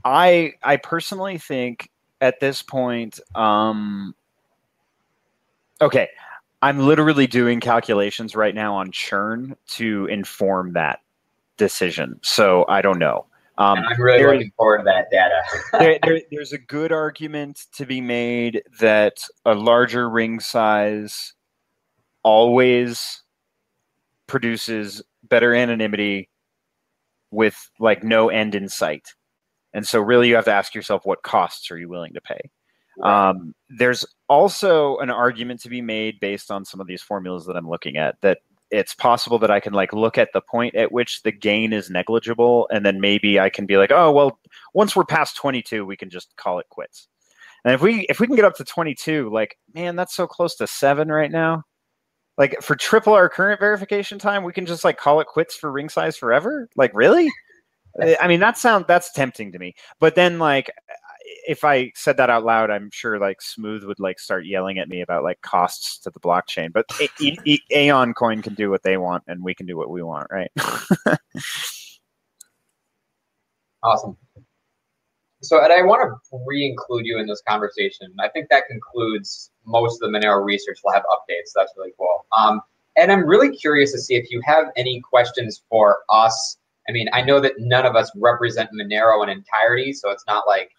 i 0.06 0.52
i 0.62 0.76
personally 0.76 1.38
think 1.38 1.88
at 2.20 2.38
this 2.38 2.60
point 2.60 3.20
um 3.34 4.14
okay 5.84 6.08
i'm 6.62 6.78
literally 6.78 7.26
doing 7.26 7.60
calculations 7.60 8.34
right 8.34 8.54
now 8.54 8.74
on 8.74 8.90
churn 8.90 9.56
to 9.68 10.06
inform 10.06 10.72
that 10.72 11.00
decision 11.56 12.18
so 12.22 12.64
i 12.68 12.82
don't 12.82 12.98
know 12.98 13.26
um, 13.56 13.78
I'm 13.78 14.00
really 14.00 14.18
there- 14.18 14.32
looking 14.32 14.52
forward 14.56 14.78
to 14.78 14.84
that 14.84 15.12
data. 15.12 15.40
there, 15.78 15.98
there, 16.02 16.20
there's 16.32 16.52
a 16.52 16.58
good 16.58 16.90
argument 16.90 17.66
to 17.76 17.86
be 17.86 18.00
made 18.00 18.64
that 18.80 19.18
a 19.44 19.54
larger 19.54 20.10
ring 20.10 20.40
size 20.40 21.34
always 22.24 23.22
produces 24.26 25.02
better 25.22 25.54
anonymity 25.54 26.30
with 27.30 27.70
like 27.78 28.02
no 28.02 28.28
end 28.28 28.54
in 28.54 28.68
sight. 28.68 29.14
And 29.72 29.86
so 29.86 30.00
really 30.00 30.28
you 30.28 30.36
have 30.36 30.44
to 30.46 30.52
ask 30.52 30.74
yourself 30.74 31.04
what 31.04 31.22
costs 31.22 31.70
are 31.70 31.78
you 31.78 31.88
willing 31.88 32.14
to 32.14 32.20
pay? 32.20 32.50
Um, 33.02 33.54
there's 33.68 34.04
also 34.28 34.98
an 34.98 35.10
argument 35.10 35.60
to 35.62 35.68
be 35.68 35.80
made 35.80 36.20
based 36.20 36.50
on 36.50 36.64
some 36.64 36.80
of 36.80 36.86
these 36.86 37.02
formulas 37.02 37.46
that 37.46 37.56
I'm 37.56 37.68
looking 37.68 37.96
at 37.96 38.20
that 38.20 38.38
it's 38.70 38.94
possible 38.94 39.38
that 39.38 39.50
I 39.50 39.60
can 39.60 39.72
like 39.72 39.92
look 39.92 40.18
at 40.18 40.30
the 40.32 40.40
point 40.40 40.74
at 40.74 40.90
which 40.90 41.22
the 41.22 41.32
gain 41.32 41.72
is 41.72 41.90
negligible 41.90 42.68
and 42.72 42.84
then 42.84 43.00
maybe 43.00 43.38
I 43.38 43.48
can 43.48 43.66
be 43.66 43.76
like, 43.76 43.92
oh 43.92 44.10
well, 44.10 44.40
once 44.72 44.96
we're 44.96 45.04
past 45.04 45.36
22, 45.36 45.84
we 45.84 45.96
can 45.96 46.10
just 46.10 46.34
call 46.36 46.58
it 46.58 46.68
quits. 46.70 47.08
And 47.64 47.74
if 47.74 47.80
we 47.80 48.06
if 48.08 48.20
we 48.20 48.26
can 48.26 48.36
get 48.36 48.44
up 48.44 48.56
to 48.56 48.64
22, 48.64 49.30
like 49.32 49.58
man, 49.74 49.96
that's 49.96 50.14
so 50.14 50.26
close 50.26 50.54
to 50.56 50.66
seven 50.66 51.08
right 51.08 51.30
now. 51.30 51.64
Like 52.36 52.56
for 52.62 52.74
triple 52.74 53.12
our 53.12 53.28
current 53.28 53.60
verification 53.60 54.18
time, 54.18 54.42
we 54.42 54.52
can 54.52 54.66
just 54.66 54.84
like 54.84 54.98
call 54.98 55.20
it 55.20 55.28
quits 55.28 55.54
for 55.54 55.70
ring 55.70 55.88
size 55.88 56.16
forever. 56.16 56.68
Like 56.76 56.90
really? 56.94 57.30
I 58.20 58.26
mean, 58.26 58.40
that 58.40 58.58
sound 58.58 58.86
that's 58.88 59.12
tempting 59.12 59.52
to 59.52 59.58
me. 59.58 59.74
But 60.00 60.16
then 60.16 60.38
like 60.38 60.70
if 61.46 61.64
I 61.64 61.92
said 61.94 62.16
that 62.16 62.30
out 62.30 62.44
loud, 62.44 62.70
I'm 62.70 62.90
sure 62.92 63.18
like 63.18 63.40
Smooth 63.40 63.84
would 63.84 64.00
like 64.00 64.18
start 64.18 64.46
yelling 64.46 64.78
at 64.78 64.88
me 64.88 65.00
about 65.00 65.24
like 65.24 65.40
costs 65.42 65.98
to 66.00 66.10
the 66.10 66.20
blockchain. 66.20 66.72
But 66.72 66.86
Aeon 67.72 68.14
Coin 68.14 68.42
can 68.42 68.54
do 68.54 68.70
what 68.70 68.82
they 68.82 68.96
want, 68.96 69.24
and 69.26 69.42
we 69.42 69.54
can 69.54 69.66
do 69.66 69.76
what 69.76 69.90
we 69.90 70.02
want, 70.02 70.28
right? 70.30 70.50
Awesome. 73.84 74.16
So, 75.42 75.58
Ed, 75.58 75.70
I 75.70 75.82
want 75.82 76.00
to 76.30 76.38
re-include 76.46 77.04
you 77.04 77.18
in 77.18 77.26
this 77.26 77.42
conversation. 77.46 78.14
I 78.18 78.30
think 78.30 78.48
that 78.48 78.66
concludes 78.66 79.50
most 79.66 80.02
of 80.02 80.10
the 80.10 80.18
Monero 80.18 80.42
Research 80.42 80.78
Lab 80.84 81.02
updates. 81.02 81.50
That's 81.54 81.72
really 81.76 81.92
cool. 81.98 82.24
Um, 82.36 82.62
and 82.96 83.12
I'm 83.12 83.26
really 83.26 83.54
curious 83.54 83.92
to 83.92 83.98
see 83.98 84.14
if 84.14 84.30
you 84.30 84.40
have 84.46 84.66
any 84.76 85.00
questions 85.00 85.62
for 85.68 85.98
us. 86.08 86.56
I 86.88 86.92
mean, 86.92 87.08
I 87.12 87.20
know 87.20 87.40
that 87.40 87.54
none 87.58 87.84
of 87.84 87.94
us 87.94 88.10
represent 88.16 88.70
Monero 88.72 89.22
in 89.22 89.28
entirety, 89.28 89.92
so 89.92 90.10
it's 90.10 90.24
not 90.26 90.46
like 90.46 90.70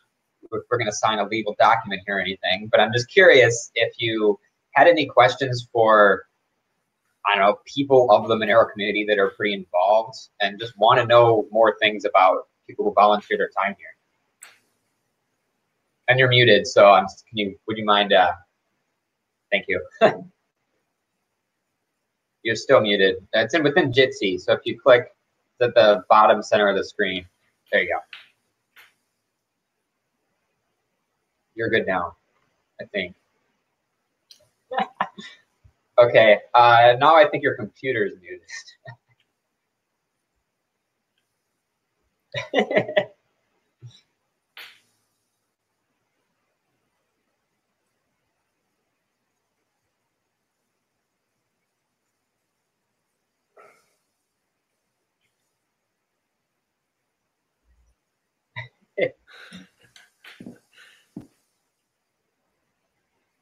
we're, 0.52 0.78
going 0.78 0.86
to 0.86 0.96
sign 0.96 1.20
a 1.20 1.28
legal 1.28 1.56
document 1.60 2.02
here 2.06 2.18
or 2.18 2.22
anything. 2.22 2.68
But 2.72 2.80
I'm 2.80 2.92
just 2.94 3.10
curious 3.10 3.72
if 3.76 3.94
you 3.98 4.40
had 4.72 4.88
any 4.88 5.06
questions 5.06 5.68
for, 5.72 6.24
I 7.26 7.36
don't 7.36 7.46
know, 7.46 7.60
people 7.66 8.12
of 8.12 8.28
the 8.28 8.36
Monero 8.36 8.72
community 8.72 9.06
that 9.08 9.20
are 9.20 9.32
pretty 9.32 9.54
involved 9.54 10.16
and 10.42 10.60
just 10.60 10.78
want 10.78 11.00
to 11.00 11.06
know 11.06 11.48
more 11.52 11.76
things 11.82 12.06
about 12.06 12.48
people 12.68 12.86
who 12.86 12.94
volunteer 12.94 13.38
their 13.38 13.50
time 13.58 13.76
here. 13.78 13.96
And 16.08 16.20
you're 16.20 16.30
muted, 16.30 16.68
so 16.68 16.92
I'm. 16.92 17.06
Just, 17.06 17.26
Can 17.28 17.38
you? 17.40 17.60
Would 17.68 17.78
you 17.78 17.86
mind? 17.86 18.14
Uh, 18.14 18.32
thank 19.52 19.66
you. 19.68 19.84
you're 22.44 22.56
still 22.56 22.80
muted. 22.80 23.16
It's 23.34 23.56
in 23.56 23.64
within 23.64 23.92
Jitsi, 23.92 24.40
so 24.40 24.54
if 24.54 24.60
you 24.66 24.80
click 24.80 25.16
at 25.62 25.74
the 25.74 26.04
bottom 26.10 26.44
center 26.44 26.70
of 26.70 26.78
the 26.78 26.84
screen, 26.84 27.26
there 27.72 27.82
you 27.82 27.90
go. 27.90 28.00
You're 31.56 31.70
good 31.70 31.88
now, 31.88 32.18
I 32.82 32.86
think. 32.86 33.16
okay, 36.00 36.40
uh, 36.54 36.94
now 37.00 37.16
I 37.16 37.28
think 37.30 37.44
your 37.44 37.56
computer 37.56 38.06
is 38.06 38.14
muted. 38.22 38.42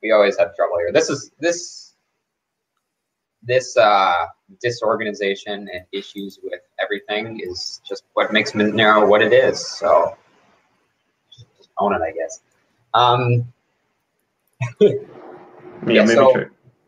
we 0.04 0.12
always 0.12 0.38
have 0.38 0.56
trouble 0.56 0.78
here. 0.78 0.92
This 0.92 1.10
is 1.10 1.32
this 1.40 1.96
this 3.42 3.76
uh, 3.78 4.26
disorganization 4.62 5.68
and 5.74 5.86
issues 5.92 6.40
with 6.44 6.62
everything 6.82 7.40
is 7.44 7.82
just 7.88 8.04
what 8.14 8.32
makes 8.32 8.52
Monero 8.52 9.08
what 9.08 9.22
it 9.22 9.34
is. 9.34 9.66
So 9.66 10.16
just 11.58 11.70
own 11.78 11.94
it, 11.94 12.02
I 12.02 12.12
guess. 12.12 12.42
Um, 12.94 13.52
Yeah, 14.80 14.90
Yeah, 15.96 16.06
maybe 16.06 16.08
so- 16.14 16.32
try, 16.32 16.46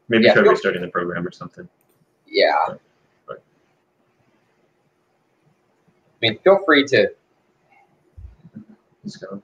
maybe 0.07 0.23
yeah, 0.25 0.33
try 0.33 0.43
restarting 0.43 0.81
the 0.81 0.87
program 0.87 1.27
or 1.27 1.31
something. 1.31 1.67
yeah. 2.27 2.53
Right. 3.27 3.39
I 3.39 3.41
mean, 6.21 6.37
feel 6.39 6.59
free 6.65 6.85
to. 6.85 7.09
Let's 9.03 9.17
go. 9.17 9.41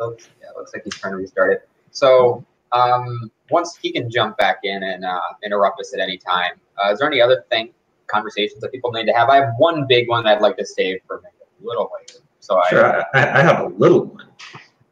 Looks, 0.00 0.28
yeah, 0.40 0.48
looks 0.56 0.72
like 0.72 0.84
he's 0.84 0.94
trying 0.94 1.12
to 1.12 1.18
restart 1.18 1.52
it. 1.52 1.68
So 1.90 2.44
um, 2.72 3.30
once 3.50 3.76
he 3.80 3.92
can 3.92 4.10
jump 4.10 4.36
back 4.36 4.58
in 4.62 4.82
and 4.82 5.04
uh, 5.04 5.20
interrupt 5.44 5.80
us 5.80 5.92
at 5.94 6.00
any 6.00 6.18
time. 6.18 6.52
Uh, 6.82 6.92
is 6.92 6.98
there 6.98 7.08
any 7.08 7.20
other 7.20 7.44
thing, 7.50 7.70
conversations 8.06 8.60
that 8.60 8.72
people 8.72 8.92
need 8.92 9.06
to 9.06 9.12
have? 9.12 9.28
I 9.28 9.36
have 9.36 9.54
one 9.58 9.86
big 9.86 10.08
one 10.08 10.26
I'd 10.26 10.40
like 10.40 10.56
to 10.58 10.66
save 10.66 11.00
for 11.06 11.16
a 11.16 11.66
little 11.66 11.90
later. 11.98 12.20
So 12.40 12.60
Sure, 12.70 13.02
I, 13.02 13.04
I 13.14 13.40
I 13.40 13.42
have 13.42 13.60
a 13.60 13.68
little 13.68 14.06
one. 14.06 14.26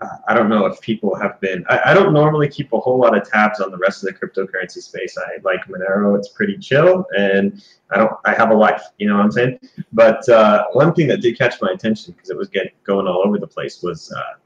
Uh, 0.01 0.07
I 0.29 0.35
don't 0.35 0.49
know 0.49 0.65
if 0.67 0.81
people 0.81 1.17
have 1.17 1.41
been. 1.41 1.65
I, 1.69 1.81
I 1.87 1.95
don't 1.95 2.13
normally 2.13 2.49
keep 2.49 2.73
a 2.73 2.79
whole 2.79 3.01
lot 3.01 3.17
of 3.17 3.29
tabs 3.29 3.61
on 3.61 3.73
the 3.73 3.79
rest 3.79 4.05
of 4.05 4.13
the 4.13 4.15
cryptocurrency 4.15 4.81
space. 4.81 5.19
I 5.19 5.39
like 5.43 5.67
Monero; 5.67 6.17
it's 6.17 6.29
pretty 6.29 6.57
chill, 6.59 7.05
and 7.17 7.61
I 7.91 7.99
don't. 7.99 8.13
I 8.25 8.35
have 8.35 8.51
a 8.51 8.55
life, 8.55 8.83
you 8.99 9.09
know 9.09 9.17
what 9.17 9.25
I'm 9.25 9.33
saying. 9.33 9.59
But 9.93 10.29
uh, 10.29 10.67
one 10.73 10.95
thing 10.95 11.09
that 11.09 11.21
did 11.21 11.37
catch 11.37 11.61
my 11.61 11.73
attention 11.73 12.13
because 12.13 12.31
it 12.31 12.37
was 12.37 12.49
getting 12.49 12.73
going 12.85 13.09
all 13.09 13.23
over 13.27 13.39
the 13.39 13.47
place 13.47 13.83
was 13.83 14.13
uh, 14.13 14.39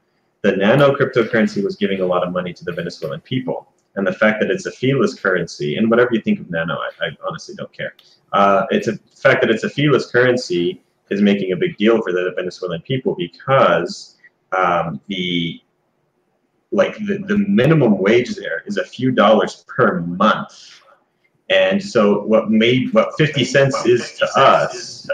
the 0.43 0.55
nano 0.55 0.93
cryptocurrency 0.93 1.63
was 1.63 1.75
giving 1.75 2.01
a 2.01 2.05
lot 2.05 2.25
of 2.25 2.31
money 2.31 2.53
to 2.53 2.63
the 2.63 2.71
Venezuelan 2.71 3.21
people, 3.21 3.73
and 3.95 4.05
the 4.05 4.13
fact 4.13 4.41
that 4.41 4.51
it's 4.51 4.65
a 4.65 4.71
feeless 4.71 5.15
currency, 5.15 5.77
and 5.77 5.89
whatever 5.89 6.09
you 6.13 6.21
think 6.21 6.39
of 6.39 6.49
nano, 6.49 6.75
I, 6.75 7.05
I 7.05 7.09
honestly 7.27 7.55
don't 7.55 7.71
care. 7.71 7.95
Uh, 8.33 8.65
it's 8.69 8.87
a 8.87 8.91
the 8.91 8.99
fact 9.15 9.41
that 9.41 9.49
it's 9.49 9.63
a 9.63 9.69
feeless 9.69 10.11
currency 10.11 10.83
is 11.09 11.21
making 11.21 11.53
a 11.53 11.55
big 11.55 11.77
deal 11.77 12.01
for 12.01 12.11
the 12.11 12.33
Venezuelan 12.35 12.81
people 12.81 13.15
because 13.15 14.17
um, 14.51 14.99
the 15.07 15.61
like 16.71 16.97
the, 16.97 17.23
the 17.27 17.37
minimum 17.37 17.97
wage 17.99 18.35
there 18.35 18.63
is 18.65 18.77
a 18.77 18.83
few 18.83 19.11
dollars 19.11 19.63
per 19.67 20.01
month. 20.01 20.81
And 21.49 21.81
so 21.81 22.23
what 22.23 22.49
made 22.49 22.93
what 22.93 23.15
50 23.17 23.45
cents 23.45 23.85
is 23.85 24.17
to 24.17 24.27
us 24.35 25.07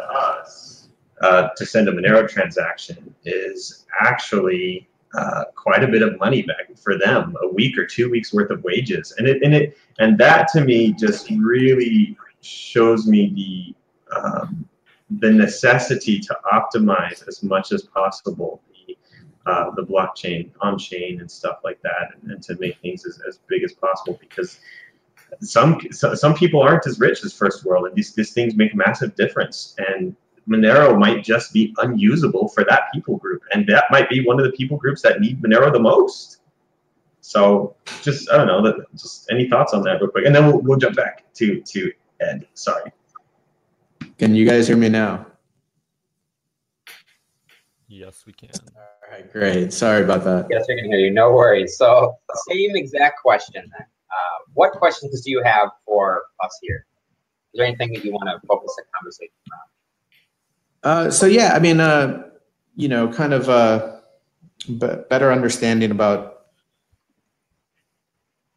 uh, 1.21 1.49
to 1.55 1.65
send 1.65 1.89
a 1.89 1.91
Monero 1.91 2.27
transaction 2.27 3.13
is 3.25 3.85
actually 4.01 4.88
uh, 5.13 5.45
quite 5.55 5.83
a 5.83 5.87
bit 5.87 6.01
of 6.01 6.19
money 6.19 6.43
back 6.43 6.75
for 6.77 6.97
them, 6.97 7.35
a 7.41 7.47
week 7.47 7.77
or 7.77 7.85
two 7.85 8.09
weeks 8.09 8.33
worth 8.33 8.51
of 8.51 8.63
wages, 8.63 9.13
and 9.17 9.27
it 9.27 9.41
and 9.41 9.53
it 9.53 9.77
and 9.99 10.17
that 10.17 10.47
to 10.49 10.61
me 10.61 10.93
just 10.93 11.29
really 11.31 12.15
shows 12.41 13.07
me 13.07 13.75
the 14.11 14.17
um, 14.19 14.67
the 15.19 15.31
necessity 15.31 16.19
to 16.19 16.37
optimize 16.53 17.27
as 17.27 17.41
much 17.41 17.71
as 17.71 17.83
possible 17.83 18.61
the 18.69 18.97
uh, 19.45 19.71
the 19.71 19.83
blockchain 19.83 20.51
on 20.61 20.77
chain 20.77 21.19
and 21.21 21.29
stuff 21.29 21.59
like 21.63 21.81
that, 21.81 22.13
and, 22.13 22.31
and 22.31 22.43
to 22.43 22.55
make 22.59 22.77
things 22.79 23.05
as, 23.05 23.19
as 23.27 23.39
big 23.47 23.63
as 23.63 23.73
possible 23.73 24.17
because 24.19 24.59
some 25.41 25.79
some 25.91 26.33
people 26.33 26.61
aren't 26.61 26.85
as 26.87 26.99
rich 26.99 27.23
as 27.23 27.33
first 27.33 27.65
world 27.65 27.85
and 27.85 27.95
these, 27.95 28.13
these 28.13 28.33
things 28.33 28.55
make 28.55 28.73
a 28.73 28.77
massive 28.77 29.15
difference. 29.15 29.75
And 29.77 30.15
monero 30.49 30.97
might 30.97 31.23
just 31.23 31.53
be 31.53 31.73
unusable 31.77 32.47
for 32.49 32.63
that 32.65 32.83
people 32.93 33.17
group 33.17 33.41
and 33.53 33.67
that 33.67 33.85
might 33.91 34.09
be 34.09 34.25
one 34.25 34.39
of 34.39 34.45
the 34.45 34.51
people 34.51 34.77
groups 34.77 35.01
that 35.01 35.21
need 35.21 35.41
monero 35.41 35.71
the 35.71 35.79
most 35.79 36.41
so 37.21 37.75
just 38.01 38.29
i 38.31 38.37
don't 38.37 38.47
know 38.47 38.61
that 38.61 38.75
just 38.95 39.29
any 39.31 39.47
thoughts 39.47 39.73
on 39.73 39.83
that 39.83 40.01
real 40.01 40.09
quick 40.09 40.25
and 40.25 40.35
then 40.35 40.47
we'll, 40.47 40.59
we'll 40.59 40.77
jump 40.77 40.95
back 40.95 41.31
to 41.33 41.61
to 41.61 41.91
ed 42.21 42.47
sorry 42.53 42.91
Can 44.17 44.35
you 44.35 44.45
guys 44.45 44.67
hear 44.67 44.75
me 44.75 44.89
now? 44.89 45.25
Yes, 47.87 48.23
we 48.25 48.33
can. 48.33 48.49
All 48.75 49.11
right, 49.11 49.31
great. 49.31 49.71
Sorry 49.71 50.03
about 50.03 50.25
that. 50.25 50.47
Yes, 50.51 50.65
we 50.67 50.75
can 50.75 50.85
hear 50.85 50.99
you. 50.99 51.11
No 51.11 51.31
worries. 51.31 51.77
So, 51.77 52.17
same 52.49 52.75
exact 52.75 53.21
question 53.21 53.63
then. 53.63 53.81
Uh, 53.81 54.37
what 54.53 54.73
questions 54.73 55.21
do 55.21 55.31
you 55.31 55.41
have 55.43 55.69
for 55.85 56.23
us 56.43 56.59
here? 56.61 56.85
Is 57.53 57.57
there 57.57 57.65
anything 57.65 57.93
that 57.93 58.03
you 58.03 58.11
want 58.11 58.29
to 58.29 58.45
focus 58.45 58.75
the 58.77 58.83
conversation 58.93 59.31
on? 59.53 59.59
Uh, 60.83 61.09
so 61.09 61.25
yeah, 61.25 61.53
I 61.53 61.59
mean, 61.59 61.79
uh, 61.79 62.23
you 62.75 62.87
know, 62.87 63.11
kind 63.11 63.33
of 63.33 63.49
uh, 63.49 63.97
better 64.69 65.31
understanding 65.31 65.91
about, 65.91 66.45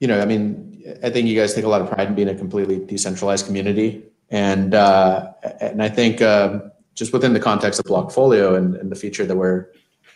you 0.01 0.09
know, 0.09 0.21
I 0.21 0.25
mean, 0.25 0.83
I 1.03 1.11
think 1.11 1.29
you 1.29 1.39
guys 1.39 1.55
take 1.55 1.65
a 1.65 1.69
lot 1.69 1.81
of 1.81 1.91
pride 1.91 2.09
in 2.09 2.15
being 2.15 2.29
a 2.29 2.35
completely 2.35 2.85
decentralized 2.85 3.47
community, 3.47 4.03
and 4.31 4.75
uh, 4.75 5.33
and 5.61 5.83
I 5.83 5.89
think 5.89 6.21
um, 6.23 6.73
just 6.95 7.13
within 7.13 7.33
the 7.33 7.41
context 7.41 7.79
of 7.81 7.87
Blockfolio 7.87 8.57
and, 8.57 8.75
and 8.77 8.91
the 8.91 8.97
feature 8.97 9.25
that 9.27 9.37
we're 9.37 9.67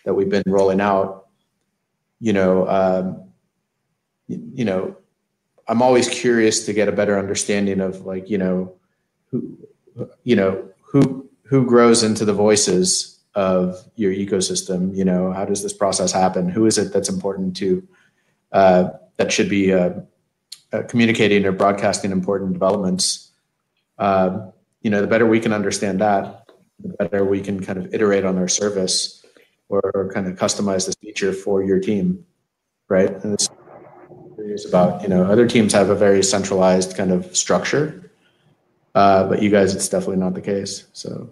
that 0.05 0.15
we've 0.15 0.29
been 0.29 0.45
rolling 0.47 0.81
out, 0.81 1.27
you 2.21 2.33
know, 2.33 2.69
um, 2.69 3.29
you, 4.29 4.51
you 4.55 4.65
know, 4.65 4.97
I'm 5.69 5.83
always 5.83 6.09
curious 6.09 6.65
to 6.67 6.73
get 6.73 6.89
a 6.89 6.93
better 6.93 7.19
understanding 7.19 7.81
of 7.81 8.07
like, 8.07 8.31
you 8.31 8.39
know, 8.39 8.75
who, 9.31 9.59
you 10.23 10.37
know, 10.37 10.69
who 10.81 11.29
who 11.47 11.65
grows 11.65 12.03
into 12.03 12.25
the 12.25 12.33
voices 12.33 13.21
of 13.35 13.77
your 13.95 14.13
ecosystem. 14.13 14.97
You 14.97 15.05
know, 15.05 15.33
how 15.33 15.45
does 15.45 15.63
this 15.63 15.73
process 15.73 16.13
happen? 16.13 16.49
Who 16.49 16.67
is 16.67 16.79
it 16.79 16.93
that's 16.93 17.09
important 17.09 17.57
to 17.59 17.87
uh, 18.53 18.89
that 19.17 19.33
should 19.33 19.49
be 19.49 19.73
uh, 19.73 19.91
uh, 20.73 20.83
communicating 20.89 21.45
or 21.45 21.53
broadcasting 21.53 22.11
important 22.11 22.53
developments? 22.53 23.31
Um, 23.99 24.53
you 24.83 24.91
know, 24.91 25.01
the 25.01 25.07
better 25.07 25.27
we 25.27 25.41
can 25.41 25.53
understand 25.53 26.01
that, 26.01 26.49
the 26.81 26.89
better 27.05 27.25
we 27.25 27.41
can 27.41 27.63
kind 27.63 27.79
of 27.79 27.95
iterate 27.95 28.25
on 28.25 28.39
our 28.39 28.49
service 28.49 29.25
or, 29.69 29.81
or 29.95 30.13
kind 30.13 30.27
of 30.27 30.39
customize 30.39 30.87
this 30.87 30.95
feature 30.97 31.33
for 31.33 31.63
your 31.63 31.81
team, 31.81 32.25
right? 32.89 33.11
And 33.25 33.35
this 33.35 33.49
is 34.39 34.67
about 34.67 35.03
you 35.03 35.09
know 35.09 35.25
other 35.25 35.47
teams 35.47 35.73
have 35.73 35.91
a 35.91 35.95
very 35.95 36.23
centralized 36.23 36.97
kind 36.97 37.11
of 37.11 37.37
structure, 37.37 38.06
uh, 38.97 39.29
but 39.29 39.43
you 39.43 39.51
guys 39.51 39.75
it's 39.75 39.89
definitely 39.89 40.17
not 40.17 40.35
the 40.35 40.41
case. 40.41 40.87
So 40.95 41.31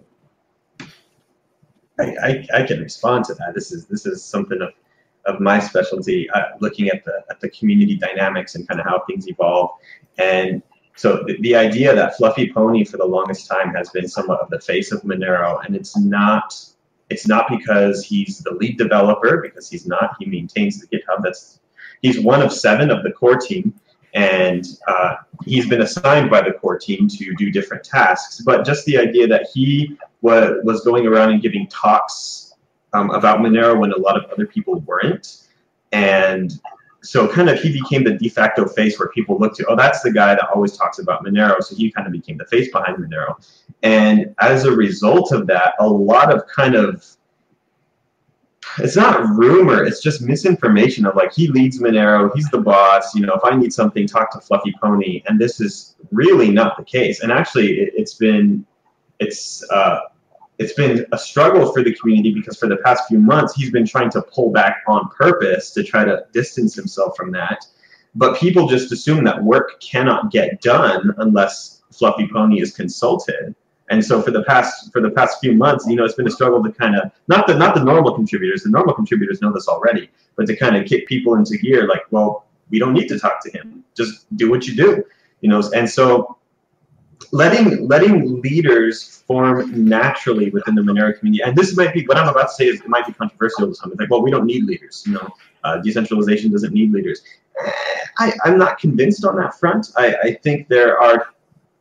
I, 1.99 2.05
I, 2.23 2.47
I 2.55 2.63
can 2.65 2.81
respond 2.81 3.25
to 3.27 3.35
that. 3.35 3.55
This 3.55 3.73
is 3.73 3.87
this 3.87 4.05
is 4.05 4.23
something 4.23 4.61
of, 4.61 4.71
of 5.25 5.41
my 5.41 5.59
specialty, 5.59 6.29
uh, 6.31 6.43
looking 6.61 6.89
at 6.89 7.05
the 7.07 7.25
at 7.31 7.41
the 7.41 7.49
community 7.49 7.97
dynamics 7.97 8.55
and 8.55 8.69
kind 8.69 8.81
of 8.81 8.87
how 8.87 9.03
things 9.09 9.27
evolve. 9.29 9.71
And 10.19 10.63
so 10.97 11.25
the, 11.27 11.41
the 11.41 11.57
idea 11.57 11.95
that 11.95 12.17
Fluffy 12.19 12.53
Pony 12.53 12.85
for 12.85 12.99
the 12.99 13.07
longest 13.07 13.49
time 13.49 13.75
has 13.75 13.89
been 13.89 14.09
somewhat 14.09 14.41
of 14.41 14.51
the 14.51 14.61
face 14.61 14.93
of 14.93 15.01
Monero, 15.03 15.65
and 15.65 15.75
it's 15.75 15.97
not 15.97 16.55
it's 17.09 17.27
not 17.27 17.49
because 17.49 18.05
he's 18.05 18.41
the 18.41 18.53
lead 18.53 18.77
developer, 18.77 19.41
because 19.41 19.71
he's 19.71 19.87
not. 19.87 20.17
He 20.19 20.27
maintains 20.27 20.81
the 20.81 20.87
GitHub. 20.87 21.23
That's 21.23 21.61
he's 22.03 22.21
one 22.21 22.43
of 22.43 22.53
seven 22.53 22.91
of 22.91 23.03
the 23.05 23.13
core 23.13 23.39
team, 23.39 23.73
and 24.15 24.65
uh, 24.87 25.17
he's 25.45 25.69
been 25.69 25.83
assigned 25.83 26.31
by 26.31 26.41
the 26.41 26.53
core 26.53 26.79
team 26.79 27.09
to 27.09 27.35
do 27.35 27.51
different 27.51 27.85
tasks. 27.85 28.43
But 28.45 28.65
just 28.65 28.85
the 28.87 28.97
idea 28.97 29.27
that 29.27 29.49
he 29.53 29.97
was, 30.23 30.61
was 30.65 30.83
going 30.83 31.07
around 31.07 31.31
and 31.31 31.43
giving 31.43 31.67
talks 31.67 32.55
um, 32.93 33.11
about 33.11 33.41
Monero 33.41 33.79
when 33.79 33.93
a 33.93 33.99
lot 33.99 34.17
of 34.17 34.31
other 34.31 34.47
people 34.47 34.81
weren't, 34.81 35.49
and 35.93 36.53
so 37.03 37.29
kind 37.29 37.51
of 37.51 37.61
he 37.61 37.71
became 37.71 38.03
the 38.03 38.15
de 38.15 38.29
facto 38.29 38.67
face 38.67 38.99
where 38.99 39.09
people 39.09 39.39
look 39.39 39.55
to, 39.55 39.67
oh, 39.67 39.77
that's 39.77 40.01
the 40.01 40.11
guy 40.11 40.35
that 40.35 40.49
always 40.55 40.77
talks 40.77 40.99
about 40.99 41.23
Monero. 41.23 41.63
So 41.63 41.77
he 41.77 41.91
kind 41.91 42.07
of 42.07 42.13
became 42.13 42.39
the 42.39 42.47
face 42.47 42.71
behind 42.73 42.97
Monero. 42.97 43.35
And 43.83 44.35
as 44.41 44.65
a 44.65 44.73
result 44.73 45.31
of 45.31 45.47
that, 45.49 45.75
a 45.81 45.87
lot 45.87 46.33
of 46.33 46.47
kind 46.47 46.75
of 46.75 47.05
it's 48.79 48.97
not 48.97 49.29
rumor, 49.31 49.85
it's 49.85 50.01
just 50.03 50.23
misinformation 50.23 51.07
of 51.07 51.15
like 51.17 51.33
he 51.33 51.49
leads 51.49 51.81
Monero, 51.81 52.31
he's 52.35 52.49
the 52.51 52.59
boss, 52.59 53.15
you 53.15 53.25
know, 53.25 53.35
if 53.35 53.45
I 53.45 53.57
need 53.57 53.73
something, 53.73 54.07
talk 54.07 54.33
to 54.33 54.41
Fluffy 54.41 54.75
Pony. 54.83 55.23
And 55.27 55.41
this 55.41 55.61
is 55.61 55.97
really 56.11 56.51
not 56.51 56.77
the 56.77 56.85
case. 56.85 57.23
And 57.23 57.31
actually 57.33 57.81
it, 57.81 57.99
has 57.99 58.15
been 58.15 58.67
it's 59.21 59.65
uh 59.71 60.01
it's 60.59 60.73
been 60.75 61.05
a 61.13 61.19
struggle 61.19 61.73
for 61.73 61.83
the 61.83 61.95
community 61.95 62.33
because 62.33 62.59
for 62.59 62.69
the 62.69 62.77
past 62.79 63.05
few 63.09 63.19
months 63.19 63.55
he's 63.55 63.71
been 63.71 63.87
trying 63.87 64.11
to 64.11 64.23
pull 64.23 64.51
back 64.51 64.83
on 64.87 65.09
purpose 65.09 65.71
to 65.73 65.83
try 65.83 66.05
to 66.05 66.25
distance 66.33 66.75
himself 66.75 67.17
from 67.17 67.33
that. 67.33 67.67
But 68.15 68.39
people 68.39 68.69
just 68.69 68.93
assume 68.93 69.25
that 69.25 69.43
work 69.43 69.81
cannot 69.81 70.31
get 70.31 70.61
done 70.61 71.13
unless 71.19 71.83
Fluffy 71.93 72.29
Pony 72.33 72.61
is 72.61 72.73
consulted. 72.73 73.55
And 73.91 74.05
so 74.05 74.23
for 74.23 74.31
the 74.31 74.43
past 74.45 74.93
for 74.93 75.01
the 75.01 75.11
past 75.11 75.41
few 75.41 75.53
months, 75.53 75.87
you 75.87 75.97
know, 75.97 76.05
it's 76.05 76.15
been 76.15 76.27
a 76.27 76.31
struggle 76.31 76.63
to 76.63 76.73
kind 76.73 76.97
of 76.97 77.11
not 77.29 77.47
the 77.47 77.55
not 77.55 77.75
the 77.75 77.85
normal 77.85 78.15
contributors. 78.15 78.63
The 78.63 78.71
normal 78.71 78.95
contributors 78.95 79.43
know 79.43 79.53
this 79.53 79.69
already, 79.69 80.11
but 80.37 80.47
to 80.47 80.57
kind 80.57 80.77
of 80.77 80.87
kick 80.87 81.07
people 81.07 81.35
into 81.35 81.59
gear, 81.59 81.87
like, 81.87 82.03
well, 82.11 82.47
we 82.71 82.79
don't 82.79 82.95
need 82.95 83.09
to 83.09 83.19
talk 83.19 83.43
to 83.45 83.51
him. 83.51 83.85
Just 83.95 84.27
do 84.37 84.51
what 84.51 84.67
you 84.67 84.75
do, 84.75 85.05
you 85.43 85.51
know. 85.51 85.63
And 85.75 85.89
so 85.89 86.39
letting 87.31 87.87
letting 87.87 88.41
leaders 88.41 89.23
form 89.27 89.87
naturally 89.89 90.51
within 90.51 90.75
the 90.75 90.83
Monero 90.83 91.17
community, 91.19 91.43
and 91.43 91.57
this 91.57 91.77
might 91.77 91.93
be 91.93 92.07
what 92.07 92.17
I'm 92.17 92.29
about 92.29 92.49
to 92.49 92.55
say 92.55 92.67
is 92.67 92.81
it 92.81 92.89
might 92.89 93.07
be 93.07 93.13
controversial 93.13 93.69
to 93.69 93.75
some. 93.75 93.91
It's 93.93 94.01
like, 94.01 94.11
well, 94.11 94.23
we 94.23 94.31
don't 94.31 94.47
need 94.47 94.65
leaders. 94.65 95.05
You 95.07 95.15
know, 95.15 95.29
uh, 95.63 95.79
decentralization 95.79 96.51
doesn't 96.53 96.73
need 96.73 96.93
leaders. 96.93 97.21
I, 98.19 98.33
I'm 98.45 98.59
not 98.59 98.79
convinced 98.79 99.25
on 99.25 99.37
that 99.37 99.59
front. 99.59 99.93
I, 99.97 100.15
I 100.23 100.35
think 100.43 100.69
there 100.69 101.01
are 101.01 101.34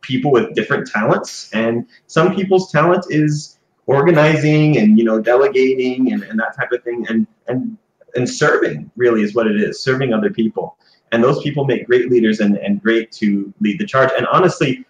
people 0.06 0.30
with 0.30 0.54
different 0.54 0.86
talents, 0.86 1.50
and 1.52 1.86
some 2.06 2.34
people's 2.34 2.70
talent 2.70 3.04
is 3.10 3.58
organizing 3.86 4.78
and 4.78 4.98
you 4.98 5.04
know 5.04 5.20
delegating 5.20 6.12
and, 6.12 6.22
and 6.22 6.38
that 6.38 6.56
type 6.56 6.72
of 6.72 6.82
thing, 6.84 7.06
and 7.08 7.26
and 7.48 7.76
and 8.16 8.28
serving 8.28 8.90
really 8.96 9.22
is 9.22 9.34
what 9.34 9.46
it 9.46 9.60
is, 9.60 9.80
serving 9.80 10.12
other 10.12 10.30
people. 10.30 10.76
And 11.12 11.22
those 11.22 11.42
people 11.42 11.64
make 11.64 11.86
great 11.86 12.10
leaders 12.10 12.40
and, 12.40 12.56
and 12.56 12.82
great 12.82 13.12
to 13.12 13.52
lead 13.60 13.78
the 13.78 13.86
charge. 13.86 14.10
And 14.16 14.26
honestly, 14.28 14.84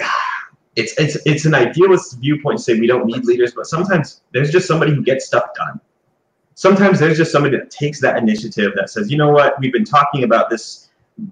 it's 0.76 0.98
it's 0.98 1.16
it's 1.26 1.44
an 1.44 1.54
idealist 1.54 2.18
viewpoint 2.20 2.58
to 2.58 2.64
say 2.64 2.78
we 2.78 2.86
don't 2.86 3.06
need 3.06 3.24
leaders, 3.24 3.52
but 3.54 3.66
sometimes 3.66 4.22
there's 4.32 4.50
just 4.50 4.66
somebody 4.66 4.94
who 4.94 5.02
gets 5.02 5.26
stuff 5.26 5.44
done. 5.54 5.80
Sometimes 6.54 6.98
there's 6.98 7.18
just 7.18 7.32
somebody 7.32 7.56
that 7.58 7.70
takes 7.70 8.00
that 8.00 8.16
initiative 8.16 8.72
that 8.76 8.88
says, 8.88 9.10
you 9.10 9.18
know 9.18 9.30
what, 9.30 9.60
we've 9.60 9.72
been 9.72 9.84
talking 9.84 10.24
about 10.24 10.48
this 10.48 10.88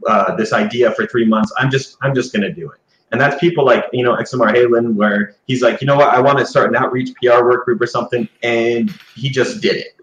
uh, 0.07 0.34
this 0.36 0.53
idea 0.53 0.90
for 0.92 1.07
three 1.07 1.26
months. 1.26 1.53
I'm 1.59 1.70
just 1.70 1.97
I'm 2.03 2.14
just 2.14 2.32
gonna 2.32 2.53
do 2.53 2.70
it. 2.70 2.80
And 3.15 3.21
that's 3.21 3.39
people 3.39 3.65
like 3.65 3.85
you 3.93 4.03
know 4.03 4.17
xmrhaelan, 4.17 4.95
where 4.95 5.37
he's 5.47 5.62
like, 5.62 5.81
you 5.81 5.87
know 5.87 5.95
what, 5.95 6.09
I 6.09 6.21
want 6.21 6.41
to 6.41 6.45
start 6.45 6.69
an 6.69 6.75
outreach 6.75 7.11
PR 7.23 7.45
work 7.45 7.65
group 7.65 7.81
or 7.81 7.87
something, 7.87 8.29
and 8.43 8.91
he 9.15 9.31
just 9.31 9.61
did 9.62 9.77
it. 9.77 9.97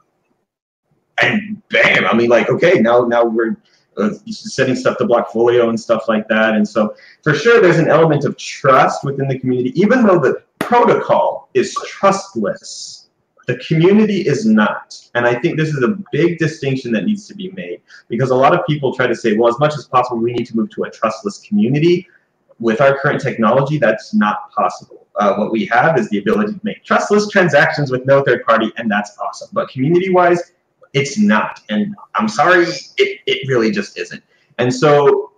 And 1.21 1.61
bam, 1.67 2.05
I 2.05 2.13
mean, 2.13 2.29
like, 2.29 2.49
okay, 2.49 2.79
now 2.79 3.01
now 3.01 3.25
we're 3.25 3.57
uh, 3.97 4.11
setting 4.27 4.77
stuff 4.77 4.97
to 4.99 5.03
Blockfolio 5.03 5.67
and 5.67 5.77
stuff 5.77 6.07
like 6.07 6.29
that. 6.29 6.53
And 6.53 6.65
so 6.65 6.95
for 7.21 7.33
sure, 7.33 7.61
there's 7.61 7.79
an 7.79 7.89
element 7.89 8.23
of 8.23 8.37
trust 8.37 9.03
within 9.03 9.27
the 9.27 9.37
community, 9.37 9.77
even 9.77 10.05
though 10.05 10.17
the 10.17 10.41
protocol 10.59 11.49
is 11.53 11.75
trustless. 11.85 13.09
The 13.47 13.57
community 13.57 14.21
is 14.21 14.45
not. 14.45 14.97
And 15.15 15.25
I 15.25 15.37
think 15.37 15.57
this 15.57 15.67
is 15.67 15.83
a 15.83 15.97
big 16.13 16.37
distinction 16.37 16.93
that 16.93 17.03
needs 17.03 17.27
to 17.27 17.35
be 17.35 17.51
made 17.51 17.81
because 18.07 18.29
a 18.29 18.35
lot 18.35 18.57
of 18.57 18.65
people 18.67 18.95
try 18.95 19.07
to 19.07 19.15
say, 19.15 19.35
well, 19.35 19.49
as 19.49 19.59
much 19.59 19.75
as 19.75 19.83
possible, 19.83 20.21
we 20.21 20.31
need 20.31 20.45
to 20.45 20.55
move 20.55 20.69
to 20.69 20.83
a 20.83 20.89
trustless 20.89 21.39
community. 21.39 22.07
With 22.61 22.79
our 22.79 22.97
current 22.99 23.19
technology, 23.19 23.77
that's 23.77 24.13
not 24.13 24.51
possible. 24.51 25.07
Uh, 25.15 25.35
what 25.35 25.51
we 25.51 25.65
have 25.65 25.97
is 25.99 26.09
the 26.09 26.19
ability 26.19 26.53
to 26.53 26.59
make 26.63 26.85
trustless 26.85 27.27
transactions 27.27 27.91
with 27.91 28.05
no 28.05 28.23
third 28.23 28.45
party, 28.45 28.71
and 28.77 28.89
that's 28.89 29.17
awesome. 29.17 29.49
But 29.51 29.69
community 29.69 30.09
wise, 30.09 30.53
it's 30.93 31.19
not. 31.19 31.59
And 31.69 31.95
I'm 32.15 32.27
sorry, 32.27 32.63
it, 32.63 33.19
it 33.25 33.47
really 33.47 33.71
just 33.71 33.97
isn't. 33.97 34.23
And 34.59 34.73
so, 34.73 35.31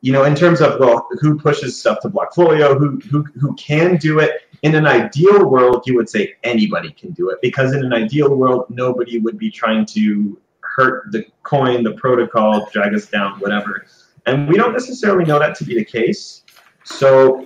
you 0.00 0.12
know, 0.12 0.24
in 0.24 0.34
terms 0.34 0.60
of 0.60 0.80
well, 0.80 1.08
who 1.20 1.38
pushes 1.38 1.78
stuff 1.78 2.00
to 2.00 2.10
Blockfolio, 2.10 2.76
who 2.76 2.98
who 3.08 3.22
who 3.40 3.54
can 3.54 3.96
do 3.96 4.18
it, 4.18 4.42
in 4.62 4.74
an 4.74 4.86
ideal 4.86 5.48
world, 5.48 5.84
you 5.86 5.94
would 5.94 6.08
say 6.08 6.34
anybody 6.42 6.90
can 6.90 7.12
do 7.12 7.30
it 7.30 7.38
because 7.40 7.72
in 7.72 7.84
an 7.84 7.92
ideal 7.92 8.34
world, 8.34 8.66
nobody 8.68 9.18
would 9.18 9.38
be 9.38 9.50
trying 9.50 9.86
to 9.86 10.38
hurt 10.60 11.10
the 11.12 11.24
coin, 11.42 11.82
the 11.82 11.92
protocol, 11.92 12.68
drag 12.72 12.94
us 12.94 13.06
down, 13.06 13.38
whatever. 13.40 13.86
And 14.26 14.48
we 14.48 14.56
don't 14.56 14.72
necessarily 14.72 15.24
know 15.24 15.38
that 15.38 15.56
to 15.56 15.64
be 15.64 15.74
the 15.74 15.84
case. 15.84 16.42
So, 16.86 17.44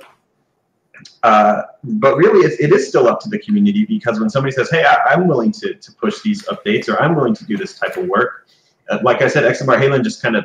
uh, 1.22 1.62
but 1.82 2.16
really, 2.16 2.47
it, 2.47 2.61
it 2.61 2.72
is 2.72 2.86
still 2.86 3.09
up 3.09 3.20
to 3.20 3.28
the 3.28 3.38
community 3.38 3.86
because 3.86 4.20
when 4.20 4.28
somebody 4.28 4.53
says, 4.53 4.70
"Hey, 4.70 4.84
I, 4.84 5.14
am 5.14 5.26
willing 5.26 5.51
to 5.53 5.74
to 5.74 5.93
push 5.93 6.20
these 6.22 6.43
updates," 6.49 6.88
or 6.88 7.01
"I'm 7.01 7.14
willing 7.14 7.34
to 7.34 7.45
do 7.47 7.57
this 7.57 7.78
type 7.78 7.97
of 7.97 8.07
work," 8.07 8.49
uh, 8.91 8.99
like 9.03 9.22
I 9.22 9.28
said, 9.28 9.45
xmrhaelan 9.45 10.05
just 10.05 10.20
kind 10.22 10.36
of, 10.36 10.45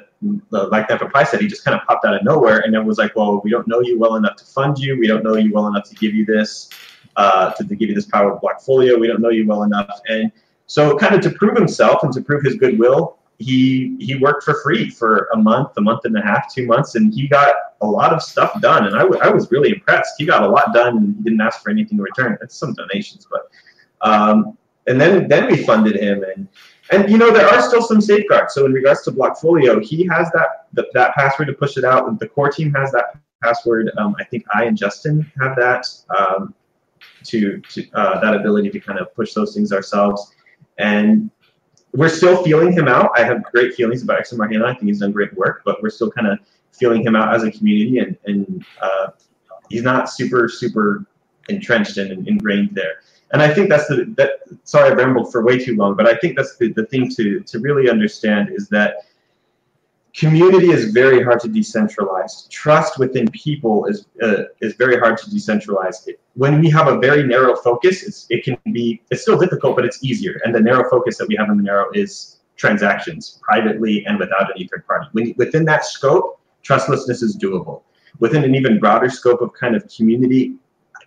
uh, 0.54 0.70
like 0.70 0.88
that 0.88 1.02
Pi 1.12 1.24
said, 1.26 1.41
he 1.41 1.48
just 1.48 1.66
kind 1.66 1.80
of 1.80 1.86
popped 1.86 2.06
out 2.06 2.16
of 2.16 2.24
nowhere, 2.24 2.60
and 2.60 2.74
it 2.74 2.84
was 2.84 2.98
like, 2.98 3.14
"Well, 3.18 3.41
we 3.43 3.52
don't 3.52 3.68
know 3.68 3.82
you 3.82 4.00
well 4.00 4.16
enough 4.16 4.38
to 4.38 4.46
fund 4.46 4.80
you. 4.80 4.98
We 4.98 5.08
don't 5.08 5.24
know 5.24 5.36
you 5.36 5.52
well 5.52 5.68
enough 5.68 5.89
to 5.89 5.96
give 5.96 6.14
you 6.14 6.26
this, 6.26 6.70
uh, 7.18 7.52
to, 7.52 7.68
to 7.68 7.76
give 7.76 7.89
you 7.89 7.96
this 7.96 8.06
power 8.06 8.32
of 8.34 8.41
Blockfolio. 8.41 8.98
We 8.98 9.08
don't 9.08 9.22
know 9.22 9.30
you 9.30 9.46
well 9.46 9.64
enough." 9.64 10.00
And 10.08 10.32
so, 10.68 10.98
kind 10.98 11.14
of 11.14 11.22
to 11.22 11.32
prove 11.32 11.58
himself 11.58 12.04
and 12.04 12.14
to 12.14 12.22
prove 12.22 12.43
his 12.43 12.56
goodwill, 12.56 13.18
he 13.39 13.98
he 14.00 14.16
worked 14.16 14.43
for 14.43 14.62
free 14.64 14.89
for 14.89 15.28
a 15.34 15.38
month, 15.38 15.72
a 15.76 15.82
month 15.82 16.06
and 16.06 16.18
a 16.18 16.22
half, 16.22 16.54
two 16.54 16.66
months, 16.66 16.96
and 16.96 17.14
he 17.14 17.28
got 17.28 17.56
a 17.82 17.88
lot 17.88 18.14
of 18.14 18.22
stuff 18.22 18.60
done. 18.62 18.88
And 18.88 18.96
I, 18.96 19.04
I 19.28 19.30
was 19.30 19.52
really 19.52 19.70
impressed. 19.72 20.16
He 20.18 20.26
got 20.26 20.44
a 20.44 20.48
lot 20.48 20.74
done, 20.74 20.98
and 20.98 21.16
he 21.16 21.24
didn't 21.24 21.42
ask 21.42 21.62
for 21.62 21.70
anything 21.70 21.98
in 21.98 22.04
return. 22.04 22.38
It's 22.42 22.56
some 22.56 22.74
donations, 22.74 23.28
but 23.30 23.50
um, 24.02 24.58
and 24.88 25.00
then 25.00 25.28
then 25.28 25.48
we 25.48 25.64
funded 25.64 25.96
him, 25.96 26.24
and 26.24 26.48
and 26.92 27.10
you 27.10 27.18
know 27.18 27.32
there 27.32 27.48
are 27.48 27.62
still 27.62 27.82
some 27.82 28.02
safeguards. 28.02 28.54
So 28.54 28.66
in 28.66 28.74
regards 28.74 29.04
to 29.04 29.12
Blockfolio, 29.12 29.84
he 29.84 30.06
has 30.08 30.32
that 30.32 30.68
that, 30.74 30.88
that 30.94 31.16
password 31.16 31.48
to 31.48 31.54
push 31.54 31.78
it 31.78 31.84
out. 31.84 32.20
The 32.20 32.28
core 32.28 32.52
team 32.52 32.74
has 32.74 32.92
that 32.92 33.18
password. 33.44 33.92
Um, 33.98 34.16
I 34.20 34.24
think 34.24 34.46
I 34.54 34.66
and 34.66 34.78
Justin 34.78 35.30
have 35.42 35.56
that 35.58 35.86
um, 36.18 36.54
to 37.26 37.60
to 37.60 37.90
uh, 37.94 38.20
that 38.22 38.36
ability 38.36 38.70
to 38.72 38.80
kind 38.80 39.00
of 39.00 39.14
push 39.16 39.34
those 39.34 39.54
things 39.54 39.72
ourselves. 39.72 40.34
And 40.78 41.32
we're 41.94 42.10
still 42.10 42.44
feeling 42.44 42.74
him 42.74 42.88
out. 42.88 43.12
I 43.16 43.24
have 43.24 43.44
great 43.44 43.74
feelings 43.74 44.04
about 44.04 44.20
xmrhaelan. 44.20 44.66
I 44.66 44.74
think 44.74 44.88
he's 44.88 45.00
done 45.00 45.14
great 45.14 45.34
work, 45.36 45.62
but 45.64 45.82
we're 45.82 45.90
still 45.90 46.12
kind 46.12 46.28
of 46.28 46.40
feeling 46.78 47.04
him 47.04 47.16
out 47.16 47.34
as 47.34 47.44
a 47.44 47.52
community, 47.52 48.00
and 48.00 48.18
and 48.26 48.66
uh, 48.82 49.08
he's 49.70 49.84
not 49.84 50.10
super 50.10 50.48
super 50.50 51.06
entrenched 51.50 51.98
and 51.98 52.28
ingrained 52.28 52.72
there. 52.74 53.02
And 53.32 53.42
I 53.42 53.54
think 53.54 53.70
that's 53.70 53.88
the 53.88 54.06
that. 54.18 54.32
Sorry, 54.64 54.92
I 54.92 54.94
rambled 54.94 55.32
for 55.32 55.44
way 55.44 55.58
too 55.58 55.76
long, 55.76 55.96
but 55.96 56.08
I 56.08 56.16
think 56.16 56.38
that's 56.38 56.58
the, 56.58 56.72
the 56.74 56.86
thing 56.86 57.10
to 57.16 57.42
to 57.42 57.60
really 57.60 57.90
understand 57.90 58.50
is 58.52 58.70
that 58.70 59.06
community 60.16 60.72
is 60.72 60.92
very 60.92 61.22
hard 61.24 61.40
to 61.42 61.50
decentralize. 61.50 62.50
Trust 62.50 62.98
within 62.98 63.30
people 63.32 63.86
is 63.86 64.06
uh, 64.22 64.44
is 64.62 64.74
very 64.76 64.98
hard 64.98 65.18
to 65.18 65.26
decentralize. 65.30 66.08
When 66.36 66.62
we 66.62 66.70
have 66.70 66.88
a 66.88 66.98
very 67.00 67.24
narrow 67.24 67.56
focus, 67.56 68.26
it 68.30 68.44
can 68.44 68.58
be 68.72 69.02
it's 69.12 69.24
still 69.24 69.38
difficult, 69.38 69.76
but 69.76 69.86
it's 69.86 70.04
easier. 70.04 70.40
And 70.44 70.54
the 70.54 70.62
narrow 70.62 70.90
focus 70.90 71.18
that 71.18 71.28
we 71.28 71.36
have 71.36 71.50
in 71.50 71.60
Monero 71.60 71.86
is 71.94 72.40
transactions 72.56 73.40
privately 73.42 74.06
and 74.06 74.18
without 74.18 74.52
any 74.56 74.68
third 74.68 74.88
party. 74.88 75.08
When, 75.12 75.34
within 75.38 75.66
that 75.66 75.84
scope, 75.86 76.40
trustlessness 76.66 77.22
is 77.22 77.38
doable. 77.38 77.84
Within 78.20 78.43
an 78.43 78.55
even 78.55 78.80
broader 78.80 79.09
scope 79.09 79.41
of 79.41 79.53
kind 79.53 79.76
of 79.76 79.88
community, 79.95 80.55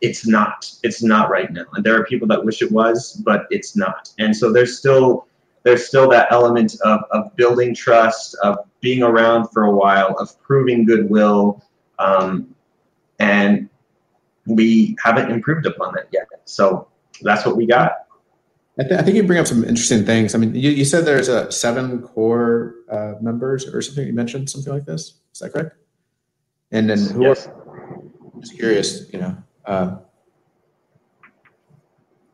it's 0.00 0.26
not. 0.26 0.70
It's 0.82 1.02
not 1.02 1.28
right 1.30 1.50
now. 1.52 1.64
And 1.74 1.84
there 1.84 2.00
are 2.00 2.04
people 2.04 2.28
that 2.28 2.44
wish 2.44 2.62
it 2.62 2.70
was, 2.70 3.20
but 3.24 3.46
it's 3.50 3.76
not. 3.76 4.10
And 4.18 4.34
so 4.34 4.52
there's 4.52 4.78
still 4.78 5.26
there's 5.64 5.86
still 5.86 6.08
that 6.08 6.28
element 6.30 6.76
of, 6.84 7.00
of 7.10 7.34
building 7.36 7.74
trust, 7.74 8.36
of 8.42 8.58
being 8.80 9.02
around 9.02 9.48
for 9.48 9.64
a 9.64 9.74
while, 9.74 10.14
of 10.18 10.40
proving 10.40 10.86
goodwill, 10.86 11.62
um, 11.98 12.54
and 13.18 13.68
we 14.46 14.96
haven't 15.02 15.30
improved 15.30 15.66
upon 15.66 15.94
that 15.94 16.08
yet. 16.12 16.28
So 16.44 16.88
that's 17.22 17.44
what 17.44 17.56
we 17.56 17.66
got. 17.66 17.92
I, 18.78 18.84
th- 18.84 19.00
I 19.00 19.02
think 19.02 19.16
you 19.16 19.24
bring 19.24 19.40
up 19.40 19.46
some 19.48 19.64
interesting 19.64 20.04
things. 20.06 20.34
I 20.34 20.38
mean, 20.38 20.54
you, 20.54 20.70
you 20.70 20.84
said 20.84 21.04
there's 21.04 21.28
a 21.28 21.50
seven 21.50 22.00
core 22.00 22.76
uh, 22.90 23.14
members 23.20 23.66
or 23.66 23.82
something. 23.82 24.06
You 24.06 24.12
mentioned 24.12 24.48
something 24.48 24.72
like 24.72 24.86
this. 24.86 25.14
Is 25.38 25.42
that 25.42 25.52
correct? 25.52 25.76
And 26.72 26.90
then 26.90 26.98
who 26.98 27.22
yes. 27.22 27.46
are? 27.46 28.02
Just 28.40 28.58
curious. 28.58 29.08
You 29.12 29.20
know, 29.20 29.36
uh, 29.66 29.98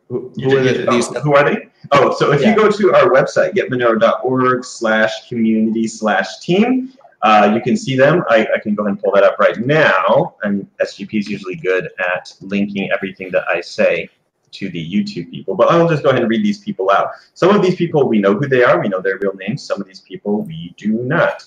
who, 0.08 0.32
who, 0.36 0.56
are 0.56 0.62
the, 0.62 0.86
these? 0.90 1.14
Who 1.18 1.34
are 1.34 1.44
they? 1.44 1.68
Oh, 1.92 2.14
so 2.14 2.32
if 2.32 2.40
yeah. 2.40 2.48
you 2.48 2.56
go 2.56 2.70
to 2.70 2.94
our 2.94 3.10
website, 3.10 3.52
getmonero.org 3.52 4.64
slash 4.64 5.28
community 5.28 5.86
slash 5.86 6.38
team, 6.38 6.94
uh, 7.20 7.52
you 7.54 7.60
can 7.60 7.76
see 7.76 7.94
them. 7.94 8.24
I, 8.30 8.48
I, 8.56 8.58
can 8.58 8.74
go 8.74 8.84
ahead 8.84 8.92
and 8.92 9.02
pull 9.02 9.12
that 9.12 9.22
up 9.22 9.38
right 9.38 9.58
now. 9.58 10.36
And 10.42 10.66
SGP 10.82 11.18
is 11.18 11.28
usually 11.28 11.56
good 11.56 11.90
at 11.98 12.32
linking 12.40 12.90
everything 12.90 13.30
that 13.32 13.44
I 13.50 13.60
say 13.60 14.08
to 14.52 14.70
the 14.70 14.82
YouTube 14.82 15.30
people. 15.30 15.54
But 15.56 15.70
I'll 15.70 15.90
just 15.90 16.02
go 16.02 16.08
ahead 16.08 16.22
and 16.22 16.30
read 16.30 16.42
these 16.42 16.60
people 16.60 16.90
out. 16.90 17.10
Some 17.34 17.54
of 17.54 17.60
these 17.60 17.76
people, 17.76 18.08
we 18.08 18.18
know 18.18 18.32
who 18.32 18.48
they 18.48 18.64
are. 18.64 18.80
We 18.80 18.88
know 18.88 19.02
their 19.02 19.18
real 19.18 19.34
names. 19.34 19.62
Some 19.62 19.78
of 19.78 19.86
these 19.86 20.00
people, 20.00 20.40
we 20.40 20.74
do 20.78 20.92
not. 20.92 21.44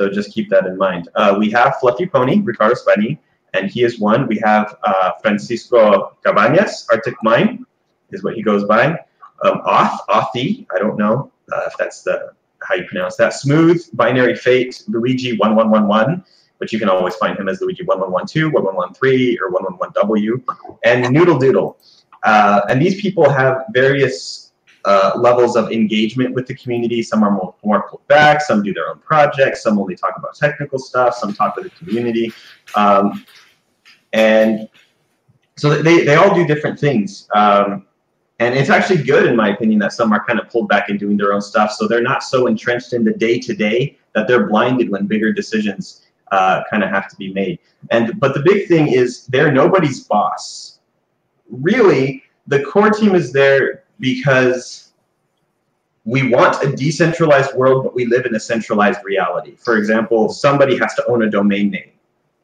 So 0.00 0.08
just 0.08 0.32
keep 0.32 0.48
that 0.48 0.64
in 0.64 0.78
mind. 0.78 1.10
Uh, 1.14 1.36
we 1.38 1.50
have 1.50 1.76
Fluffy 1.78 2.06
Pony, 2.06 2.40
Riccardo 2.40 2.74
Spagni, 2.74 3.18
and 3.52 3.70
he 3.70 3.84
is 3.84 4.00
one. 4.00 4.26
We 4.26 4.38
have 4.42 4.78
uh, 4.82 5.10
Francisco 5.20 6.16
Cabañas, 6.24 6.86
ArticMine 6.86 7.66
is 8.10 8.24
what 8.24 8.34
he 8.34 8.42
goes 8.42 8.64
by. 8.64 8.98
Um, 9.44 9.60
Oth, 9.66 10.00
Othi, 10.08 10.66
I 10.74 10.78
don't 10.78 10.96
know 10.96 11.30
uh, 11.52 11.64
if 11.66 11.74
that's 11.78 12.00
the 12.02 12.32
how 12.66 12.76
you 12.76 12.84
pronounce 12.84 13.16
that. 13.16 13.34
Smooth, 13.34 13.86
Binary 13.92 14.36
Fate, 14.36 14.84
Luigi 14.88 15.36
1111, 15.36 16.24
but 16.58 16.72
you 16.72 16.78
can 16.78 16.88
always 16.88 17.14
find 17.16 17.38
him 17.38 17.50
as 17.50 17.60
Luigi 17.60 17.82
1112, 17.84 18.54
1113, 18.54 19.36
or 19.42 19.52
111W, 19.52 20.78
and 20.82 21.12
Noodle 21.12 21.38
Doodle. 21.38 21.76
Uh, 22.22 22.62
and 22.70 22.80
these 22.80 23.02
people 23.02 23.28
have 23.28 23.64
various 23.74 24.49
uh, 24.84 25.12
levels 25.16 25.56
of 25.56 25.70
engagement 25.70 26.34
with 26.34 26.46
the 26.46 26.54
community. 26.54 27.02
Some 27.02 27.22
are 27.22 27.30
more, 27.30 27.54
more 27.64 27.88
pulled 27.88 28.06
back, 28.08 28.40
some 28.40 28.62
do 28.62 28.72
their 28.72 28.88
own 28.88 28.98
projects, 28.98 29.62
some 29.62 29.78
only 29.78 29.96
talk 29.96 30.14
about 30.16 30.34
technical 30.34 30.78
stuff, 30.78 31.14
some 31.14 31.32
talk 31.34 31.56
with 31.56 31.64
the 31.64 31.70
community. 31.70 32.32
Um, 32.74 33.24
and 34.12 34.68
so 35.56 35.82
they, 35.82 36.04
they 36.04 36.16
all 36.16 36.34
do 36.34 36.46
different 36.46 36.78
things. 36.78 37.28
Um, 37.34 37.86
and 38.38 38.54
it's 38.54 38.70
actually 38.70 39.02
good, 39.02 39.26
in 39.26 39.36
my 39.36 39.50
opinion, 39.50 39.78
that 39.80 39.92
some 39.92 40.12
are 40.12 40.24
kind 40.24 40.40
of 40.40 40.48
pulled 40.48 40.68
back 40.68 40.88
and 40.88 40.98
doing 40.98 41.18
their 41.18 41.34
own 41.34 41.42
stuff. 41.42 41.72
So 41.72 41.86
they're 41.86 42.02
not 42.02 42.22
so 42.22 42.46
entrenched 42.46 42.94
in 42.94 43.04
the 43.04 43.12
day 43.12 43.38
to 43.38 43.54
day 43.54 43.98
that 44.14 44.26
they're 44.26 44.48
blinded 44.48 44.88
when 44.88 45.06
bigger 45.06 45.30
decisions 45.32 46.06
uh, 46.32 46.62
kind 46.70 46.82
of 46.82 46.88
have 46.88 47.08
to 47.10 47.16
be 47.16 47.32
made. 47.34 47.58
And 47.90 48.18
but 48.18 48.32
the 48.32 48.42
big 48.42 48.66
thing 48.66 48.88
is 48.88 49.26
they're 49.26 49.52
nobody's 49.52 50.04
boss. 50.04 50.78
Really, 51.50 52.22
the 52.46 52.62
core 52.62 52.90
team 52.90 53.14
is 53.14 53.32
there 53.32 53.84
because 54.00 54.90
we 56.04 56.28
want 56.28 56.62
a 56.64 56.74
decentralized 56.74 57.54
world, 57.54 57.84
but 57.84 57.94
we 57.94 58.06
live 58.06 58.26
in 58.26 58.34
a 58.34 58.40
centralized 58.40 59.00
reality. 59.04 59.54
For 59.56 59.76
example, 59.76 60.30
somebody 60.30 60.76
has 60.78 60.94
to 60.94 61.06
own 61.06 61.22
a 61.22 61.30
domain 61.30 61.70
name. 61.70 61.90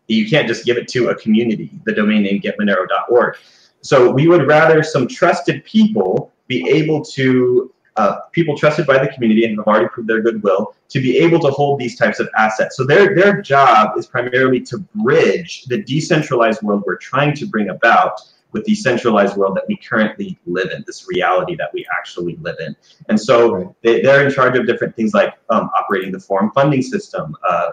You 0.09 0.29
can't 0.29 0.47
just 0.47 0.65
give 0.65 0.77
it 0.77 0.87
to 0.89 1.09
a 1.09 1.15
community, 1.17 1.71
the 1.85 1.93
domain 1.93 2.23
name 2.23 2.41
getmonero.org. 2.41 3.37
So 3.81 4.11
we 4.11 4.29
would 4.29 4.47
rather 4.47 4.83
some 4.83 5.09
trusted 5.09 5.65
people 5.65 6.33
be 6.47 6.69
able 6.69 7.05
to, 7.05 7.73
uh, 7.97 8.21
people 8.33 8.57
trusted 8.57 8.87
by 8.87 8.99
the 8.99 9.09
community 9.13 9.45
and 9.45 9.59
have 9.59 9.67
already 9.67 9.89
proved 9.89 10.09
their 10.09 10.21
goodwill, 10.21 10.75
to 10.91 11.01
be 11.01 11.17
able 11.19 11.41
to 11.41 11.51
hold 11.51 11.81
these 11.81 11.97
types 11.97 12.21
of 12.21 12.29
assets. 12.37 12.77
So 12.77 12.85
their, 12.85 13.15
their 13.15 13.41
job 13.43 13.99
is 13.99 14.07
primarily 14.07 14.61
to 14.61 14.79
bridge 14.95 15.65
the 15.65 15.83
decentralized 15.83 16.63
world 16.63 16.85
we're 16.87 16.99
trying 16.99 17.35
to 17.35 17.47
bring 17.47 17.71
about 17.71 18.21
with 18.53 18.65
the 18.65 18.75
centralized 18.75 19.37
world 19.37 19.57
that 19.57 19.65
we 19.69 19.77
currently 19.77 20.39
live 20.47 20.71
in, 20.71 20.83
this 20.87 21.07
reality 21.09 21.57
that 21.57 21.71
we 21.75 21.87
actually 21.97 22.37
live 22.37 22.57
in. 22.61 22.75
And 23.09 23.21
so 23.21 23.75
they, 23.83 24.05
are 24.05 24.25
in 24.25 24.33
charge 24.33 24.57
of 24.57 24.67
different 24.67 24.97
things 24.97 25.15
like 25.15 25.35
um, 25.51 25.71
operating 25.79 26.13
the 26.13 26.21
forum 26.21 26.51
funding 26.55 26.83
system, 26.83 27.37
uh, 27.49 27.73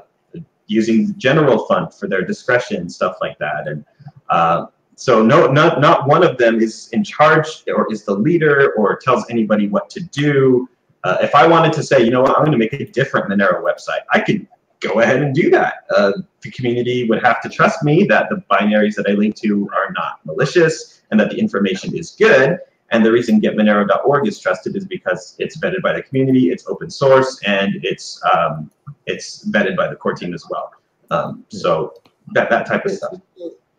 using 0.68 1.08
the 1.08 1.14
general 1.14 1.66
fund 1.68 1.94
for 1.94 2.08
their 2.08 2.24
discretion, 2.24 2.90
stuff 2.90 3.18
like 3.22 3.38
that. 3.40 3.68
And 3.68 3.86
uh, 4.30 4.66
so 4.96 5.24
no, 5.24 5.48
not, 5.48 5.82
not 5.82 6.08
one 6.08 6.24
of 6.24 6.38
them 6.38 6.60
is 6.60 6.90
in 6.92 7.04
charge 7.04 7.64
or 7.68 7.92
is 7.92 8.04
the 8.04 8.14
leader 8.14 8.74
or 8.78 8.98
tells 8.98 9.30
anybody 9.30 9.68
what 9.68 9.90
to 9.92 10.02
do. 10.02 10.68
Uh, 11.04 11.18
if 11.22 11.36
I 11.36 11.46
wanted 11.46 11.74
to 11.74 11.84
say, 11.84 12.04
you 12.04 12.12
know 12.12 12.22
what, 12.22 12.32
I'm 12.32 12.46
going 12.46 12.52
to 12.52 12.58
make 12.58 12.74
a 12.74 12.86
different 12.86 13.30
Monero 13.30 13.62
website, 13.62 14.02
I 14.12 14.20
could 14.20 14.48
go 14.84 15.00
ahead 15.00 15.22
and 15.22 15.34
do 15.34 15.50
that. 15.50 15.86
Uh, 15.96 16.12
the 16.42 16.52
community 16.52 17.08
would 17.08 17.24
have 17.24 17.42
to 17.42 17.50
trust 17.50 17.84
me 17.84 18.06
that 18.06 18.30
the 18.30 18.44
binaries 18.52 18.96
that 18.96 19.06
I 19.08 19.14
link 19.14 19.36
to 19.38 19.70
are 19.74 19.92
not 19.94 20.20
malicious 20.26 21.02
and 21.10 21.20
that 21.20 21.30
the 21.30 21.38
information 21.38 21.96
is 21.98 22.12
good. 22.12 22.60
And 22.92 23.04
the 23.04 23.12
reason 23.12 23.42
getmonero.org 23.42 24.28
is 24.28 24.40
trusted 24.40 24.76
is 24.76 24.86
because 24.86 25.36
it's 25.40 25.58
vetted 25.58 25.82
by 25.82 25.94
the 25.94 26.04
community, 26.04 26.52
it's 26.52 26.68
open 26.68 26.92
source, 26.92 27.40
and 27.44 27.74
it's 27.82 28.22
um, 28.36 28.70
it's 29.08 29.50
vetted 29.50 29.76
by 29.76 29.88
the 29.88 29.96
core 29.96 30.14
team 30.14 30.34
as 30.34 30.46
well. 30.50 30.72
Um, 31.10 31.44
so 31.50 31.96
that 32.34 32.52
that 32.52 32.68
type 32.68 32.86
of 32.86 32.92
stuff. 32.92 33.20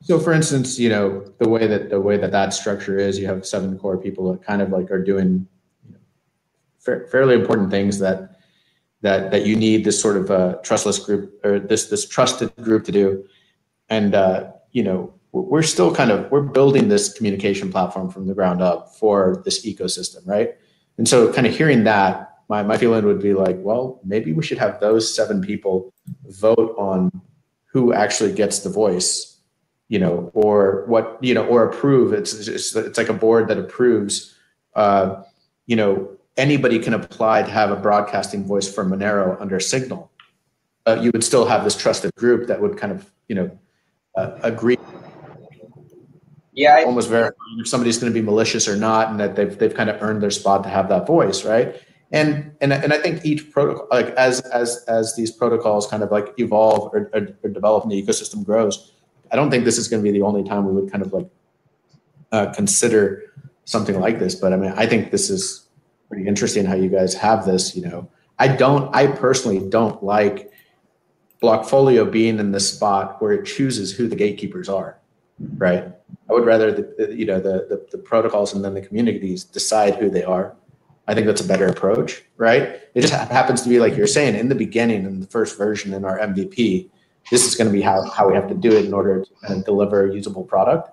So, 0.01 0.19
for 0.19 0.33
instance, 0.33 0.81
you 0.81 0.89
know 0.89 1.33
the 1.39 1.49
way 1.49 1.69
that 1.69 1.91
the 1.91 2.01
way 2.01 2.17
that 2.17 2.33
that 2.33 2.55
structure 2.55 2.99
is, 2.99 3.19
you 3.19 3.27
have 3.27 3.47
seven 3.47 3.79
core 3.79 3.97
people 3.97 4.33
that 4.33 4.43
kind 4.43 4.61
of 4.61 4.71
like 4.71 4.91
are 4.91 5.03
doing 5.03 5.47
you 5.87 5.93
know, 5.93 5.99
fa- 6.81 7.07
fairly 7.09 7.35
important 7.35 7.71
things 7.71 8.01
that 8.01 8.34
that 9.05 9.31
that 9.31 9.45
you 9.45 9.55
need 9.55 9.85
this 9.85 10.01
sort 10.01 10.17
of 10.17 10.31
uh, 10.31 10.55
trustless 10.63 10.99
group 10.99 11.39
or 11.45 11.61
this 11.61 11.87
this 11.91 12.09
trusted 12.09 12.51
group 12.57 12.85
to 12.85 12.93
do. 12.93 13.25
And 13.91 14.15
uh, 14.15 14.51
you 14.73 14.83
know, 14.83 15.13
we're 15.33 15.63
still 15.63 15.95
kind 15.95 16.11
of 16.11 16.31
we're 16.31 16.41
building 16.41 16.89
this 16.89 17.13
communication 17.13 17.71
platform 17.71 18.09
from 18.11 18.27
the 18.27 18.35
ground 18.35 18.63
up 18.63 18.97
for 18.97 19.43
this 19.45 19.65
ecosystem, 19.67 20.27
right? 20.27 20.57
And 20.97 21.07
so, 21.07 21.31
kind 21.33 21.47
of 21.47 21.55
hearing 21.55 21.85
that, 21.85 22.39
my 22.49 22.63
my 22.63 22.79
feeling 22.79 23.05
would 23.05 23.21
be 23.21 23.35
like, 23.35 23.59
well, 23.59 24.01
maybe 24.05 24.33
we 24.33 24.43
should 24.43 24.59
have 24.59 24.81
those 24.81 25.15
seven 25.15 25.43
people 25.43 25.93
vote 26.29 26.75
on 26.79 27.13
who 27.67 27.93
actually 27.93 28.33
gets 28.33 28.61
the 28.61 28.71
voice, 28.71 29.39
you 29.89 29.99
know, 29.99 30.31
or 30.33 30.87
what 30.87 31.19
you 31.21 31.35
know, 31.35 31.47
or 31.47 31.69
approve. 31.69 32.15
It's 32.15 32.49
it's, 32.49 32.75
it's 32.75 32.97
like 32.97 33.11
a 33.11 33.15
board 33.15 33.49
that 33.49 33.59
approves. 33.59 34.35
Uh, 34.75 35.23
you 35.67 35.77
know, 35.77 36.14
anybody 36.37 36.79
can 36.79 36.95
apply 36.95 37.43
to 37.43 37.51
have 37.51 37.71
a 37.71 37.77
broadcasting 37.77 38.45
voice 38.45 38.73
for 38.73 38.85
Monero 38.85 39.41
under 39.41 39.61
Signal. 39.61 40.11
Uh, 40.87 40.99
you 41.01 41.11
would 41.13 41.25
still 41.25 41.47
have 41.47 41.65
this 41.65 41.77
trusted 41.77 42.15
group 42.15 42.47
that 42.49 42.61
would 42.61 42.77
kind 42.77 42.93
of 42.93 43.11
you 43.29 43.35
know 43.35 43.59
uh, 44.17 44.39
agree 44.43 44.77
yeah, 46.55 46.77
I, 46.77 46.85
almost 46.85 47.09
verifying 47.09 47.59
if 47.59 47.69
somebody's 47.69 47.99
going 47.99 48.13
to 48.13 48.19
be 48.19 48.25
malicious 48.25 48.69
or 48.69 48.77
not, 48.77 49.09
and 49.09 49.19
that 49.19 49.35
they've 49.35 49.59
they've 49.59 49.75
kind 49.75 49.91
of 49.91 50.01
earned 50.01 50.23
their 50.23 50.31
spot 50.31 50.63
to 50.63 50.69
have 50.69 50.89
that 50.89 51.07
voice, 51.07 51.45
right? 51.45 51.83
And 52.13 52.53
and 52.61 52.73
and 52.73 52.93
I 52.93 52.99
think 52.99 53.25
each 53.25 53.51
protocol, 53.51 53.89
like 53.91 54.11
as 54.11 54.41
as 54.41 54.85
as 54.87 55.17
these 55.17 55.33
protocols 55.33 55.89
kind 55.89 56.05
of 56.05 56.13
like 56.13 56.33
evolve 56.39 56.95
or, 56.95 57.11
or, 57.13 57.29
or 57.43 57.51
develop 57.51 57.83
and 57.83 57.91
the 57.91 58.01
ecosystem 58.01 58.45
grows, 58.45 58.93
I 59.33 59.37
don't 59.37 59.51
think 59.51 59.65
this 59.65 59.79
is 59.79 59.89
going 59.89 60.03
to 60.03 60.05
be 60.05 60.17
the 60.17 60.25
only 60.25 60.45
time 60.45 60.65
we 60.65 60.81
would 60.81 60.93
kind 60.93 61.05
of 61.05 61.13
like 61.13 61.29
uh, 62.31 62.53
consider 62.53 63.33
something 63.65 63.99
like 63.99 64.21
this. 64.21 64.37
But 64.37 64.53
I 64.53 64.57
mean, 64.57 64.73
I 64.77 64.87
think 64.87 65.11
this 65.11 65.31
is 65.31 65.64
pretty 66.15 66.29
interesting 66.29 66.65
how 66.65 66.77
you 66.77 66.89
guys 66.89 67.13
have 67.13 67.45
this. 67.45 67.75
You 67.75 67.83
know, 67.83 68.09
I 68.39 68.47
don't, 68.47 68.95
I 68.95 69.09
personally 69.09 69.69
don't 69.69 70.01
like 70.03 70.53
Blockfolio 71.43 72.11
being 72.11 72.39
in 72.39 72.53
the 72.53 72.61
spot 72.61 73.21
where 73.21 73.33
it 73.33 73.45
chooses 73.45 73.93
who 73.93 74.07
the 74.07 74.15
gatekeepers 74.15 74.69
are, 74.69 74.97
right? 75.57 75.89
I 76.31 76.33
would 76.33 76.45
rather 76.45 76.71
the, 76.71 76.95
the 76.97 77.15
you 77.15 77.27
know 77.27 77.41
the, 77.41 77.67
the, 77.69 77.87
the 77.91 77.99
protocols 77.99 78.55
and 78.55 78.65
then 78.65 78.75
the 78.75 78.81
communities 78.81 79.43
decide 79.43 79.97
who 79.97 80.09
they 80.09 80.23
are. 80.23 80.55
I 81.09 81.15
think 81.15 81.27
that's 81.27 81.41
a 81.41 81.49
better 81.49 81.67
approach, 81.67 82.23
right? 82.37 82.81
It 82.95 83.01
just 83.01 83.13
happens 83.13 83.63
to 83.63 83.69
be 83.69 83.81
like 83.81 83.97
you're 83.97 84.07
saying 84.07 84.37
in 84.37 84.49
the 84.49 84.55
beginning 84.55 85.05
in 85.05 85.21
the 85.21 85.27
first 85.27 85.59
version 85.59 85.93
in 85.93 86.05
our 86.05 86.19
MVP. 86.19 86.89
This 87.31 87.45
is 87.45 87.57
going 87.57 87.69
to 87.69 87.73
be 87.73 87.83
how, 87.83 88.09
how 88.11 88.29
we 88.29 88.35
have 88.35 88.49
to 88.49 88.55
do 88.55 88.71
it 88.71 88.85
in 88.85 88.95
order 88.95 89.25
to 89.25 89.53
of 89.53 89.65
deliver 89.65 90.09
a 90.09 90.15
usable 90.15 90.45
product. 90.45 90.91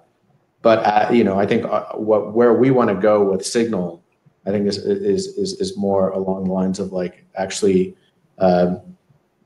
But 0.63 0.79
uh, 0.79 1.13
you 1.13 1.23
know, 1.23 1.39
I 1.39 1.45
think 1.45 1.65
uh, 1.65 1.93
what 1.93 2.33
where 2.33 2.53
we 2.53 2.71
want 2.71 2.89
to 2.89 2.95
go 2.95 3.23
with 3.23 3.45
Signal, 3.45 4.00
I 4.45 4.51
think 4.51 4.67
is 4.67 4.77
is 4.77 5.27
is, 5.37 5.53
is 5.59 5.77
more 5.77 6.09
along 6.09 6.45
the 6.45 6.51
lines 6.51 6.79
of 6.79 6.91
like 6.91 7.25
actually 7.35 7.95
um, 8.39 8.81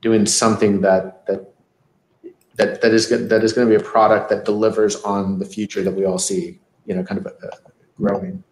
doing 0.00 0.24
something 0.26 0.80
that 0.80 1.26
that 1.26 1.52
that 2.56 2.80
that 2.80 2.92
is 2.92 3.08
that 3.08 3.44
is 3.44 3.52
going 3.52 3.68
to 3.68 3.78
be 3.78 3.82
a 3.82 3.84
product 3.84 4.30
that 4.30 4.44
delivers 4.44 4.96
on 5.02 5.38
the 5.38 5.44
future 5.44 5.82
that 5.82 5.92
we 5.92 6.04
all 6.04 6.18
see. 6.18 6.60
You 6.86 6.94
know, 6.94 7.02
kind 7.02 7.20
of 7.20 7.26
uh, 7.26 7.56
growing. 7.96 8.42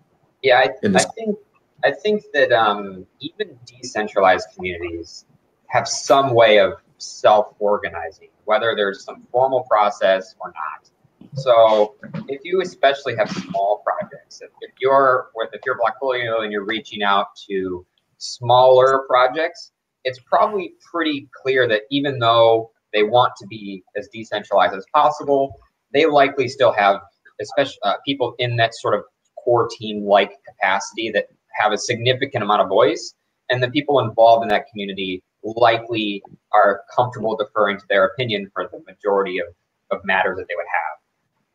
Yeah, 0.42 0.58
I, 0.58 0.68
I 0.86 1.04
think 1.16 1.38
I 1.84 1.90
think 1.92 2.24
that 2.34 2.52
um, 2.52 3.06
even 3.20 3.58
decentralized 3.64 4.48
communities 4.54 5.24
have 5.68 5.88
some 5.88 6.34
way 6.34 6.58
of 6.58 6.74
self-organizing, 6.98 8.28
whether 8.44 8.74
there's 8.76 9.04
some 9.04 9.26
formal 9.30 9.62
process 9.62 10.34
or 10.40 10.48
not. 10.48 10.90
So 11.34 11.96
if 12.28 12.40
you 12.44 12.60
especially 12.62 13.16
have 13.16 13.30
small 13.30 13.82
projects, 13.84 14.40
if, 14.40 14.50
if 14.60 14.72
you're 14.80 15.28
with 15.34 15.50
if 15.52 15.60
you're 15.66 15.78
Blockfolio 15.78 16.42
and 16.42 16.52
you're 16.52 16.64
reaching 16.64 17.02
out 17.02 17.28
to 17.48 17.84
smaller 18.18 19.04
projects, 19.08 19.72
it's 20.04 20.20
probably 20.20 20.74
pretty 20.90 21.28
clear 21.42 21.66
that 21.68 21.82
even 21.90 22.18
though 22.18 22.70
they 22.94 23.02
want 23.02 23.34
to 23.36 23.46
be 23.46 23.82
as 23.96 24.08
decentralized 24.08 24.74
as 24.74 24.86
possible. 24.94 25.60
They 25.92 26.06
likely 26.06 26.48
still 26.48 26.72
have, 26.72 27.00
especially 27.40 27.78
uh, 27.82 27.94
people 28.06 28.34
in 28.38 28.56
that 28.56 28.74
sort 28.74 28.94
of 28.94 29.02
core 29.42 29.68
team 29.68 30.04
like 30.04 30.32
capacity 30.48 31.10
that 31.10 31.26
have 31.52 31.72
a 31.72 31.78
significant 31.78 32.42
amount 32.42 32.62
of 32.62 32.68
voice, 32.68 33.14
and 33.50 33.62
the 33.62 33.70
people 33.70 34.00
involved 34.00 34.44
in 34.44 34.48
that 34.48 34.66
community 34.70 35.22
likely 35.42 36.22
are 36.54 36.82
comfortable 36.96 37.36
deferring 37.36 37.78
to 37.78 37.84
their 37.90 38.06
opinion 38.06 38.50
for 38.54 38.68
the 38.72 38.82
majority 38.90 39.38
of, 39.38 39.46
of 39.90 40.02
matters 40.04 40.38
that 40.38 40.46
they 40.48 40.54
would 40.54 40.66
have. 40.72 41.03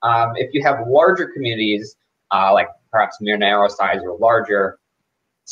Um, 0.03 0.33
if 0.35 0.53
you 0.53 0.63
have 0.63 0.87
larger 0.87 1.27
communities, 1.27 1.95
uh, 2.31 2.53
like 2.53 2.67
perhaps 2.91 3.17
Monero 3.21 3.69
size 3.69 4.01
or 4.03 4.17
larger, 4.17 4.79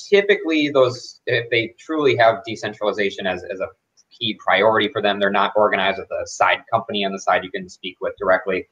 typically 0.09 0.69
those, 0.69 1.21
if 1.25 1.49
they 1.49 1.73
truly 1.79 2.15
have 2.17 2.43
decentralization 2.45 3.27
as, 3.27 3.43
as 3.43 3.59
a 3.59 3.67
key 4.17 4.37
priority 4.43 4.89
for 4.91 5.01
them. 5.01 5.19
They're 5.19 5.29
not 5.29 5.53
organized 5.55 5.99
with 5.99 6.09
a 6.11 6.27
side 6.27 6.59
company 6.71 7.05
on 7.05 7.11
the 7.11 7.19
side 7.19 7.43
you 7.43 7.51
can 7.51 7.69
speak 7.69 7.97
with 8.01 8.13
directly. 8.17 8.67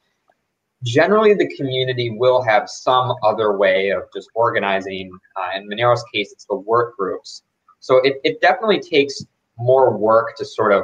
Generally, 0.83 1.35
the 1.35 1.55
community 1.55 2.11
will 2.11 2.43
have 2.43 2.69
some 2.69 3.13
other 3.23 3.57
way 3.57 3.89
of 3.89 4.03
just 4.13 4.29
organizing. 4.33 5.11
Uh, 5.35 5.57
in 5.57 5.69
Monero's 5.69 6.03
case, 6.13 6.31
it's 6.31 6.45
the 6.45 6.55
work 6.55 6.95
groups. 6.97 7.43
So 7.79 7.97
it, 7.97 8.19
it 8.23 8.41
definitely 8.41 8.79
takes 8.79 9.23
more 9.57 9.95
work 9.97 10.35
to 10.37 10.45
sort 10.45 10.73
of 10.73 10.83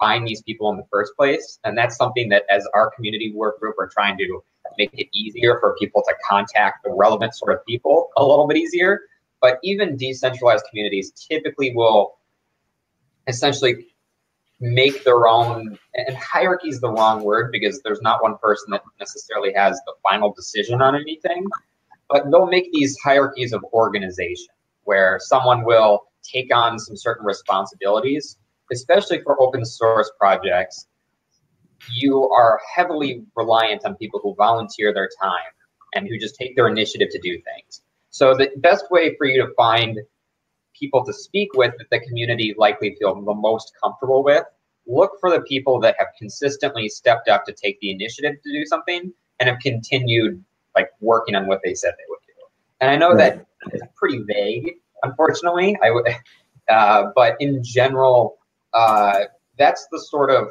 find 0.00 0.26
these 0.26 0.42
people 0.42 0.70
in 0.70 0.76
the 0.76 0.86
first 0.90 1.12
place. 1.16 1.60
And 1.64 1.78
that's 1.78 1.96
something 1.96 2.28
that 2.30 2.44
as 2.50 2.66
our 2.74 2.90
community 2.90 3.32
work 3.32 3.60
group, 3.60 3.76
we're 3.78 3.90
trying 3.90 4.18
to 4.18 4.42
make 4.78 4.90
it 4.94 5.08
easier 5.12 5.58
for 5.60 5.76
people 5.78 6.02
to 6.08 6.14
contact 6.28 6.84
the 6.84 6.90
relevant 6.90 7.34
sort 7.36 7.52
of 7.52 7.64
people 7.66 8.08
a 8.16 8.24
little 8.24 8.48
bit 8.48 8.56
easier. 8.56 9.02
But 9.40 9.58
even 9.62 9.96
decentralized 9.96 10.64
communities 10.68 11.12
typically 11.12 11.74
will 11.74 12.18
essentially 13.26 13.86
make 14.60 15.04
their 15.04 15.26
own 15.26 15.78
and 15.94 16.16
hierarchy 16.16 16.68
is 16.68 16.80
the 16.80 16.90
wrong 16.90 17.22
word 17.24 17.50
because 17.50 17.80
there's 17.82 18.02
not 18.02 18.22
one 18.22 18.36
person 18.42 18.70
that 18.70 18.82
necessarily 18.98 19.52
has 19.54 19.80
the 19.86 19.94
final 20.02 20.32
decision 20.34 20.82
on 20.82 20.94
anything 20.94 21.46
but 22.10 22.30
they'll 22.30 22.46
make 22.46 22.70
these 22.70 22.98
hierarchies 23.02 23.54
of 23.54 23.64
organization 23.72 24.48
where 24.84 25.18
someone 25.22 25.64
will 25.64 26.02
take 26.22 26.54
on 26.54 26.78
some 26.78 26.94
certain 26.94 27.24
responsibilities 27.24 28.36
especially 28.72 29.20
for 29.22 29.40
open 29.40 29.64
source 29.64 30.10
projects 30.18 30.86
you 31.94 32.28
are 32.30 32.60
heavily 32.74 33.24
reliant 33.36 33.84
on 33.84 33.94
people 33.96 34.20
who 34.22 34.34
volunteer 34.34 34.92
their 34.92 35.08
time 35.20 35.52
and 35.94 36.06
who 36.06 36.18
just 36.18 36.36
take 36.36 36.54
their 36.54 36.68
initiative 36.68 37.08
to 37.10 37.18
do 37.20 37.40
things 37.42 37.82
so 38.10 38.34
the 38.34 38.50
best 38.56 38.90
way 38.90 39.16
for 39.16 39.26
you 39.26 39.44
to 39.44 39.52
find 39.54 39.98
people 40.80 41.04
to 41.04 41.12
speak 41.12 41.50
with 41.54 41.72
that 41.78 41.90
the 41.90 42.00
community 42.00 42.54
likely 42.56 42.96
feel 42.98 43.14
the 43.14 43.34
most 43.34 43.72
comfortable 43.82 44.24
with. 44.24 44.44
Look 44.86 45.12
for 45.20 45.30
the 45.30 45.42
people 45.42 45.78
that 45.80 45.94
have 45.98 46.08
consistently 46.18 46.88
stepped 46.88 47.28
up 47.28 47.44
to 47.44 47.52
take 47.52 47.78
the 47.80 47.90
initiative 47.90 48.36
to 48.42 48.52
do 48.52 48.64
something 48.64 49.12
and 49.38 49.48
have 49.48 49.58
continued 49.60 50.42
like 50.74 50.90
working 51.00 51.34
on 51.34 51.46
what 51.46 51.60
they 51.62 51.74
said 51.74 51.92
they 51.98 52.04
would 52.08 52.18
do. 52.26 52.32
And 52.80 52.90
I 52.90 52.96
know 52.96 53.12
right. 53.12 53.44
that 53.62 53.74
is 53.74 53.82
pretty 53.94 54.22
vague, 54.26 54.72
unfortunately. 55.02 55.78
I 55.84 55.90
would, 55.90 56.06
uh, 56.68 57.10
but 57.14 57.36
in 57.40 57.62
general, 57.62 58.38
uh, 58.72 59.20
that's 59.58 59.86
the 59.90 59.98
sort 59.98 60.30
of 60.30 60.48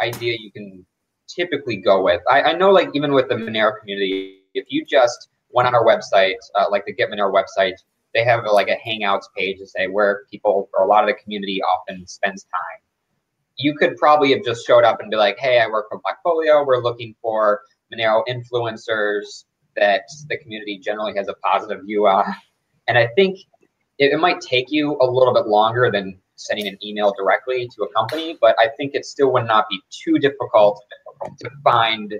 idea 0.00 0.36
you 0.38 0.52
can 0.52 0.84
typically 1.28 1.76
go 1.76 2.02
with. 2.02 2.20
I, 2.30 2.42
I 2.42 2.52
know, 2.52 2.70
like 2.70 2.90
even 2.94 3.12
with 3.12 3.28
the 3.28 3.34
Monero 3.34 3.78
community, 3.80 4.42
if 4.54 4.66
you 4.68 4.84
just 4.84 5.28
went 5.50 5.66
on 5.66 5.74
our 5.74 5.84
website, 5.84 6.34
uh, 6.54 6.66
like 6.70 6.84
the 6.86 6.92
Get 6.92 7.10
Monero 7.10 7.32
website, 7.32 7.74
they 8.14 8.24
have 8.24 8.44
like 8.50 8.68
a 8.68 8.76
Hangouts 8.76 9.24
page 9.36 9.58
to 9.58 9.66
say 9.66 9.88
where 9.88 10.24
people 10.30 10.68
or 10.74 10.84
a 10.84 10.86
lot 10.86 11.04
of 11.04 11.08
the 11.08 11.22
community 11.22 11.60
often 11.62 12.06
spends 12.06 12.44
time. 12.44 12.80
You 13.58 13.74
could 13.76 13.96
probably 13.96 14.32
have 14.32 14.44
just 14.44 14.66
showed 14.66 14.84
up 14.84 15.00
and 15.00 15.10
be 15.10 15.16
like, 15.16 15.38
"Hey, 15.38 15.60
I 15.60 15.66
work 15.66 15.86
for 15.90 16.00
Blockfolio. 16.00 16.66
We're 16.66 16.82
looking 16.82 17.14
for 17.22 17.62
Monero 17.92 18.22
influencers 18.28 19.44
that 19.76 20.02
the 20.28 20.38
community 20.38 20.78
generally 20.78 21.14
has 21.16 21.28
a 21.28 21.34
positive 21.34 21.84
view 21.84 22.06
on." 22.06 22.24
And 22.88 22.96
I 22.98 23.08
think 23.16 23.38
it, 23.98 24.12
it 24.12 24.18
might 24.18 24.40
take 24.40 24.70
you 24.70 24.96
a 25.00 25.06
little 25.06 25.34
bit 25.34 25.46
longer 25.46 25.90
than 25.90 26.18
sending 26.36 26.66
an 26.66 26.78
email 26.84 27.12
directly 27.18 27.68
to 27.76 27.82
a 27.82 27.92
company, 27.92 28.38
but 28.40 28.54
I 28.58 28.68
think 28.76 28.94
it 28.94 29.04
still 29.04 29.32
would 29.32 29.46
not 29.46 29.66
be 29.68 29.80
too 29.90 30.18
difficult 30.18 30.80
to 31.40 31.50
find 31.64 32.14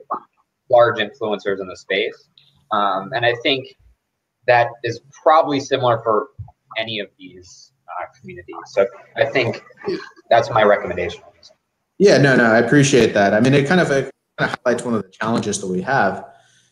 large 0.70 0.98
influencers 0.98 1.60
in 1.60 1.68
the 1.68 1.76
space. 1.76 2.28
Um, 2.72 3.10
and 3.14 3.24
I 3.24 3.34
think 3.42 3.68
that 4.46 4.68
is 4.82 5.00
probably 5.22 5.60
similar 5.60 6.02
for 6.02 6.28
any 6.76 6.98
of 6.98 7.08
these 7.18 7.72
uh, 7.88 8.06
communities. 8.18 8.56
So 8.66 8.86
I 9.16 9.26
think 9.26 9.62
that's 10.30 10.50
my 10.50 10.62
recommendation. 10.62 11.22
Yeah, 11.98 12.18
no, 12.18 12.36
no, 12.36 12.44
I 12.44 12.58
appreciate 12.58 13.14
that. 13.14 13.32
I 13.32 13.40
mean, 13.40 13.54
it 13.54 13.66
kind 13.66 13.80
of, 13.80 13.90
it 13.90 14.10
kind 14.38 14.50
of 14.50 14.58
highlights 14.64 14.84
one 14.84 14.94
of 14.94 15.02
the 15.02 15.08
challenges 15.10 15.60
that 15.60 15.68
we 15.68 15.80
have 15.82 16.24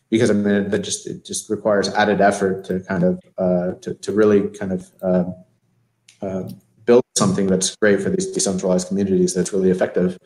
because 0.09 0.29
I 0.29 0.33
mean, 0.33 0.69
that 0.69 0.79
just 0.79 1.07
it 1.07 1.25
just 1.25 1.49
requires 1.49 1.89
added 1.89 2.21
effort 2.21 2.65
to 2.65 2.79
kind 2.81 3.03
of 3.03 3.19
uh, 3.37 3.71
to 3.81 3.95
to 3.95 4.11
really 4.11 4.49
kind 4.49 4.71
of 4.71 4.91
uh, 5.01 5.23
uh, 6.21 6.49
something 7.17 7.47
that's 7.47 7.75
great 7.77 8.01
for 8.01 8.09
these 8.09 8.27
decentralized 8.27 8.87
communities 8.87 9.33
that's 9.33 9.53
really 9.53 9.71
effective. 9.71 10.17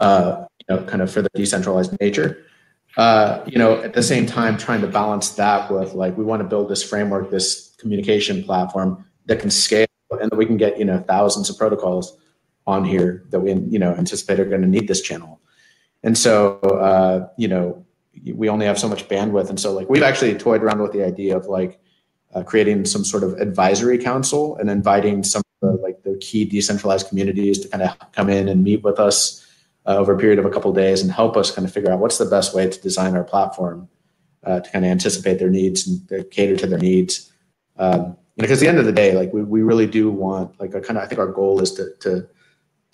Uh, 0.00 0.44
you 0.58 0.74
know, 0.74 0.82
kind 0.84 1.02
of 1.02 1.10
for 1.10 1.22
the 1.22 1.30
decentralized 1.34 1.98
nature 2.00 2.44
uh, 2.96 3.42
you 3.46 3.58
know, 3.58 3.80
at 3.82 3.94
the 3.94 4.02
same 4.02 4.26
time, 4.26 4.58
trying 4.58 4.80
to 4.80 4.86
balance 4.86 5.30
that 5.30 5.70
with 5.70 5.94
like, 5.94 6.16
we 6.16 6.24
want 6.24 6.42
to 6.42 6.48
build 6.48 6.68
this 6.68 6.82
framework, 6.82 7.30
this 7.30 7.74
communication 7.78 8.42
platform 8.44 9.04
that 9.26 9.40
can 9.40 9.50
scale 9.50 9.86
and 10.10 10.30
that 10.30 10.36
we 10.36 10.44
can 10.44 10.58
get, 10.58 10.78
you 10.78 10.84
know, 10.84 10.98
thousands 11.08 11.48
of 11.48 11.56
protocols 11.56 12.18
on 12.66 12.84
here 12.84 13.24
that 13.30 13.40
we, 13.40 13.54
you 13.54 13.78
know, 13.78 13.94
anticipate 13.94 14.38
are 14.38 14.44
going 14.44 14.60
to 14.60 14.68
need 14.68 14.88
this 14.88 15.00
channel. 15.00 15.40
And 16.02 16.18
so, 16.18 16.58
uh, 16.58 17.28
you 17.38 17.48
know, 17.48 17.84
we 18.34 18.48
only 18.50 18.66
have 18.66 18.78
so 18.78 18.88
much 18.88 19.08
bandwidth, 19.08 19.48
and 19.48 19.58
so 19.58 19.72
like 19.72 19.88
we've 19.88 20.02
actually 20.02 20.34
toyed 20.34 20.62
around 20.62 20.82
with 20.82 20.92
the 20.92 21.02
idea 21.02 21.34
of 21.34 21.46
like 21.46 21.80
uh, 22.34 22.42
creating 22.42 22.84
some 22.84 23.04
sort 23.04 23.22
of 23.22 23.34
advisory 23.40 23.96
council 23.96 24.56
and 24.56 24.68
inviting 24.68 25.24
some 25.24 25.42
of 25.62 25.76
the 25.76 25.82
like 25.82 25.91
key 26.22 26.44
decentralized 26.44 27.08
communities 27.08 27.58
to 27.58 27.68
kind 27.68 27.82
of 27.82 27.96
come 28.12 28.30
in 28.30 28.48
and 28.48 28.62
meet 28.62 28.82
with 28.82 28.98
us 28.98 29.46
uh, 29.86 29.96
over 29.96 30.14
a 30.14 30.18
period 30.18 30.38
of 30.38 30.44
a 30.44 30.50
couple 30.50 30.70
of 30.70 30.76
days 30.76 31.02
and 31.02 31.10
help 31.10 31.36
us 31.36 31.50
kind 31.50 31.66
of 31.66 31.72
figure 31.74 31.90
out 31.92 31.98
what's 31.98 32.18
the 32.18 32.24
best 32.24 32.54
way 32.54 32.68
to 32.68 32.80
design 32.80 33.16
our 33.16 33.24
platform 33.24 33.88
uh, 34.44 34.60
to 34.60 34.70
kind 34.70 34.84
of 34.84 34.90
anticipate 34.90 35.38
their 35.38 35.50
needs 35.50 35.86
and 35.86 36.30
cater 36.30 36.56
to 36.56 36.66
their 36.66 36.78
needs. 36.78 37.32
Um, 37.76 38.16
you 38.36 38.42
know, 38.42 38.48
because 38.48 38.58
at 38.58 38.64
the 38.64 38.68
end 38.68 38.78
of 38.78 38.86
the 38.86 38.92
day, 38.92 39.12
like 39.12 39.32
we, 39.32 39.42
we 39.42 39.62
really 39.62 39.86
do 39.86 40.10
want 40.10 40.58
like 40.60 40.74
a 40.74 40.80
kind 40.80 40.96
of 40.98 41.04
I 41.04 41.06
think 41.06 41.18
our 41.18 41.26
goal 41.26 41.60
is 41.60 41.72
to 41.74 41.94
to 42.00 42.26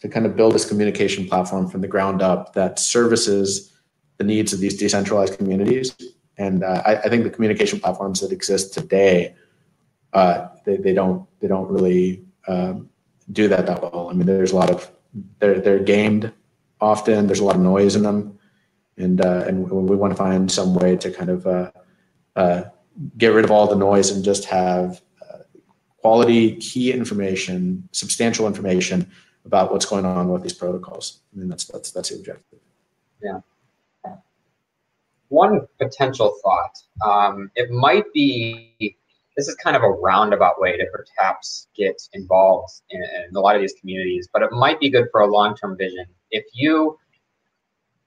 to 0.01 0.09
kind 0.09 0.26
of 0.26 0.37
build 0.37 0.55
this 0.55 0.68
communication 0.68 1.26
platform 1.26 1.68
from 1.68 1.81
the 1.81 1.89
ground 1.89 2.22
up 2.22 2.55
that 2.55 2.79
services 2.79 3.72
the 4.16 4.24
needs 4.24 4.53
of 4.53 4.61
these 4.61 4.76
decentralized 4.76 5.37
communities. 5.37 5.95
And 6.37 6.62
uh, 6.62 6.83
I, 6.87 6.97
I, 6.97 7.09
think 7.09 7.24
the 7.24 7.31
communication 7.31 7.81
platforms 7.81 8.20
that 8.20 8.31
exist 8.31 8.72
today, 8.72 9.35
uh, 10.12 10.49
they, 10.64 10.76
they 10.76 10.95
don't 10.95 11.26
they 11.41 11.49
don't 11.49 11.68
really 11.68 12.24
um, 12.47 12.91
do 13.33 13.49
that 13.49 13.66
that 13.66 13.83
well. 13.83 14.09
I 14.11 14.12
mean, 14.12 14.26
there's 14.26 14.53
a 14.53 14.57
lot 14.57 14.70
of 14.70 14.91
they're 15.39 15.61
they're 15.61 15.79
gamed 15.79 16.33
often. 16.81 17.26
There's 17.26 17.41
a 17.41 17.45
lot 17.45 17.57
of 17.57 17.62
noise 17.62 17.97
in 17.97 18.03
them, 18.03 18.39
and 18.97 19.24
uh, 19.24 19.45
and 19.47 19.70
we 19.70 19.97
want 19.97 20.12
to 20.12 20.16
find 20.16 20.51
some 20.51 20.74
way 20.74 20.97
to 20.97 21.11
kind 21.11 21.31
of 21.31 21.47
uh, 21.47 21.70
uh, 22.37 22.62
get 23.16 23.29
rid 23.29 23.45
of 23.45 23.51
all 23.51 23.66
the 23.66 23.76
noise 23.76 24.11
and 24.11 24.24
just 24.24 24.45
have 24.47 25.03
uh, 25.22 25.39
quality 25.99 26.57
key 26.57 26.93
information, 26.93 27.89
substantial 27.93 28.47
information 28.47 29.11
about 29.45 29.72
what's 29.72 29.87
going 29.87 30.05
on 30.05 30.29
with 30.29 30.43
these 30.43 30.53
protocols. 30.53 31.20
I 31.35 31.41
mean, 31.41 31.49
that's 31.49 31.64
that's 31.64 31.91
that's 31.91 32.11
the 32.11 32.16
objective. 32.16 32.61
Yeah. 33.22 33.41
One 35.29 35.66
potential 35.79 36.35
thought. 36.43 36.79
Um, 37.05 37.51
it 37.55 37.70
might 37.70 38.11
be 38.14 38.97
this 39.39 39.47
is 39.47 39.55
kind 39.55 39.76
of 39.76 39.84
a 39.84 39.89
roundabout 39.89 40.61
way 40.61 40.76
to 40.76 40.84
perhaps 40.93 41.68
get 41.76 42.03
involved 42.12 42.72
in, 42.91 43.01
in 43.01 43.36
a 43.36 43.41
lot 43.41 43.55
of 43.55 43.62
these 43.62 43.74
communities, 43.80 44.28
but 44.32 44.43
it 44.43 44.51
might 44.51 44.80
be 44.80 44.91
good 44.91 45.07
for 45.12 45.20
a 45.20 45.28
long-term 45.28 45.76
vision. 45.78 46.05
If 46.32 46.45
you 46.53 46.99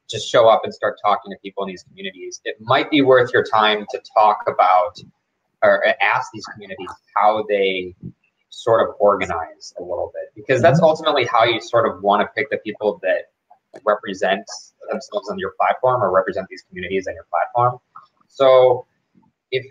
just 0.10 0.30
show 0.30 0.50
up 0.50 0.66
and 0.66 0.74
start 0.74 0.98
talking 1.02 1.32
to 1.32 1.38
people 1.42 1.64
in 1.64 1.70
these 1.70 1.84
communities, 1.84 2.42
it 2.44 2.58
might 2.60 2.92
be 2.92 3.02
worth 3.02 3.32
your 3.34 3.46
time 3.46 3.86
to 3.92 4.02
talk 4.14 4.44
about 4.46 5.00
or 5.64 5.86
ask 6.02 6.30
these 6.34 6.44
communities 6.48 6.90
how 7.16 7.46
they 7.48 7.96
sort 8.50 8.86
of 8.86 8.94
organize 9.00 9.74
a 9.80 9.82
little 9.82 10.12
bit 10.14 10.34
because 10.36 10.62
that's 10.62 10.80
mm-hmm. 10.80 10.88
ultimately 10.88 11.24
how 11.24 11.46
you 11.46 11.62
sort 11.62 11.88
of 11.88 12.04
want 12.04 12.22
to 12.22 12.28
pick 12.36 12.50
the 12.50 12.58
people 12.58 13.00
that 13.04 13.32
represent 13.86 14.44
themselves 14.90 15.30
on 15.30 15.40
your 15.40 15.54
platform 15.58 16.04
or 16.04 16.12
represent 16.12 16.46
these 16.50 16.64
communities 16.68 17.08
on 17.08 17.14
your 17.14 17.26
platform. 17.32 17.80
So 18.28 18.86
if 19.52 19.66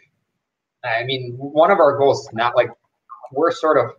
I 0.84 1.04
mean 1.04 1.34
one 1.36 1.70
of 1.70 1.78
our 1.78 1.98
goals 1.98 2.20
is 2.20 2.32
not 2.32 2.56
like 2.56 2.70
we're 3.32 3.52
sort 3.52 3.78
of 3.78 3.92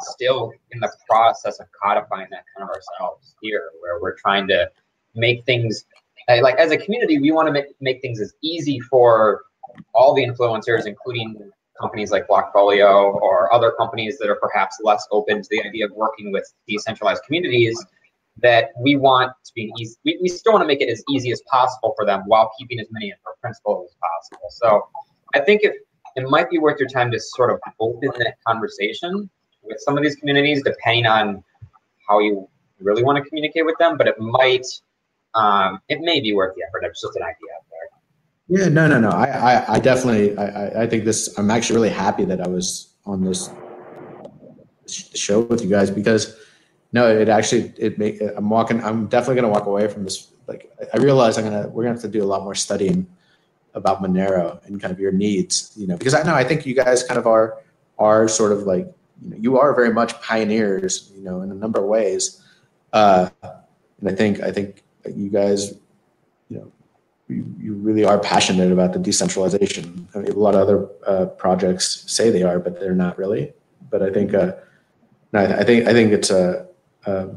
still 0.00 0.52
in 0.72 0.80
the 0.80 0.90
process 1.08 1.60
of 1.60 1.66
codifying 1.80 2.26
that 2.30 2.44
kind 2.56 2.68
of 2.68 2.74
ourselves 2.74 3.36
here 3.40 3.70
where 3.80 4.00
we're 4.00 4.16
trying 4.16 4.48
to 4.48 4.68
make 5.14 5.44
things 5.44 5.84
like 6.28 6.56
as 6.56 6.72
a 6.72 6.76
community 6.76 7.18
we 7.18 7.30
want 7.30 7.46
to 7.46 7.52
make, 7.52 7.66
make 7.80 8.00
things 8.00 8.20
as 8.20 8.34
easy 8.42 8.80
for 8.80 9.42
all 9.94 10.14
the 10.14 10.24
influencers 10.24 10.86
including 10.86 11.50
companies 11.80 12.10
like 12.10 12.26
Blockfolio 12.28 13.14
or 13.14 13.52
other 13.52 13.72
companies 13.72 14.18
that 14.18 14.28
are 14.28 14.36
perhaps 14.36 14.78
less 14.82 15.06
open 15.10 15.42
to 15.42 15.48
the 15.50 15.62
idea 15.62 15.84
of 15.86 15.92
working 15.92 16.32
with 16.32 16.52
decentralized 16.68 17.22
communities 17.24 17.84
that 18.42 18.70
we 18.80 18.96
want 18.96 19.32
to 19.44 19.52
be 19.54 19.72
easy. 19.78 19.96
We, 20.04 20.18
we 20.22 20.28
still 20.28 20.52
want 20.52 20.62
to 20.62 20.66
make 20.66 20.80
it 20.80 20.88
as 20.88 21.02
easy 21.10 21.30
as 21.30 21.40
possible 21.50 21.94
for 21.96 22.04
them 22.04 22.22
while 22.26 22.50
keeping 22.58 22.80
as 22.80 22.86
many 22.90 23.10
of 23.10 23.18
our 23.26 23.34
principles 23.40 23.90
as 23.90 23.96
possible. 23.96 24.48
So 24.50 24.88
I 25.34 25.40
think 25.40 25.62
if 25.62 25.74
it 26.16 26.28
might 26.28 26.50
be 26.50 26.58
worth 26.58 26.78
your 26.78 26.88
time 26.88 27.10
to 27.10 27.20
sort 27.20 27.50
of 27.50 27.60
open 27.80 28.10
that 28.18 28.36
conversation 28.46 29.28
with 29.62 29.78
some 29.80 29.96
of 29.96 30.02
these 30.02 30.16
communities, 30.16 30.62
depending 30.62 31.06
on 31.06 31.42
how 32.08 32.20
you 32.20 32.48
really 32.80 33.02
want 33.02 33.22
to 33.22 33.28
communicate 33.28 33.64
with 33.66 33.76
them. 33.78 33.96
But 33.96 34.08
it 34.08 34.18
might, 34.18 34.66
um, 35.34 35.80
it 35.88 36.00
may 36.00 36.20
be 36.20 36.34
worth 36.34 36.54
the 36.54 36.62
effort. 36.68 36.84
It's 36.84 37.00
just 37.00 37.16
an 37.16 37.22
idea 37.22 37.48
out 37.56 37.64
there. 37.70 38.60
Yeah, 38.60 38.68
no, 38.68 38.86
no, 38.86 39.00
no. 39.00 39.10
I, 39.10 39.24
I, 39.24 39.74
I 39.74 39.78
definitely, 39.78 40.36
I, 40.36 40.82
I 40.82 40.86
think 40.86 41.04
this. 41.04 41.36
I'm 41.38 41.50
actually 41.50 41.76
really 41.76 41.90
happy 41.90 42.24
that 42.26 42.40
I 42.40 42.48
was 42.48 42.94
on 43.06 43.24
this 43.24 43.50
show 44.86 45.40
with 45.40 45.62
you 45.62 45.70
guys 45.70 45.90
because 45.90 46.36
no, 46.92 47.08
it 47.08 47.28
actually 47.28 47.72
it 47.76 47.98
make. 47.98 48.20
I'm 48.20 48.48
walking. 48.48 48.82
I'm 48.84 49.06
definitely 49.06 49.36
gonna 49.36 49.52
walk 49.52 49.66
away 49.66 49.88
from 49.88 50.04
this. 50.04 50.32
Like 50.46 50.70
I 50.92 50.98
realize 50.98 51.38
I'm 51.38 51.44
gonna 51.44 51.68
we're 51.68 51.84
gonna 51.84 51.94
have 51.94 52.02
to 52.02 52.08
do 52.08 52.22
a 52.22 52.26
lot 52.26 52.44
more 52.44 52.54
studying 52.54 53.06
about 53.74 54.02
Monero 54.02 54.64
and 54.66 54.80
kind 54.80 54.92
of 54.92 55.00
your 55.00 55.12
needs. 55.12 55.72
You 55.76 55.86
know, 55.86 55.96
because 55.96 56.14
I 56.14 56.22
know 56.22 56.34
I 56.34 56.44
think 56.44 56.66
you 56.66 56.74
guys 56.74 57.02
kind 57.02 57.18
of 57.18 57.26
are 57.26 57.58
are 57.98 58.28
sort 58.28 58.52
of 58.52 58.62
like 58.62 58.86
you 59.22 59.30
know 59.30 59.36
you 59.38 59.58
are 59.58 59.74
very 59.74 59.92
much 59.92 60.20
pioneers. 60.20 61.12
You 61.14 61.22
know, 61.22 61.42
in 61.42 61.50
a 61.50 61.54
number 61.54 61.80
of 61.80 61.86
ways. 61.86 62.40
Uh, 62.92 63.28
and 63.42 64.08
I 64.08 64.14
think 64.14 64.40
I 64.40 64.52
think 64.52 64.82
you 65.14 65.28
guys, 65.28 65.74
you 66.48 66.58
know, 66.58 66.72
you, 67.28 67.44
you 67.58 67.74
really 67.74 68.04
are 68.04 68.18
passionate 68.18 68.70
about 68.70 68.92
the 68.92 68.98
decentralization. 68.98 70.08
I 70.14 70.18
mean, 70.18 70.32
a 70.32 70.36
lot 70.36 70.54
of 70.54 70.60
other 70.60 70.88
uh, 71.06 71.26
projects 71.26 72.04
say 72.06 72.30
they 72.30 72.42
are, 72.42 72.58
but 72.58 72.80
they're 72.80 72.94
not 72.94 73.18
really. 73.18 73.52
But 73.90 74.02
I 74.02 74.10
think, 74.10 74.34
uh, 74.34 74.52
no, 75.32 75.40
I, 75.40 75.64
think 75.64 75.88
I 75.88 75.92
think 75.92 76.12
it's 76.12 76.30
a, 76.30 76.66
a 77.06 77.30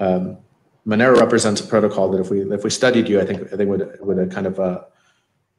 um, 0.00 0.38
Monero 0.86 1.18
represents 1.18 1.60
a 1.60 1.66
protocol 1.66 2.10
that 2.10 2.20
if 2.20 2.30
we 2.30 2.40
if 2.52 2.64
we 2.64 2.70
studied 2.70 3.08
you, 3.08 3.20
I 3.20 3.26
think 3.26 3.52
I 3.52 3.56
think 3.56 3.68
would 3.68 3.98
would 4.00 4.18
a 4.18 4.26
kind 4.26 4.46
of 4.46 4.58
uh, 4.58 4.84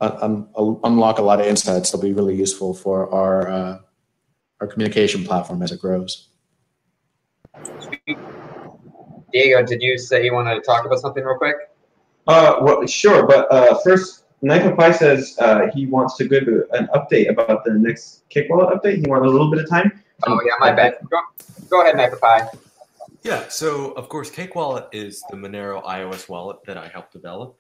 un, 0.02 0.48
un, 0.56 0.80
unlock 0.84 1.20
a 1.20 1.22
lot 1.22 1.40
of 1.40 1.48
insights 1.48 1.92
that'll 1.92 2.06
be 2.06 2.14
really 2.14 2.36
useful 2.36 2.74
for 2.74 3.14
our 3.14 3.50
uh, 3.50 3.80
our 4.62 4.68
communication 4.68 5.24
platform 5.24 5.62
as 5.62 5.72
it 5.72 5.80
grows. 5.80 6.30
Diego, 9.32 9.64
did 9.64 9.82
you 9.82 9.98
say 9.98 10.26
you 10.26 10.34
wanted 10.34 10.56
to 10.56 10.62
talk 10.62 10.86
about 10.86 11.00
something 11.00 11.24
real 11.24 11.38
quick? 11.38 11.56
Uh, 12.28 12.58
well, 12.62 12.86
sure, 12.88 13.26
but 13.26 13.52
uh, 13.52 13.78
first, 13.84 14.26
Knife 14.42 14.66
of 14.66 14.78
Pi 14.78 14.92
says 14.92 15.36
uh, 15.40 15.68
he 15.74 15.86
wants 15.86 16.16
to 16.18 16.28
give 16.28 16.48
an 16.48 16.88
update 16.96 17.30
about 17.30 17.64
the 17.64 17.74
next 17.74 18.28
Cake 18.30 18.48
Wallet 18.50 18.70
update. 18.70 18.98
He 18.98 19.10
wanted 19.10 19.28
a 19.28 19.32
little 19.32 19.52
bit 19.52 19.64
of 19.64 19.70
time. 19.70 20.04
Oh 20.28 20.40
yeah, 20.46 20.54
my 20.60 20.72
bad. 20.72 20.98
Go, 21.10 21.20
go 21.70 21.82
ahead, 21.82 21.98
Knife 21.98 22.14
of 22.14 22.22
Pi. 22.22 22.48
Yeah, 23.24 23.48
so 23.50 23.92
of 23.92 24.08
course, 24.10 24.32
Cake 24.32 24.56
Wallet 24.56 24.88
is 24.92 25.24
the 25.30 25.36
Monero 25.36 25.84
iOS 25.84 26.30
wallet 26.30 26.64
that 26.66 26.78
I 26.78 26.88
helped 26.88 27.12
develop. 27.12 27.59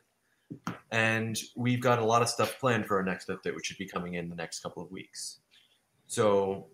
And 0.91 1.37
we've 1.55 1.81
got 1.81 1.99
a 1.99 2.05
lot 2.05 2.21
of 2.21 2.29
stuff 2.29 2.59
planned 2.59 2.85
for 2.85 2.97
our 2.97 3.03
next 3.03 3.29
update, 3.29 3.55
which 3.55 3.65
should 3.65 3.77
be 3.77 3.87
coming 3.87 4.15
in 4.15 4.29
the 4.29 4.35
next 4.35 4.61
couple 4.61 4.83
of 4.83 4.91
weeks. 4.91 5.39
So 6.07 6.69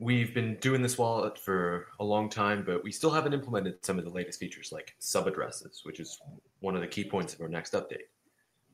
We've 0.00 0.32
been 0.32 0.54
doing 0.60 0.80
this 0.80 0.96
wallet 0.96 1.36
for 1.36 1.88
a 1.98 2.04
long 2.04 2.30
time, 2.30 2.62
but 2.64 2.84
we 2.84 2.92
still 2.92 3.10
haven't 3.10 3.32
implemented 3.32 3.84
some 3.84 3.98
of 3.98 4.04
the 4.04 4.12
latest 4.12 4.38
features 4.38 4.70
like 4.70 4.94
sub 5.00 5.26
addresses, 5.26 5.80
which 5.82 5.98
is 5.98 6.20
one 6.60 6.76
of 6.76 6.82
the 6.82 6.86
key 6.86 7.02
points 7.02 7.34
of 7.34 7.40
our 7.40 7.48
next 7.48 7.72
update. 7.72 8.06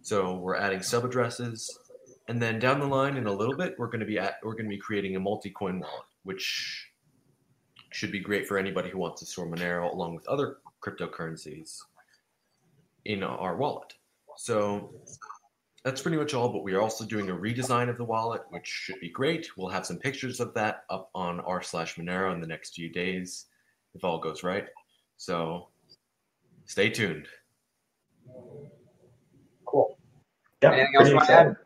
So 0.02 0.34
we're 0.34 0.56
adding 0.56 0.82
sub 0.82 1.02
addresses, 1.02 1.78
and 2.28 2.42
then 2.42 2.58
down 2.58 2.78
the 2.78 2.86
line 2.86 3.16
in 3.16 3.26
a 3.26 3.32
little 3.32 3.56
bit, 3.56 3.74
we're 3.78 3.86
going 3.86 4.00
to 4.00 4.06
be 4.06 4.18
at 4.18 4.34
we're 4.42 4.52
going 4.52 4.66
to 4.66 4.70
be 4.70 4.76
creating 4.76 5.16
a 5.16 5.20
multi-coin 5.20 5.80
wallet, 5.80 6.04
which 6.24 6.90
should 7.90 8.12
be 8.12 8.20
great 8.20 8.46
for 8.46 8.58
anybody 8.58 8.90
who 8.90 8.98
wants 8.98 9.20
to 9.20 9.26
store 9.26 9.46
Monero 9.46 9.90
along 9.90 10.14
with 10.14 10.28
other 10.28 10.58
cryptocurrencies 10.82 11.78
in 13.04 13.22
our 13.22 13.56
wallet. 13.56 13.94
So 14.36 14.94
that's 15.84 16.00
pretty 16.00 16.16
much 16.16 16.32
all, 16.32 16.48
but 16.48 16.62
we 16.62 16.72
are 16.72 16.80
also 16.80 17.04
doing 17.04 17.28
a 17.28 17.34
redesign 17.34 17.90
of 17.90 17.98
the 17.98 18.04
wallet, 18.04 18.42
which 18.48 18.66
should 18.66 18.98
be 19.00 19.10
great. 19.10 19.48
We'll 19.56 19.68
have 19.68 19.84
some 19.84 19.98
pictures 19.98 20.40
of 20.40 20.54
that 20.54 20.84
up 20.88 21.10
on 21.14 21.40
r 21.40 21.62
slash 21.62 21.96
Monero 21.96 22.32
in 22.32 22.40
the 22.40 22.46
next 22.46 22.74
few 22.74 22.88
days, 22.90 23.46
if 23.94 24.02
all 24.02 24.18
goes 24.18 24.42
right. 24.42 24.66
So 25.18 25.68
stay 26.64 26.88
tuned. 26.88 27.28
Cool. 29.66 29.98
Yeah, 30.62 30.72
Anything 30.72 30.94
else 30.98 31.08
you 31.08 31.16
want 31.16 31.26
to 31.26 31.32
add? 31.32 31.56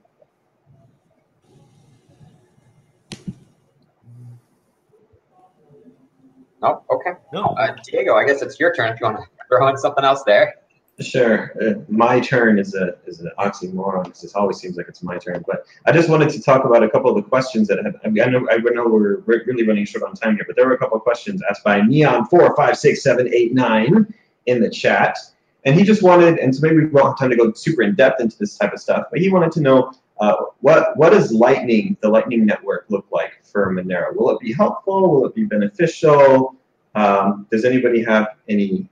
No. 6.61 6.83
Okay. 6.91 7.13
No. 7.33 7.45
Uh, 7.45 7.77
Diego, 7.85 8.17
I 8.17 8.25
guess 8.27 8.43
it's 8.43 8.59
your 8.59 8.75
turn 8.75 8.93
if 8.93 9.01
you 9.01 9.07
want 9.07 9.19
to 9.19 9.25
throw 9.49 9.69
in 9.69 9.77
something 9.77 10.05
else 10.05 10.25
there. 10.27 10.55
Sure. 11.01 11.53
Uh, 11.63 11.75
my 11.89 12.19
turn 12.19 12.59
is 12.59 12.75
a 12.75 12.97
is 13.07 13.21
an 13.21 13.31
oxymoron 13.39 14.05
because 14.05 14.25
it 14.25 14.33
always 14.35 14.57
seems 14.57 14.77
like 14.77 14.89
it's 14.89 15.03
my 15.03 15.17
turn. 15.17 15.45
But 15.47 15.65
I 15.87 15.93
just 15.93 16.09
wanted 16.09 16.29
to 16.31 16.43
talk 16.43 16.65
about 16.65 16.83
a 16.83 16.91
couple 16.91 17.09
of 17.11 17.17
the 17.17 17.29
questions 17.29 17.69
that 17.69 17.79
have. 17.85 17.95
I, 18.05 18.09
mean, 18.09 18.25
I 18.25 18.27
know 18.27 18.49
I 18.51 18.57
know 18.57 18.89
we're 18.89 19.19
really 19.19 19.65
running 19.65 19.85
short 19.85 20.03
on 20.03 20.15
time 20.15 20.35
here, 20.35 20.45
but 20.45 20.57
there 20.57 20.67
were 20.67 20.75
a 20.75 20.79
couple 20.79 20.97
of 20.97 21.05
questions 21.05 21.41
asked 21.49 21.63
by 21.63 21.83
Neon 21.83 22.27
four 22.27 22.55
five 22.57 22.77
six 22.77 23.03
seven 23.05 23.33
eight 23.33 23.55
nine 23.55 24.13
in 24.47 24.61
the 24.61 24.69
chat, 24.69 25.17
and 25.65 25.77
he 25.77 25.85
just 25.85 26.03
wanted, 26.03 26.39
and 26.39 26.53
so 26.55 26.67
maybe 26.67 26.79
we 26.79 26.87
won't 26.87 27.07
have 27.07 27.19
time 27.19 27.31
to 27.31 27.37
go 27.37 27.53
super 27.53 27.83
in 27.83 27.95
depth 27.95 28.21
into 28.21 28.37
this 28.37 28.59
type 28.59 28.73
of 28.73 28.81
stuff, 28.81 29.07
but 29.13 29.21
he 29.21 29.29
wanted 29.29 29.53
to 29.53 29.61
know 29.61 29.93
uh, 30.19 30.35
what 30.63 30.97
what 30.97 31.11
does 31.11 31.31
Lightning, 31.31 31.97
the 32.01 32.09
Lightning 32.09 32.45
network, 32.45 32.87
look 32.89 33.07
like 33.13 33.45
for 33.45 33.73
Monero? 33.73 34.17
Will 34.17 34.31
it 34.31 34.41
be 34.41 34.53
helpful? 34.53 35.13
Will 35.13 35.27
it 35.27 35.35
be 35.37 35.45
beneficial? 35.45 36.57
Um, 36.97 37.47
does 37.53 37.65
anybody 37.65 38.03
have 38.03 38.31
any 38.49 38.89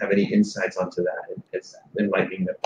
have 0.00 0.10
any 0.10 0.24
insights 0.32 0.76
onto 0.76 1.02
that. 1.02 1.36
It's 1.52 1.74
enlightening 1.98 2.44
that 2.46 2.56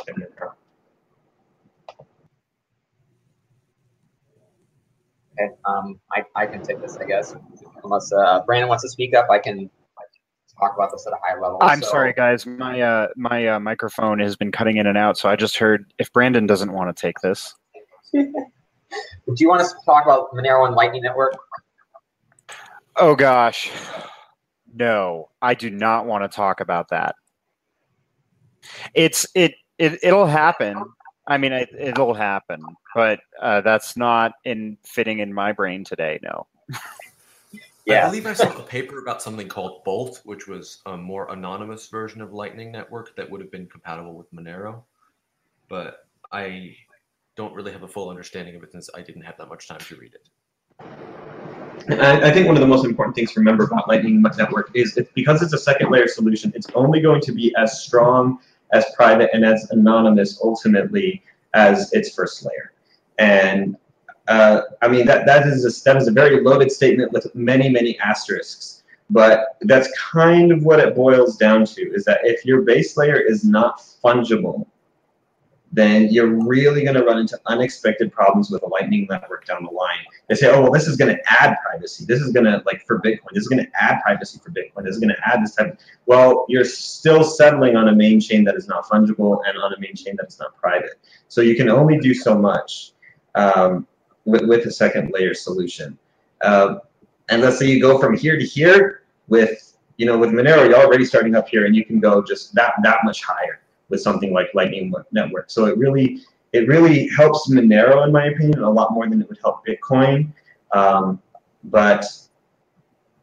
Okay, 5.38 5.54
um, 5.64 5.98
I, 6.12 6.24
I 6.36 6.46
can 6.46 6.62
take 6.62 6.80
this, 6.80 6.96
I 6.96 7.04
guess. 7.04 7.34
Unless 7.84 8.12
uh, 8.12 8.40
Brandon 8.44 8.68
wants 8.68 8.82
to 8.82 8.90
speak 8.90 9.14
up, 9.14 9.30
I 9.30 9.38
can 9.38 9.70
talk 10.58 10.74
about 10.74 10.90
this 10.92 11.06
at 11.06 11.12
a 11.12 11.16
high 11.24 11.40
level. 11.40 11.58
I'm 11.62 11.80
So- 11.82 11.88
sorry, 11.90 12.12
guys. 12.12 12.46
My 12.46 12.80
uh, 12.80 13.08
my 13.16 13.46
uh, 13.46 13.60
microphone 13.60 14.18
has 14.18 14.36
been 14.36 14.52
cutting 14.52 14.76
in 14.76 14.86
and 14.86 14.98
out, 14.98 15.16
so 15.16 15.28
I 15.28 15.36
just 15.36 15.56
heard 15.56 15.92
if 15.98 16.12
Brandon 16.12 16.46
doesn't 16.46 16.72
want 16.72 16.94
to 16.94 17.00
take 17.00 17.18
this. 17.20 17.54
Do 18.12 18.24
you 19.36 19.48
want 19.48 19.62
us 19.62 19.72
to 19.72 19.78
talk 19.86 20.04
about 20.04 20.32
Monero 20.32 20.66
and 20.66 20.74
Lightning 20.74 21.02
Network? 21.02 21.34
Oh 22.96 23.14
gosh, 23.14 23.70
no, 24.74 25.30
I 25.40 25.54
do 25.54 25.70
not 25.70 26.06
want 26.06 26.24
to 26.24 26.28
talk 26.28 26.60
about 26.60 26.88
that. 26.88 27.14
It's 28.94 29.26
it 29.34 29.54
it 29.78 29.98
it'll 30.02 30.26
happen. 30.26 30.82
I 31.26 31.38
mean, 31.38 31.52
it, 31.52 31.68
it'll 31.78 32.14
happen, 32.14 32.61
but 32.94 33.20
uh, 33.40 33.61
that's 33.61 33.96
not 33.96 34.32
in 34.44 34.76
fitting 34.84 35.20
in 35.20 35.32
my 35.32 35.52
brain 35.52 35.84
today. 35.84 36.18
No. 36.22 36.46
Yeah. 37.86 38.04
I 38.04 38.11
believe 38.11 38.26
I 38.26 38.34
saw 38.34 38.56
a 38.56 38.62
paper 38.62 39.00
about 39.00 39.22
something 39.22 39.48
called 39.48 39.82
Bolt, 39.84 40.20
which 40.24 40.46
was 40.46 40.80
a 40.86 40.96
more 40.96 41.32
anonymous 41.32 41.88
version 41.88 42.20
of 42.20 42.32
Lightning 42.32 42.70
Network 42.70 43.16
that 43.16 43.28
would 43.28 43.40
have 43.40 43.50
been 43.50 43.66
compatible 43.66 44.14
with 44.14 44.32
Monero. 44.32 44.82
But 45.68 46.06
I 46.30 46.76
don't 47.36 47.54
really 47.54 47.72
have 47.72 47.82
a 47.82 47.88
full 47.88 48.11
understanding 48.11 48.54
of 48.54 48.62
it 48.62 48.72
since 48.72 48.90
I 48.94 49.00
didn't 49.00 49.22
have 49.22 49.36
that 49.38 49.48
much 49.48 49.66
time 49.66 49.80
to 49.80 49.96
read 49.96 50.14
it. 50.14 50.28
I, 51.88 52.28
I 52.28 52.30
think 52.30 52.46
one 52.46 52.56
of 52.56 52.61
the 52.61 52.66
most 52.66 52.84
important 52.84 53.16
things 53.16 53.32
to 53.32 53.40
remember 53.40 53.64
about 53.64 53.88
Lightning 53.88 54.22
Network 54.22 54.70
is 54.74 54.94
that 54.94 55.12
because 55.14 55.42
it's 55.42 55.52
a 55.52 55.58
second 55.58 55.90
layer 55.90 56.06
solution, 56.06 56.52
it's 56.54 56.68
only 56.74 57.00
going 57.00 57.20
to 57.22 57.32
be 57.32 57.54
as 57.56 57.82
strong, 57.82 58.38
as 58.72 58.84
private, 58.94 59.30
and 59.32 59.44
as 59.44 59.68
anonymous 59.70 60.40
ultimately 60.42 61.22
as 61.54 61.92
its 61.92 62.14
first 62.14 62.44
layer. 62.44 62.72
And 63.18 63.76
uh, 64.28 64.62
I 64.82 64.88
mean 64.88 65.06
that 65.06 65.26
that 65.26 65.46
is 65.46 65.64
a, 65.64 65.84
that 65.84 65.96
is 65.96 66.08
a 66.08 66.12
very 66.12 66.42
loaded 66.42 66.70
statement 66.70 67.12
with 67.12 67.34
many 67.34 67.68
many 67.68 67.98
asterisks. 67.98 68.82
But 69.12 69.56
that's 69.62 69.90
kind 69.98 70.52
of 70.52 70.62
what 70.62 70.78
it 70.78 70.94
boils 70.94 71.36
down 71.36 71.64
to: 71.66 71.82
is 71.92 72.04
that 72.04 72.20
if 72.22 72.44
your 72.44 72.62
base 72.62 72.96
layer 72.96 73.18
is 73.18 73.44
not 73.44 73.82
fungible, 74.04 74.66
then 75.72 76.08
you're 76.10 76.26
really 76.26 76.82
going 76.82 76.96
to 76.96 77.04
run 77.04 77.18
into 77.18 77.38
unexpected 77.46 78.12
problems 78.12 78.50
with 78.50 78.62
a 78.62 78.66
Lightning 78.66 79.06
network 79.08 79.46
down 79.46 79.64
the 79.64 79.70
line. 79.70 79.98
They 80.28 80.34
say, 80.34 80.48
oh, 80.48 80.62
well, 80.62 80.72
this 80.72 80.88
is 80.88 80.96
going 80.96 81.14
to 81.14 81.20
add 81.40 81.56
privacy. 81.64 82.04
This 82.04 82.20
is 82.20 82.32
going 82.32 82.44
to, 82.44 82.60
like, 82.66 82.84
for 82.86 82.98
Bitcoin, 82.98 83.32
this 83.32 83.42
is 83.42 83.48
going 83.48 83.64
to 83.64 83.70
add 83.80 84.00
privacy 84.02 84.40
for 84.42 84.50
Bitcoin. 84.50 84.84
This 84.84 84.94
is 84.94 85.00
going 85.00 85.14
to 85.14 85.20
add 85.24 85.42
this 85.42 85.54
type. 85.54 85.72
Of, 85.72 85.78
well, 86.06 86.44
you're 86.48 86.64
still 86.64 87.22
settling 87.22 87.76
on 87.76 87.88
a 87.88 87.94
main 87.94 88.20
chain 88.20 88.42
that 88.44 88.56
is 88.56 88.66
not 88.66 88.84
fungible 88.86 89.40
and 89.46 89.56
on 89.58 89.72
a 89.72 89.78
main 89.78 89.94
chain 89.94 90.16
that 90.16 90.26
is 90.26 90.40
not 90.40 90.56
private. 90.56 90.94
So 91.28 91.40
you 91.40 91.54
can 91.54 91.68
only 91.68 91.98
do 91.98 92.14
so 92.14 92.36
much 92.36 92.92
um, 93.36 93.86
with, 94.24 94.42
with 94.46 94.66
a 94.66 94.72
second 94.72 95.12
layer 95.12 95.34
solution. 95.34 95.96
Uh, 96.40 96.76
and 97.28 97.42
let's 97.42 97.60
say 97.60 97.66
you 97.66 97.80
go 97.80 97.98
from 97.98 98.16
here 98.16 98.36
to 98.36 98.44
here 98.44 99.02
with, 99.28 99.76
you 99.98 100.06
know, 100.06 100.18
with 100.18 100.30
Monero, 100.30 100.68
you're 100.68 100.80
already 100.80 101.04
starting 101.04 101.36
up 101.36 101.48
here, 101.48 101.66
and 101.66 101.76
you 101.76 101.84
can 101.84 102.00
go 102.00 102.22
just 102.22 102.54
that 102.54 102.72
that 102.82 103.04
much 103.04 103.22
higher 103.22 103.59
with 103.91 104.01
something 104.01 104.32
like 104.32 104.49
Lightning 104.55 104.93
Network. 105.12 105.51
So 105.51 105.66
it 105.66 105.76
really 105.76 106.22
it 106.53 106.66
really 106.66 107.09
helps 107.09 107.49
Monero, 107.49 108.05
in 108.05 108.12
my 108.12 108.26
opinion, 108.26 108.62
a 108.62 108.70
lot 108.70 108.93
more 108.93 109.09
than 109.09 109.20
it 109.20 109.28
would 109.28 109.38
help 109.43 109.64
Bitcoin. 109.66 110.32
Um, 110.72 111.20
but 111.64 112.05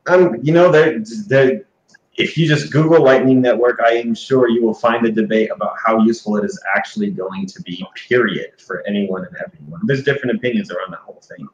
um, 0.07 0.37
you 0.41 0.53
know, 0.53 0.71
there, 0.71 1.03
there, 1.27 1.63
if 2.15 2.37
you 2.37 2.47
just 2.47 2.71
Google 2.71 3.03
Lightning 3.03 3.41
Network, 3.41 3.79
I 3.85 3.93
am 3.93 4.15
sure 4.15 4.49
you 4.49 4.63
will 4.63 4.73
find 4.73 5.05
a 5.05 5.11
debate 5.11 5.49
about 5.53 5.75
how 5.83 5.99
useful 5.99 6.37
it 6.37 6.45
is 6.45 6.59
actually 6.75 7.11
going 7.11 7.45
to 7.47 7.61
be. 7.61 7.85
Period 8.07 8.51
for 8.59 8.83
anyone 8.87 9.25
and 9.25 9.35
everyone. 9.45 9.81
There's 9.83 10.03
different 10.03 10.37
opinions 10.37 10.71
around 10.71 10.91
that 10.91 10.99
whole 10.99 11.21
thing, 11.21 11.47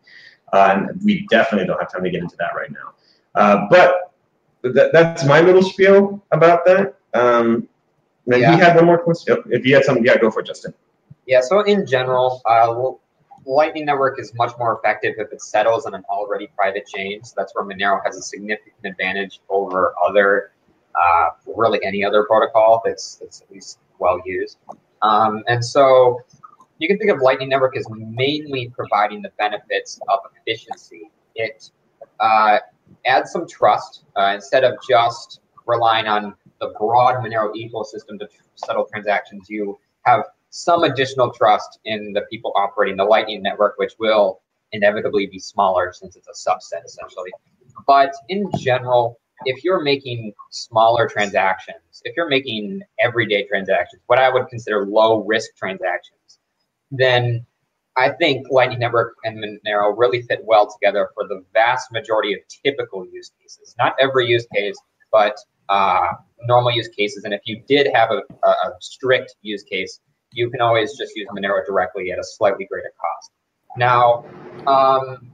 uh, 0.51 0.85
and 0.89 1.01
we 1.03 1.25
definitely 1.29 1.65
don't 1.67 1.79
have 1.79 1.91
time 1.91 2.03
to 2.03 2.09
get 2.11 2.21
into 2.21 2.35
that 2.37 2.51
right 2.55 2.71
now. 2.71 2.93
Uh, 3.33 3.67
but 3.69 4.13
that, 4.61 4.93
that's 4.93 5.25
my 5.25 5.41
little 5.41 5.63
spiel 5.63 6.23
about 6.31 6.63
that. 6.65 6.95
Um, 7.15 7.67
and 8.31 8.41
Yeah. 8.41 8.55
he 8.55 8.59
had 8.59 8.75
one 8.75 8.85
more 8.85 8.97
question. 8.97 9.37
Oh, 9.37 9.43
If 9.49 9.65
you 9.65 9.75
had 9.75 9.83
something, 9.83 10.05
yeah, 10.05 10.17
go 10.17 10.31
for 10.31 10.41
it, 10.41 10.45
Justin. 10.45 10.73
Yeah, 11.25 11.41
so 11.41 11.61
in 11.61 11.85
general, 11.85 12.41
uh, 12.45 12.67
well, 12.75 12.99
Lightning 13.45 13.85
Network 13.85 14.19
is 14.19 14.33
much 14.35 14.51
more 14.57 14.77
effective 14.77 15.15
if 15.17 15.31
it 15.31 15.41
settles 15.41 15.85
on 15.85 15.93
an 15.93 16.03
already 16.09 16.47
private 16.55 16.87
chain. 16.87 17.23
So 17.23 17.33
that's 17.37 17.53
where 17.55 17.65
Monero 17.65 17.99
has 18.05 18.17
a 18.17 18.21
significant 18.21 18.75
advantage 18.85 19.41
over 19.49 19.93
other, 20.05 20.51
uh, 20.95 21.29
really 21.55 21.83
any 21.83 22.03
other 22.05 22.23
protocol 22.23 22.81
that's, 22.85 23.15
that's 23.15 23.41
at 23.41 23.51
least 23.51 23.79
well 23.99 24.21
used. 24.25 24.57
Um, 25.01 25.43
and 25.47 25.63
so 25.63 26.21
you 26.77 26.87
can 26.87 26.97
think 26.97 27.11
of 27.11 27.19
Lightning 27.21 27.49
Network 27.49 27.75
as 27.77 27.85
mainly 27.89 28.69
providing 28.69 29.21
the 29.21 29.31
benefits 29.37 29.99
of 30.09 30.19
efficiency. 30.35 31.11
It 31.35 31.69
uh, 32.19 32.59
adds 33.05 33.31
some 33.31 33.47
trust 33.47 34.03
uh, 34.15 34.31
instead 34.35 34.63
of 34.63 34.77
just 34.87 35.41
relying 35.65 36.07
on 36.07 36.35
the 36.63 36.73
broad 36.79 37.15
Monero 37.23 37.53
ecosystem 37.55 38.19
to 38.19 38.27
settle 38.55 38.85
transactions. 38.85 39.49
You 39.49 39.77
have 40.05 40.23
some 40.49 40.83
additional 40.83 41.31
trust 41.31 41.79
in 41.85 42.13
the 42.13 42.21
people 42.29 42.53
operating 42.55 42.97
the 42.97 43.03
Lightning 43.03 43.41
Network, 43.41 43.75
which 43.77 43.93
will 43.99 44.41
inevitably 44.71 45.27
be 45.27 45.39
smaller 45.39 45.93
since 45.93 46.15
it's 46.15 46.27
a 46.27 46.49
subset 46.49 46.85
essentially. 46.85 47.31
But 47.87 48.13
in 48.29 48.49
general, 48.57 49.19
if 49.45 49.63
you're 49.63 49.81
making 49.81 50.33
smaller 50.51 51.07
transactions, 51.07 52.01
if 52.03 52.15
you're 52.15 52.29
making 52.29 52.81
everyday 52.99 53.45
transactions, 53.45 54.01
what 54.07 54.19
I 54.19 54.29
would 54.29 54.47
consider 54.47 54.85
low 54.85 55.23
risk 55.23 55.55
transactions, 55.57 56.39
then 56.91 57.45
I 57.97 58.09
think 58.09 58.47
Lightning 58.49 58.79
Network 58.79 59.15
and 59.23 59.37
Monero 59.37 59.93
really 59.95 60.21
fit 60.23 60.39
well 60.43 60.71
together 60.71 61.09
for 61.13 61.27
the 61.27 61.43
vast 61.53 61.91
majority 61.91 62.33
of 62.33 62.39
typical 62.63 63.05
use 63.11 63.31
cases. 63.41 63.75
Not 63.77 63.95
every 63.99 64.27
use 64.27 64.47
case, 64.53 64.77
but 65.11 65.35
uh, 65.69 66.13
normal 66.43 66.71
use 66.71 66.87
cases. 66.89 67.23
And 67.23 67.33
if 67.33 67.41
you 67.45 67.63
did 67.67 67.87
have 67.93 68.09
a, 68.11 68.21
a, 68.47 68.73
strict 68.79 69.35
use 69.41 69.63
case, 69.63 69.99
you 70.31 70.49
can 70.49 70.61
always 70.61 70.97
just 70.97 71.15
use 71.15 71.27
Monero 71.35 71.65
directly 71.65 72.11
at 72.11 72.19
a 72.19 72.23
slightly 72.23 72.65
greater 72.65 72.91
cost. 72.99 73.31
Now, 73.77 74.25
um, 74.67 75.31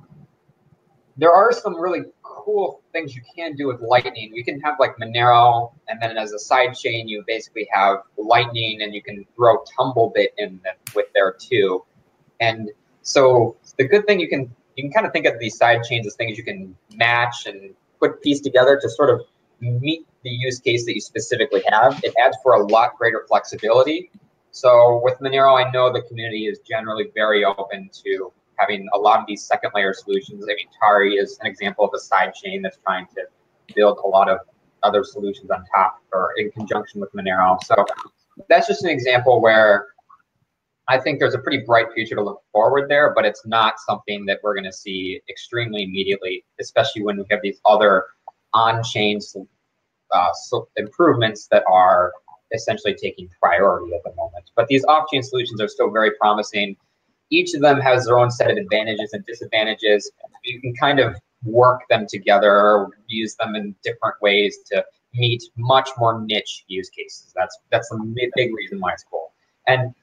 there 1.18 1.34
are 1.34 1.52
some 1.52 1.80
really 1.80 2.04
cool 2.22 2.82
things 2.94 3.16
you 3.16 3.22
can 3.36 3.56
do 3.56 3.68
with 3.68 3.82
Lightning. 3.82 4.32
You 4.34 4.44
can 4.44 4.60
have 4.62 4.76
like 4.80 4.96
Monero, 4.98 5.74
and 5.88 6.02
then 6.02 6.18
as 6.18 6.32
a 6.32 6.40
side 6.40 6.74
chain, 6.76 7.08
you 7.08 7.24
basically 7.28 7.68
have 7.72 7.98
Lightning, 8.18 8.82
and 8.82 8.94
you 8.94 9.02
can 9.02 9.26
throw 9.36 9.58
Tumblebit 9.78 10.28
in 10.38 10.62
with 10.96 11.08
there 11.14 11.36
too. 11.38 11.84
And 12.40 12.70
so 13.02 13.58
the 13.78 13.86
good 13.86 14.06
thing 14.06 14.20
you 14.20 14.30
can 14.30 14.54
you 14.76 14.84
can 14.84 14.92
kind 14.92 15.06
of 15.06 15.12
think 15.12 15.26
of 15.26 15.38
these 15.40 15.58
side 15.58 15.84
chains 15.84 16.08
as 16.08 16.16
things 16.16 16.38
you 16.38 16.44
can 16.44 16.76
match 16.96 17.46
and 17.46 17.74
put 18.00 18.22
piece 18.22 18.40
together 18.40 18.80
to 18.82 18.90
sort 18.90 19.10
of 19.10 19.22
meet 19.60 20.08
the 20.24 20.30
use 20.30 20.60
case 20.60 20.86
that 20.86 20.96
you 20.96 21.02
specifically 21.02 21.64
have. 21.70 22.00
It 22.04 22.14
adds 22.24 22.38
for 22.44 22.54
a 22.54 22.66
lot 22.66 22.98
greater 22.98 23.26
flexibility. 23.28 24.12
So 24.52 25.02
with 25.04 25.20
Monero, 25.20 25.64
I 25.64 25.70
know 25.72 25.92
the 25.92 26.02
community 26.02 26.48
is 26.48 26.60
generally 26.60 27.12
very 27.14 27.46
open 27.46 27.90
to 28.04 28.34
having 28.58 28.88
a 28.94 28.98
lot 28.98 29.20
of 29.20 29.26
these 29.28 29.44
second 29.44 29.72
layer 29.74 29.94
solutions. 29.94 30.44
I 30.44 30.56
mean, 30.56 30.68
Tari 30.80 31.16
is 31.16 31.38
an 31.42 31.48
example 31.48 31.86
of 31.86 31.92
a 31.96 32.00
side 32.00 32.34
chain 32.34 32.62
that's 32.62 32.78
trying 32.86 33.08
to 33.16 33.24
build 33.76 34.00
a 34.04 34.08
lot 34.08 34.30
of 34.30 34.40
other 34.84 35.04
solutions 35.04 35.52
on 35.52 35.64
top 35.76 36.02
or 36.14 36.34
in 36.38 36.52
conjunction 36.52 37.00
with 37.00 37.12
Monero. 37.14 37.58
So 37.64 37.86
that's 38.50 38.68
just 38.68 38.84
an 38.84 38.90
example 38.90 39.42
where 39.42 39.88
I 40.88 41.00
think 41.00 41.20
there's 41.20 41.36
a 41.36 41.40
pretty 41.40 41.60
bright 41.60 41.86
future 41.94 42.16
to 42.16 42.24
look 42.24 42.42
forward 42.52 42.90
there, 42.90 43.14
but 43.14 43.24
it's 43.24 43.46
not 43.46 43.76
something 43.80 44.26
that 44.26 44.40
we're 44.42 44.56
going 44.56 44.66
to 44.66 44.74
see 44.74 45.22
extremely 45.30 45.84
immediately, 45.84 46.44
especially 46.60 47.04
when 47.04 47.18
we 47.18 47.26
have 47.30 47.42
these 47.44 47.62
other 47.66 48.06
on-chain 48.54 49.22
uh, 50.12 50.60
improvements 50.78 51.48
that 51.48 51.64
are 51.72 52.12
essentially 52.54 52.96
taking 52.96 53.30
priority 53.42 53.94
at 53.94 54.04
the 54.04 54.14
moment. 54.16 54.50
But 54.56 54.68
these 54.68 54.84
off-chain 54.86 55.24
solutions 55.24 55.62
are 55.62 55.68
still 55.68 55.92
very 55.92 56.12
promising. 56.20 56.76
Each 57.30 57.54
of 57.54 57.62
them 57.62 57.80
has 57.80 58.06
their 58.06 58.18
own 58.18 58.32
set 58.32 58.50
of 58.50 58.58
advantages 58.58 59.14
and 59.14 59.24
disadvantages. 59.26 60.12
You 60.44 60.60
can 60.60 60.74
kind 60.76 61.00
of 61.00 61.16
work 61.44 61.82
them 61.90 62.06
together 62.08 62.88
use 63.08 63.36
them 63.36 63.56
in 63.56 63.76
different 63.84 64.16
ways 64.22 64.58
to 64.72 64.84
meet 65.14 65.44
much 65.58 65.90
more 65.98 66.22
niche 66.22 66.66
use 66.68 66.90
cases. 66.90 67.32
That's 67.36 67.58
that's 67.72 67.92
a 67.92 67.98
big 68.36 68.54
reason 68.54 68.80
why 68.80 68.94
it's 68.94 69.04
cool. 69.10 69.32
And 69.68 69.94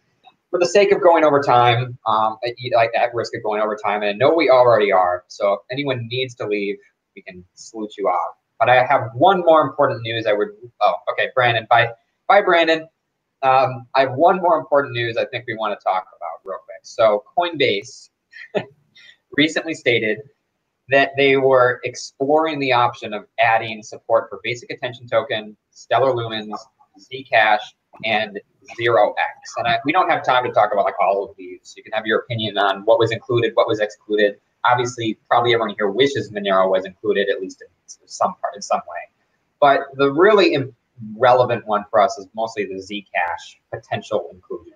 for 0.51 0.59
the 0.59 0.67
sake 0.67 0.93
of 0.93 1.03
going 1.03 1.25
over 1.25 1.43
time, 1.43 1.99
um, 2.07 2.39
like 2.75 2.91
at 2.97 3.15
risk 3.15 3.35
of 3.37 3.43
going 3.43 3.61
over 3.61 3.77
time, 3.77 4.03
and 4.03 4.11
I 4.11 4.13
know 4.13 4.35
we 4.35 4.49
already 4.49 4.93
are. 4.93 5.25
So 5.29 5.55
if 5.55 5.61
anyone 5.71 6.09
needs 6.11 6.35
to 6.37 6.47
leave, 6.47 6.77
we 7.15 7.23
can 7.23 7.45
salute 7.55 7.93
you 7.99 8.07
off. 8.07 8.37
But 8.59 8.71
I 8.71 8.85
have 8.85 9.11
one 9.15 9.41
more 9.41 9.63
important 9.63 10.03
news. 10.03 10.27
I 10.27 10.33
would. 10.33 10.49
Oh, 10.81 10.95
okay, 11.13 11.29
Brandon. 11.35 11.67
Bye, 11.69 11.91
bye, 12.29 12.43
Brandon. 12.43 12.89
Um, 13.43 13.87
I 13.95 14.01
have 14.01 14.15
one 14.15 14.39
more 14.39 14.59
important 14.59 14.95
news. 14.95 15.17
I 15.17 15.27
think 15.27 15.45
we 15.47 15.57
want 15.57 15.79
to 15.79 15.85
talk 15.85 16.07
about 16.17 16.41
real 16.45 16.59
quick. 16.65 16.81
So 16.83 17.25
Coinbase 17.37 18.11
recently 19.37 19.75
stated 19.75 20.19
that 20.89 21.11
they 21.17 21.37
were 21.37 21.81
exploring 21.85 22.59
the 22.61 22.73
option 22.73 23.13
of 23.13 23.27
adding 23.39 23.83
support 23.83 24.29
for 24.31 24.41
Basic 24.43 24.71
Attention 24.71 25.07
Token, 25.07 25.57
Stellar 25.71 26.13
Lumens, 26.13 26.57
Zcash, 26.99 27.61
and 28.05 28.39
Zero 28.77 29.15
X. 29.19 29.53
And 29.59 29.67
I, 29.67 29.79
we 29.85 29.93
don't 29.93 30.09
have 30.09 30.25
time 30.25 30.45
to 30.45 30.53
talk 30.53 30.73
about 30.73 30.85
like 30.85 31.01
all 31.01 31.25
of 31.25 31.37
these. 31.37 31.75
You 31.77 31.83
can 31.83 31.93
have 31.93 32.07
your 32.07 32.21
opinion 32.21 32.59
on 32.59 32.83
what 32.83 32.99
was 32.99 33.11
included, 33.11 33.53
what 33.55 33.69
was 33.69 33.81
excluded. 33.81 34.37
Obviously, 34.71 35.19
probably 35.29 35.55
everyone 35.55 35.75
here 35.77 35.89
wishes 35.89 36.31
Monero 36.31 36.71
was 36.71 36.85
included 36.85 37.29
at 37.29 37.41
least 37.41 37.63
in 37.63 37.69
some 38.09 38.35
part, 38.41 38.55
in 38.55 38.63
some 38.63 38.81
way. 38.81 39.11
But 39.61 39.81
the 39.95 40.13
really 40.13 40.57
relevant 41.17 41.67
one 41.67 41.85
for 41.91 42.01
us 42.01 42.19
is 42.19 42.27
mostly 42.35 42.67
the 42.67 42.75
Zcash 42.75 43.57
potential 43.73 44.29
inclusion. 44.33 44.75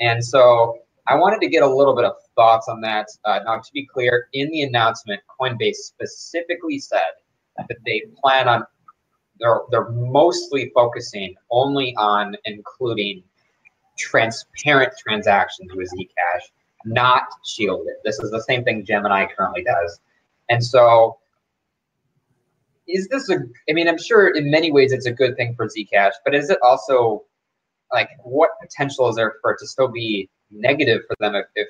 And 0.00 0.24
so 0.24 0.78
I 1.06 1.16
wanted 1.16 1.40
to 1.40 1.48
get 1.48 1.62
a 1.62 1.66
little 1.66 1.94
bit 1.94 2.04
of 2.04 2.14
thoughts 2.36 2.68
on 2.68 2.80
that. 2.82 3.08
Uh, 3.24 3.40
now, 3.44 3.56
to 3.56 3.72
be 3.72 3.86
clear, 3.86 4.28
in 4.32 4.50
the 4.50 4.62
announcement, 4.62 5.20
Coinbase 5.40 5.76
specifically 5.76 6.78
said 6.78 7.12
that 7.56 7.76
they 7.84 8.04
plan 8.22 8.48
on 8.48 8.64
they're 9.40 9.60
they're 9.70 9.88
mostly 9.90 10.70
focusing 10.74 11.34
only 11.50 11.94
on 11.96 12.36
including 12.44 13.22
transparent 13.98 14.92
transactions 14.98 15.70
with 15.74 15.90
Zcash, 15.90 16.42
not 16.84 17.22
shielded. 17.44 17.94
This 18.04 18.18
is 18.20 18.30
the 18.30 18.42
same 18.42 18.64
thing 18.64 18.84
Gemini 18.84 19.26
currently 19.36 19.64
does, 19.64 20.00
and 20.48 20.64
so 20.64 21.18
is 22.86 23.08
this 23.08 23.28
a? 23.30 23.38
I 23.68 23.72
mean, 23.72 23.88
I'm 23.88 23.98
sure 23.98 24.34
in 24.34 24.50
many 24.50 24.72
ways 24.72 24.92
it's 24.92 25.06
a 25.06 25.12
good 25.12 25.36
thing 25.36 25.54
for 25.54 25.68
Zcash, 25.68 26.12
but 26.24 26.34
is 26.34 26.50
it 26.50 26.58
also 26.62 27.24
like 27.92 28.10
what 28.22 28.50
potential 28.60 29.08
is 29.08 29.16
there 29.16 29.34
for 29.40 29.52
it 29.52 29.58
to 29.60 29.66
still 29.66 29.88
be 29.88 30.28
negative 30.50 31.02
for 31.06 31.16
them 31.20 31.34
if, 31.34 31.46
if 31.54 31.68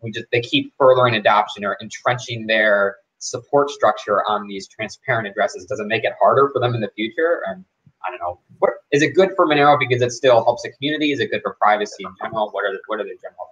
we 0.00 0.10
just 0.10 0.26
they 0.32 0.40
keep 0.40 0.72
furthering 0.78 1.14
adoption 1.14 1.64
or 1.64 1.76
entrenching 1.80 2.46
their 2.46 2.96
support 3.18 3.70
structure 3.70 4.22
on 4.28 4.46
these 4.46 4.68
transparent 4.68 5.26
addresses? 5.28 5.66
Does 5.66 5.80
it 5.80 5.86
make 5.86 6.04
it 6.04 6.12
harder 6.20 6.50
for 6.52 6.60
them 6.60 6.74
in 6.74 6.80
the 6.80 6.90
future? 6.94 7.42
And 7.46 7.64
I 8.06 8.10
don't 8.10 8.20
know. 8.20 8.40
What, 8.58 8.72
is 8.92 9.02
it 9.02 9.14
good 9.14 9.30
for 9.34 9.46
Monero 9.46 9.78
because 9.78 10.02
it 10.02 10.12
still 10.12 10.44
helps 10.44 10.62
the 10.62 10.72
community? 10.72 11.12
Is 11.12 11.20
it 11.20 11.30
good 11.30 11.42
for 11.42 11.56
privacy 11.60 12.04
in 12.04 12.14
general? 12.22 12.50
What 12.50 12.64
are 12.64 12.72
the, 12.72 12.78
what 12.86 13.00
are 13.00 13.04
the 13.04 13.16
general 13.20 13.50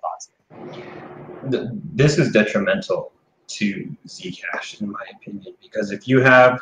This 1.43 2.19
is 2.19 2.33
detrimental 2.33 3.13
to 3.47 3.95
Zcash, 4.07 4.81
in 4.81 4.91
my 4.91 5.05
opinion, 5.17 5.55
because 5.61 5.93
if 5.93 6.09
you 6.09 6.21
have 6.21 6.61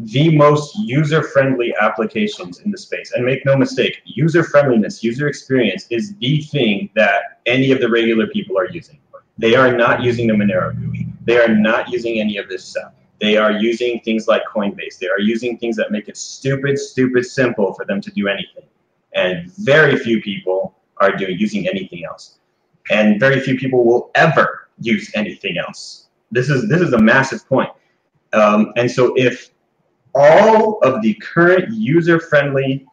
the 0.00 0.36
most 0.36 0.76
user-friendly 0.80 1.72
applications 1.80 2.58
in 2.60 2.72
the 2.72 2.78
space, 2.78 3.12
and 3.12 3.24
make 3.24 3.44
no 3.46 3.56
mistake, 3.56 4.02
user-friendliness, 4.04 5.04
user 5.04 5.28
experience 5.28 5.86
is 5.90 6.16
the 6.16 6.40
thing 6.42 6.90
that 6.96 7.40
any 7.46 7.70
of 7.70 7.80
the 7.80 7.88
regular 7.88 8.26
people 8.26 8.58
are 8.58 8.68
using. 8.68 8.98
They 9.38 9.54
are 9.54 9.76
not 9.76 10.02
using 10.02 10.26
the 10.26 10.34
Monero 10.34 10.74
GUI. 10.74 11.06
They 11.24 11.38
are 11.38 11.48
not 11.48 11.90
using 11.90 12.20
any 12.20 12.38
of 12.38 12.48
this 12.48 12.64
stuff. 12.64 12.92
They 13.20 13.36
are 13.36 13.52
using 13.52 14.00
things 14.00 14.26
like 14.26 14.42
Coinbase. 14.52 14.98
They 15.00 15.06
are 15.08 15.20
using 15.20 15.58
things 15.58 15.76
that 15.76 15.92
make 15.92 16.08
it 16.08 16.16
stupid, 16.16 16.78
stupid 16.78 17.24
simple 17.24 17.72
for 17.74 17.84
them 17.84 18.00
to 18.00 18.10
do 18.10 18.26
anything. 18.28 18.64
And 19.14 19.50
very 19.52 19.96
few 19.96 20.20
people 20.20 20.74
are 20.98 21.16
doing 21.16 21.38
using 21.38 21.68
anything 21.68 22.04
else. 22.04 22.38
And 22.90 23.18
very 23.18 23.40
few 23.40 23.56
people 23.56 23.84
will 23.84 24.10
ever 24.14 24.68
use 24.80 25.10
anything 25.14 25.56
else. 25.58 26.08
This 26.30 26.50
is 26.50 26.68
this 26.68 26.80
is 26.80 26.92
a 26.92 26.98
massive 26.98 27.46
point. 27.48 27.70
Um, 28.32 28.72
and 28.76 28.90
so 28.90 29.14
if 29.16 29.50
all 30.14 30.78
of 30.80 31.02
the 31.02 31.14
current 31.14 31.72
user-friendly 31.72 32.86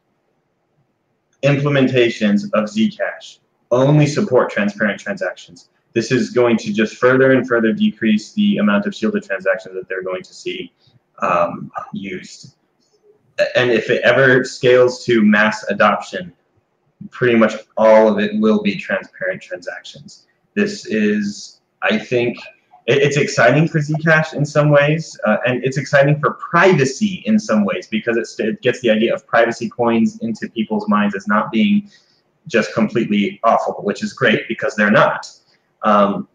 implementations 1.43 2.45
of 2.53 2.69
Zcash 2.69 3.39
only 3.71 4.05
support 4.05 4.51
transparent 4.51 4.99
transactions, 4.99 5.69
this 5.93 6.11
is 6.11 6.29
going 6.29 6.57
to 6.57 6.71
just 6.71 6.95
further 6.95 7.31
and 7.31 7.47
further 7.47 7.73
decrease 7.73 8.33
the 8.33 8.57
amount 8.57 8.85
of 8.85 8.95
shielded 8.95 9.23
transactions 9.23 9.75
that 9.75 9.87
they're 9.89 10.03
going 10.03 10.23
to 10.23 10.33
see 10.33 10.71
um, 11.21 11.71
used. 11.93 12.55
And 13.55 13.71
if 13.71 13.89
it 13.89 14.01
ever 14.03 14.43
scales 14.43 15.03
to 15.05 15.23
mass 15.23 15.63
adoption, 15.69 16.33
pretty 17.09 17.35
much 17.35 17.55
all 17.77 18.07
of 18.07 18.19
it 18.19 18.39
will 18.39 18.61
be 18.61 18.75
transparent 18.75 19.41
transactions. 19.41 20.27
This 20.53 20.85
is, 20.85 21.61
I 21.81 21.97
think, 21.97 22.37
it's 22.87 23.17
exciting 23.17 23.67
for 23.67 23.79
Zcash 23.79 24.33
in 24.33 24.45
some 24.45 24.69
ways, 24.69 25.17
uh, 25.25 25.37
and 25.45 25.63
it's 25.63 25.77
exciting 25.77 26.19
for 26.19 26.33
privacy 26.33 27.23
in 27.25 27.39
some 27.39 27.63
ways 27.63 27.87
because 27.87 28.17
it 28.39 28.61
gets 28.61 28.81
the 28.81 28.89
idea 28.89 29.13
of 29.13 29.25
privacy 29.27 29.69
coins 29.69 30.19
into 30.21 30.49
people's 30.49 30.87
minds 30.89 31.15
as 31.15 31.27
not 31.27 31.51
being 31.51 31.89
just 32.47 32.73
completely 32.73 33.39
awful, 33.43 33.75
which 33.83 34.03
is 34.03 34.13
great 34.13 34.47
because 34.47 34.75
they're 34.75 34.91
not. 34.91 35.29
Um, 35.83 36.27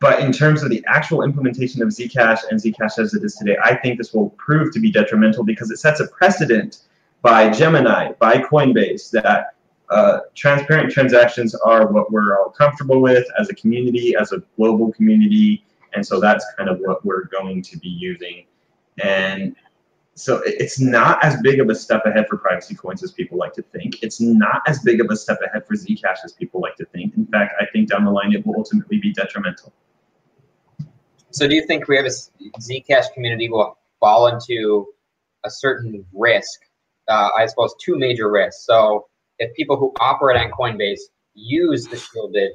but 0.00 0.20
in 0.20 0.32
terms 0.32 0.62
of 0.62 0.70
the 0.70 0.84
actual 0.86 1.22
implementation 1.22 1.82
of 1.82 1.88
Zcash 1.88 2.40
and 2.50 2.60
Zcash 2.60 2.98
as 2.98 3.14
it 3.14 3.22
is 3.22 3.34
today, 3.36 3.56
I 3.62 3.76
think 3.76 3.98
this 3.98 4.12
will 4.12 4.30
prove 4.30 4.72
to 4.72 4.80
be 4.80 4.90
detrimental 4.90 5.44
because 5.44 5.70
it 5.70 5.78
sets 5.78 6.00
a 6.00 6.06
precedent 6.08 6.82
by 7.22 7.50
Gemini, 7.50 8.12
by 8.18 8.38
Coinbase, 8.38 9.10
that 9.10 9.55
uh, 9.90 10.20
transparent 10.34 10.90
transactions 10.90 11.54
are 11.54 11.90
what 11.90 12.10
we're 12.10 12.38
all 12.38 12.50
comfortable 12.50 13.00
with 13.00 13.26
as 13.38 13.48
a 13.50 13.54
community, 13.54 14.14
as 14.16 14.32
a 14.32 14.42
global 14.56 14.92
community, 14.92 15.64
and 15.94 16.06
so 16.06 16.20
that's 16.20 16.44
kind 16.56 16.68
of 16.68 16.78
what 16.80 17.04
we're 17.04 17.24
going 17.24 17.62
to 17.62 17.78
be 17.78 17.88
using. 17.88 18.44
And 19.02 19.54
so 20.14 20.40
it's 20.44 20.80
not 20.80 21.22
as 21.22 21.40
big 21.42 21.60
of 21.60 21.68
a 21.68 21.74
step 21.74 22.06
ahead 22.06 22.26
for 22.28 22.38
privacy 22.38 22.74
coins 22.74 23.02
as 23.02 23.12
people 23.12 23.36
like 23.38 23.52
to 23.52 23.62
think. 23.62 24.02
It's 24.02 24.20
not 24.20 24.62
as 24.66 24.78
big 24.80 25.00
of 25.00 25.08
a 25.10 25.16
step 25.16 25.38
ahead 25.44 25.66
for 25.66 25.74
Zcash 25.74 26.24
as 26.24 26.32
people 26.32 26.60
like 26.60 26.74
to 26.76 26.86
think. 26.86 27.14
In 27.16 27.26
fact, 27.26 27.54
I 27.60 27.66
think 27.72 27.90
down 27.90 28.04
the 28.04 28.10
line 28.10 28.32
it 28.32 28.46
will 28.46 28.56
ultimately 28.56 28.98
be 28.98 29.12
detrimental. 29.12 29.72
So 31.30 31.46
do 31.46 31.54
you 31.54 31.66
think 31.66 31.86
we 31.86 31.96
have 31.96 32.06
a 32.06 32.60
Zcash 32.60 33.12
community 33.12 33.50
will 33.50 33.76
fall 34.00 34.28
into 34.28 34.86
a 35.44 35.50
certain 35.50 36.06
risk? 36.14 36.60
Uh, 37.08 37.28
I 37.36 37.44
suppose 37.44 37.74
two 37.78 37.98
major 37.98 38.30
risks. 38.30 38.64
So 38.64 39.06
if 39.38 39.54
people 39.54 39.76
who 39.76 39.92
operate 40.00 40.36
on 40.36 40.50
Coinbase 40.50 41.00
use 41.34 41.86
the 41.86 41.96
shielded 41.96 42.52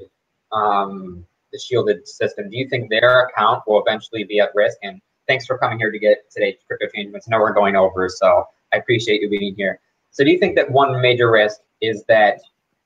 um, 0.52 1.26
the 1.52 1.60
shielded 1.60 2.08
system, 2.08 2.50
do 2.50 2.58
you 2.58 2.68
think 2.68 2.90
their 2.90 3.26
account 3.26 3.64
will 3.68 3.84
eventually 3.86 4.24
be 4.24 4.40
at 4.40 4.50
risk? 4.56 4.78
And 4.84 5.02
thanks 5.28 5.46
for 5.46 5.58
coming 5.58 5.78
here 5.80 5.92
to 5.92 6.00
get 6.00 6.30
today's 6.32 6.56
crypto 6.68 6.88
changements. 6.94 7.28
I 7.28 7.32
know 7.32 7.40
we're 7.40 7.54
going 7.54 7.76
over, 7.76 8.10
so 8.10 8.46
I 8.74 8.78
appreciate 8.78 9.22
you 9.22 9.30
being 9.30 9.56
here. 9.56 9.80
So, 10.12 10.24
do 10.24 10.32
you 10.32 10.40
think 10.40 10.56
that 10.56 10.70
one 10.70 11.02
major 11.02 11.32
risk 11.32 11.62
is 11.82 12.04
that 12.08 12.40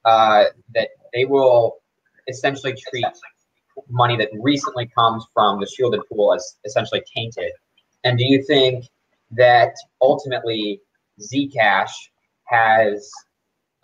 uh, 0.03 0.45
that 0.73 0.89
they 1.13 1.25
will 1.25 1.77
essentially 2.27 2.73
treat 2.73 3.05
money 3.89 4.17
that 4.17 4.29
recently 4.39 4.87
comes 4.87 5.25
from 5.33 5.59
the 5.59 5.67
shielded 5.67 6.01
pool 6.09 6.33
as 6.33 6.57
essentially 6.65 7.03
tainted? 7.15 7.51
And 8.03 8.17
do 8.17 8.25
you 8.25 8.43
think 8.43 8.85
that 9.31 9.73
ultimately 10.01 10.81
Zcash 11.19 11.91
has 12.45 13.09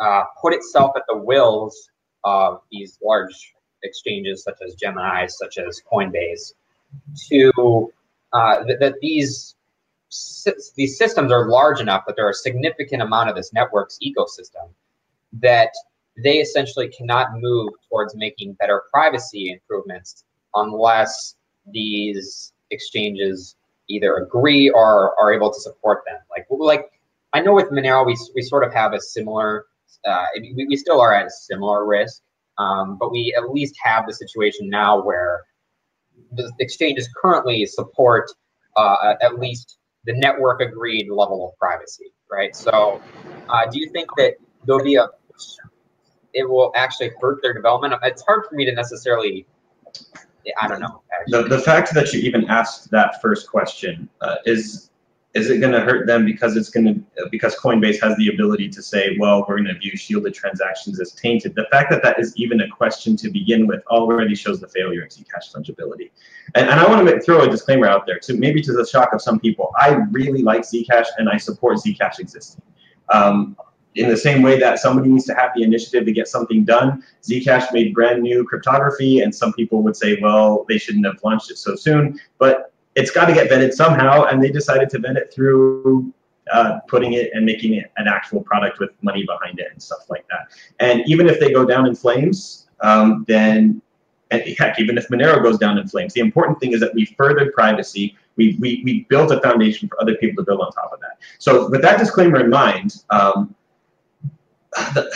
uh, 0.02 0.24
put 0.42 0.54
itself 0.54 0.92
at 0.96 1.04
the 1.08 1.18
wills 1.18 1.90
of 2.24 2.62
these 2.72 2.98
large 3.04 3.54
exchanges 3.84 4.44
such 4.44 4.58
as 4.66 4.76
Gemini, 4.76 5.28
such 5.28 5.58
as 5.58 5.82
Coinbase, 5.92 6.54
to 7.30 7.94
uh, 8.34 8.64
that, 8.80 8.96
these 9.02 9.56
these 10.76 10.98
systems 10.98 11.32
are 11.32 11.48
large 11.48 11.80
enough 11.80 12.04
that 12.06 12.16
there 12.18 12.26
are 12.26 12.32
a 12.32 12.34
significant 12.34 13.02
amount 13.02 13.30
of 13.30 13.36
this 13.36 13.54
network's 13.54 13.98
ecosystem 14.04 14.70
that 15.34 15.70
they 16.22 16.40
essentially 16.40 16.90
cannot 16.90 17.28
move 17.36 17.72
towards 17.88 18.14
making 18.16 18.54
better 18.54 18.84
privacy 18.92 19.52
improvements 19.52 20.26
unless 20.54 21.36
these 21.72 22.52
exchanges 22.72 23.56
either 23.88 24.16
agree 24.16 24.70
or 24.70 25.18
are 25.20 25.34
able 25.34 25.54
to 25.54 25.60
support 25.62 26.04
them. 26.06 26.18
Like 26.30 26.46
like 26.50 26.92
I 27.34 27.40
know 27.42 27.54
with 27.54 27.70
Monero 27.70 28.06
we 28.06 28.18
we 28.36 28.42
sort 28.42 28.64
of 28.64 28.74
have 28.74 28.94
a 28.94 29.00
similar 29.00 29.66
uh, 30.08 30.26
we, 30.36 30.66
we 30.70 30.76
still 30.76 31.00
are 31.02 31.14
at 31.14 31.28
a 31.28 31.30
similar 31.30 31.86
risk, 31.86 32.22
um, 32.58 32.98
but 33.00 33.12
we 33.12 33.34
at 33.38 33.50
least 33.52 33.76
have 33.84 34.06
the 34.08 34.14
situation 34.14 34.70
now 34.70 35.02
where 35.02 35.42
the 36.34 36.52
exchanges 36.60 37.10
currently 37.22 37.66
support 37.66 38.32
uh, 38.76 39.16
at 39.22 39.40
least 39.40 39.78
the 40.06 40.14
network 40.14 40.62
agreed 40.62 41.10
level 41.10 41.50
of 41.50 41.58
privacy, 41.58 42.14
right? 42.32 42.56
So, 42.56 43.02
uh, 43.50 43.70
do 43.70 43.80
you 43.80 43.90
think 43.92 44.10
that 44.18 44.36
there'll 44.66 44.84
be 44.84 44.96
a 44.96 45.08
it 46.34 46.50
will 46.50 46.72
actually 46.76 47.12
hurt 47.20 47.42
their 47.42 47.54
development? 47.54 47.94
It's 48.04 48.24
hard 48.24 48.46
for 48.48 48.56
me 48.56 48.66
to 48.66 48.72
necessarily. 48.74 49.46
I 50.60 50.68
don't 50.68 50.80
know. 50.80 51.04
The, 51.28 51.44
the 51.44 51.60
fact 51.60 51.94
that 51.94 52.14
you 52.14 52.20
even 52.22 52.50
asked 52.50 52.90
that 52.90 53.22
first 53.22 53.48
question 53.48 54.10
uh, 54.22 54.38
is 54.46 54.90
is 55.34 55.50
it 55.50 55.60
going 55.60 55.72
to 55.72 55.80
hurt 55.80 56.08
them 56.08 56.26
because 56.26 56.58
it's 56.58 56.70
going 56.70 56.86
to 56.86 57.30
because 57.30 57.56
Coinbase 57.56 58.02
has 58.02 58.18
the 58.18 58.28
ability 58.28 58.68
to 58.70 58.82
say, 58.84 59.16
well, 59.18 59.46
we're 59.48 59.58
going 59.58 59.74
to 59.74 59.80
view 59.80 59.96
shielded 59.96 60.34
transactions 60.34 61.00
as 61.00 61.14
tainted. 61.14 61.56
The 61.56 61.68
fact 61.72 61.90
that 61.92 62.04
that 62.04 62.20
is 62.20 62.34
even 62.36 62.60
a 62.60 62.68
question 62.68 63.16
to 63.18 63.30
begin 63.30 63.66
with 63.66 63.82
already 63.88 64.36
shows 64.36 64.60
the 64.60 64.68
failure 64.68 65.04
of 65.04 65.10
Zcash 65.10 65.54
fungibility. 65.56 66.12
And, 66.56 66.70
and 66.70 66.80
I 66.80 66.88
want 66.88 67.08
to 67.08 67.14
make, 67.14 67.24
throw 67.24 67.42
a 67.42 67.50
disclaimer 67.50 67.88
out 67.88 68.06
there 68.06 68.20
to 68.20 68.34
maybe 68.34 68.62
to 68.62 68.74
the 68.74 68.86
shock 68.86 69.14
of 69.14 69.22
some 69.22 69.40
people. 69.40 69.72
I 69.80 70.00
really 70.12 70.42
like 70.42 70.64
Zcash 70.64 71.08
and 71.18 71.30
I 71.30 71.38
support 71.38 71.78
Zcash 71.78 72.20
existing. 72.20 72.62
Um, 73.14 73.56
in 73.96 74.10
the 74.10 74.18
same 74.18 74.42
way 74.42 74.58
that 74.60 74.80
somebody 74.80 75.10
needs 75.10 75.26
to 75.26 75.36
have 75.36 75.52
the 75.56 75.64
initiative 75.64 76.06
to 76.06 76.12
get 76.12 76.28
something 76.28 76.64
done, 76.64 77.04
Zcash 77.24 77.72
made 77.74 77.94
brand 77.94 78.22
new 78.22 78.44
cryptography, 78.46 79.20
and 79.20 79.34
some 79.34 79.52
people 79.54 79.82
would 79.84 79.96
say, 79.96 80.18
well, 80.22 80.66
they 80.70 80.78
shouldn't 80.78 81.06
have 81.06 81.20
launched 81.24 81.52
it 81.52 81.58
so 81.58 81.76
soon. 81.76 82.20
But 82.38 82.71
it's 82.96 83.12
got 83.12 83.26
to 83.26 83.34
get 83.34 83.50
vetted 83.50 83.74
somehow, 83.74 84.26
and 84.26 84.44
they 84.44 84.52
decided 84.52 84.90
to 84.90 85.00
vet 85.00 85.16
it 85.16 85.34
through 85.34 86.14
uh, 86.52 86.80
putting 86.88 87.14
it 87.14 87.32
and 87.34 87.46
making 87.46 87.76
it 87.76 87.92
an 87.98 88.08
actual 88.08 88.42
product 88.42 88.80
with 88.80 88.90
money 89.02 89.26
behind 89.26 89.60
it 89.60 89.68
and 89.72 89.82
stuff 89.82 90.10
like 90.10 90.26
that. 90.30 90.52
And 90.80 91.04
even 91.08 91.28
if 91.30 91.40
they 91.40 91.52
go 91.52 91.66
down 91.66 91.88
in 91.88 91.96
flames, 91.96 92.68
um, 92.82 93.26
then 93.28 93.82
and 94.32 94.42
heck, 94.58 94.80
even 94.80 94.98
if 94.98 95.08
Monero 95.10 95.44
goes 95.44 95.58
down 95.58 95.78
in 95.78 95.88
flames, 95.88 96.14
the 96.14 96.22
important 96.22 96.60
thing 96.60 96.72
is 96.72 96.80
that 96.80 96.94
we 96.94 97.06
furthered 97.06 97.54
privacy. 97.54 98.18
We, 98.38 98.58
we, 98.62 98.82
we 98.86 99.06
built 99.10 99.30
a 99.32 99.42
foundation 99.42 99.90
for 99.90 100.02
other 100.02 100.16
people 100.16 100.44
to 100.44 100.48
build 100.48 100.62
on 100.62 100.72
top 100.72 100.92
of 100.94 101.02
that. 101.02 101.20
So 101.38 101.70
with 101.70 101.82
that 101.82 102.00
disclaimer 102.00 102.40
in 102.40 102.50
mind, 102.50 103.04
um, 103.10 103.54
the, 104.72 105.14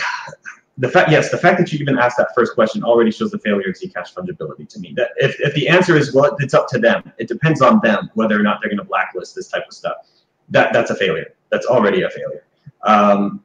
the 0.78 0.88
fact, 0.88 1.10
yes, 1.10 1.30
the 1.30 1.38
fact 1.38 1.58
that 1.58 1.72
you 1.72 1.78
even 1.78 1.98
asked 1.98 2.18
that 2.18 2.28
first 2.34 2.54
question 2.54 2.84
already 2.84 3.10
shows 3.10 3.30
the 3.30 3.38
failure 3.38 3.70
of 3.70 3.76
Zcash 3.76 4.12
fungibility 4.14 4.68
to 4.68 4.78
me. 4.78 4.92
That 4.96 5.10
if, 5.16 5.40
if 5.40 5.54
the 5.54 5.68
answer 5.68 5.96
is 5.96 6.14
well, 6.14 6.36
it's 6.38 6.52
up 6.52 6.68
to 6.68 6.78
them. 6.78 7.12
It 7.18 7.28
depends 7.28 7.62
on 7.62 7.80
them 7.82 8.10
whether 8.14 8.38
or 8.38 8.42
not 8.42 8.60
they're 8.60 8.68
going 8.68 8.78
to 8.78 8.84
blacklist 8.84 9.34
this 9.34 9.48
type 9.48 9.64
of 9.66 9.72
stuff. 9.72 9.96
That 10.50 10.72
that's 10.72 10.90
a 10.90 10.94
failure. 10.94 11.34
That's 11.50 11.66
already 11.66 12.02
a 12.02 12.10
failure. 12.10 12.44
Um, 12.82 13.42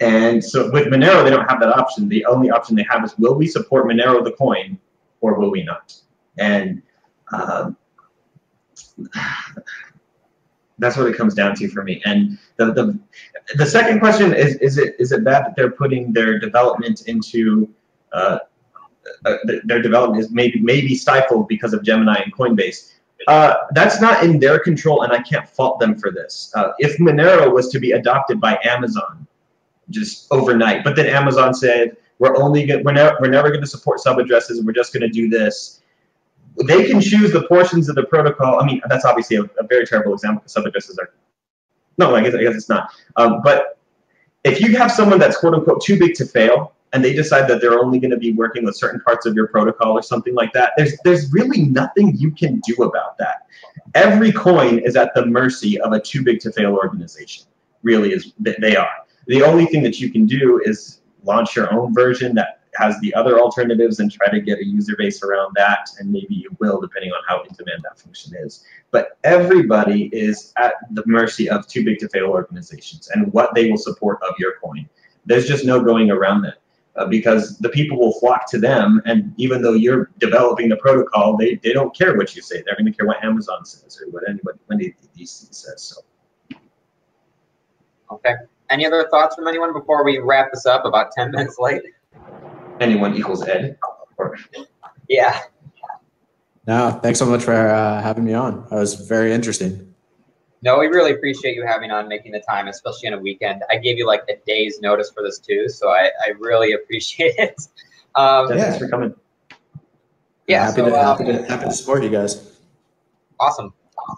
and 0.00 0.44
so 0.44 0.70
with 0.72 0.88
Monero, 0.88 1.24
they 1.24 1.30
don't 1.30 1.48
have 1.48 1.60
that 1.60 1.76
option. 1.78 2.08
The 2.08 2.24
only 2.26 2.50
option 2.50 2.76
they 2.76 2.86
have 2.90 3.04
is 3.04 3.16
will 3.18 3.34
we 3.34 3.46
support 3.46 3.86
Monero 3.86 4.22
the 4.22 4.32
coin 4.32 4.78
or 5.20 5.38
will 5.38 5.50
we 5.50 5.62
not? 5.62 5.94
And 6.38 6.82
um, 7.32 7.76
that's 10.78 10.96
what 10.96 11.06
it 11.06 11.16
comes 11.16 11.34
down 11.34 11.54
to 11.56 11.68
for 11.68 11.82
me. 11.82 12.02
And 12.04 12.38
the, 12.56 12.72
the 12.72 12.98
the 13.56 13.66
second 13.66 14.00
question 14.00 14.34
is 14.34 14.56
is 14.56 14.78
it 14.78 14.96
is 14.98 15.12
it 15.12 15.24
bad 15.24 15.46
that 15.46 15.56
they're 15.56 15.70
putting 15.70 16.12
their 16.12 16.38
development 16.38 17.02
into 17.06 17.68
uh, 18.12 18.38
uh, 19.24 19.36
their 19.64 19.80
development 19.80 20.22
is 20.22 20.30
maybe 20.30 20.60
maybe 20.60 20.94
stifled 20.94 21.48
because 21.48 21.72
of 21.72 21.82
Gemini 21.82 22.16
and 22.16 22.34
Coinbase? 22.34 22.92
Uh, 23.28 23.54
that's 23.72 24.00
not 24.00 24.22
in 24.22 24.38
their 24.38 24.58
control, 24.58 25.02
and 25.02 25.12
I 25.12 25.22
can't 25.22 25.48
fault 25.48 25.80
them 25.80 25.98
for 25.98 26.10
this. 26.10 26.52
Uh, 26.54 26.72
if 26.78 26.98
Monero 26.98 27.52
was 27.52 27.68
to 27.70 27.80
be 27.80 27.92
adopted 27.92 28.40
by 28.40 28.58
Amazon, 28.64 29.26
just 29.90 30.26
overnight. 30.30 30.84
But 30.84 30.96
then 30.96 31.06
Amazon 31.06 31.54
said, 31.54 31.96
we're 32.18 32.36
only 32.36 32.66
going 32.66 32.84
we're 32.84 32.92
never 32.92 33.16
we're 33.20 33.30
never 33.30 33.48
going 33.48 33.62
to 33.62 33.66
support 33.66 34.00
sub 34.00 34.18
addresses. 34.18 34.58
And 34.58 34.66
we're 34.66 34.72
just 34.72 34.92
going 34.92 35.02
to 35.02 35.08
do 35.08 35.28
this. 35.28 35.82
They 36.64 36.86
can 36.86 37.00
choose 37.00 37.32
the 37.32 37.46
portions 37.48 37.88
of 37.88 37.96
the 37.96 38.04
protocol. 38.04 38.60
I 38.60 38.64
mean, 38.64 38.80
that's 38.88 39.04
obviously 39.04 39.36
a, 39.36 39.42
a 39.42 39.66
very 39.68 39.86
terrible 39.86 40.14
example 40.14 40.40
because 40.40 40.52
sub 40.52 40.64
addresses 40.64 40.98
are 40.98 41.10
no, 41.98 42.14
I 42.14 42.22
guess 42.22 42.34
I 42.34 42.42
guess 42.42 42.54
it's 42.54 42.68
not. 42.68 42.90
Um, 43.16 43.40
but 43.42 43.78
if 44.44 44.60
you 44.60 44.76
have 44.76 44.92
someone 44.92 45.18
that's 45.18 45.36
quote 45.36 45.54
unquote 45.54 45.82
too 45.82 45.98
big 45.98 46.14
to 46.14 46.26
fail, 46.26 46.72
and 46.92 47.04
they 47.04 47.12
decide 47.12 47.48
that 47.48 47.60
they're 47.60 47.78
only 47.78 47.98
going 47.98 48.10
to 48.10 48.16
be 48.16 48.32
working 48.32 48.64
with 48.64 48.76
certain 48.76 49.00
parts 49.00 49.26
of 49.26 49.34
your 49.34 49.48
protocol 49.48 49.92
or 49.92 50.02
something 50.02 50.34
like 50.34 50.52
that, 50.52 50.72
there's 50.76 50.96
there's 51.04 51.32
really 51.32 51.62
nothing 51.62 52.14
you 52.16 52.30
can 52.30 52.60
do 52.66 52.74
about 52.84 53.18
that. 53.18 53.46
Every 53.94 54.32
coin 54.32 54.78
is 54.78 54.96
at 54.96 55.14
the 55.14 55.26
mercy 55.26 55.80
of 55.80 55.92
a 55.92 56.00
too 56.00 56.22
big 56.22 56.40
to 56.40 56.52
fail 56.52 56.74
organization. 56.74 57.44
Really, 57.82 58.12
is 58.12 58.32
they 58.38 58.76
are. 58.76 58.90
The 59.26 59.42
only 59.42 59.66
thing 59.66 59.82
that 59.82 60.00
you 60.00 60.10
can 60.10 60.26
do 60.26 60.60
is 60.64 61.00
launch 61.24 61.56
your 61.56 61.72
own 61.72 61.92
version 61.94 62.34
that 62.36 62.60
has 62.76 62.98
the 63.00 63.14
other 63.14 63.38
alternatives 63.38 64.00
and 64.00 64.10
try 64.10 64.28
to 64.28 64.40
get 64.40 64.58
a 64.58 64.64
user 64.64 64.94
base 64.96 65.22
around 65.22 65.52
that. 65.56 65.88
And 65.98 66.10
maybe 66.10 66.34
you 66.34 66.50
will, 66.58 66.80
depending 66.80 67.10
on 67.12 67.22
how 67.28 67.42
in 67.42 67.54
demand 67.54 67.82
that 67.84 67.98
function 67.98 68.34
is. 68.36 68.64
But 68.90 69.18
everybody 69.24 70.04
is 70.12 70.52
at 70.56 70.74
the 70.92 71.02
mercy 71.06 71.48
of 71.48 71.66
too 71.66 71.84
big 71.84 71.98
to 71.98 72.08
fail 72.08 72.26
organizations 72.26 73.08
and 73.14 73.32
what 73.32 73.54
they 73.54 73.70
will 73.70 73.78
support 73.78 74.18
of 74.28 74.34
your 74.38 74.54
coin. 74.62 74.88
There's 75.24 75.46
just 75.46 75.64
no 75.64 75.80
going 75.82 76.10
around 76.10 76.42
that. 76.42 76.58
Uh, 76.96 77.04
because 77.04 77.58
the 77.58 77.68
people 77.68 77.98
will 77.98 78.18
flock 78.20 78.50
to 78.50 78.58
them. 78.58 79.02
And 79.04 79.34
even 79.36 79.60
though 79.60 79.74
you're 79.74 80.10
developing 80.16 80.70
the 80.70 80.76
protocol, 80.76 81.36
they, 81.36 81.56
they 81.56 81.74
don't 81.74 81.94
care 81.94 82.16
what 82.16 82.34
you 82.34 82.40
say. 82.40 82.62
They're 82.64 82.74
going 82.74 82.86
to 82.86 82.92
care 82.92 83.06
what 83.06 83.22
Amazon 83.22 83.66
says 83.66 84.00
or 84.00 84.10
what 84.12 84.22
anybody, 84.26 84.58
any 84.72 84.94
DC 85.14 85.54
says. 85.54 85.82
So. 85.82 86.56
Okay. 88.10 88.34
Any 88.70 88.86
other 88.86 89.06
thoughts 89.10 89.36
from 89.36 89.46
anyone 89.46 89.74
before 89.74 90.04
we 90.04 90.18
wrap 90.18 90.50
this 90.52 90.64
up? 90.64 90.86
About 90.86 91.12
ten 91.12 91.30
minutes 91.30 91.56
late. 91.58 91.82
Anyone 92.80 93.16
equals 93.16 93.46
Ed. 93.46 93.78
Or... 94.18 94.36
Yeah. 95.08 95.40
No, 96.66 96.90
thanks 97.02 97.18
so 97.18 97.26
much 97.26 97.42
for 97.42 97.54
uh, 97.54 98.02
having 98.02 98.24
me 98.24 98.34
on. 98.34 98.66
That 98.70 98.76
was 98.76 98.94
very 98.94 99.32
interesting. 99.32 99.94
No, 100.62 100.78
we 100.78 100.86
really 100.88 101.12
appreciate 101.12 101.54
you 101.54 101.64
having 101.64 101.92
on, 101.92 102.08
making 102.08 102.32
the 102.32 102.40
time, 102.40 102.66
especially 102.66 103.08
on 103.08 103.14
a 103.14 103.18
weekend. 103.18 103.62
I 103.70 103.76
gave 103.76 103.98
you 103.98 104.06
like 104.06 104.24
a 104.28 104.36
day's 104.46 104.80
notice 104.80 105.10
for 105.10 105.22
this 105.22 105.38
too, 105.38 105.68
so 105.68 105.90
I, 105.90 106.10
I 106.24 106.30
really 106.38 106.72
appreciate 106.72 107.34
it. 107.38 107.54
Um, 108.16 108.48
yeah, 108.50 108.56
thanks 108.56 108.78
for 108.78 108.88
coming. 108.88 109.14
Yeah, 110.48 110.64
happy, 110.64 110.76
so, 110.76 110.86
to, 110.86 110.98
um, 110.98 111.18
happy, 111.18 111.24
to, 111.32 111.44
happy 111.44 111.64
to 111.66 111.72
support 111.72 112.02
you 112.02 112.08
guys. 112.08 112.58
Awesome. 113.38 113.74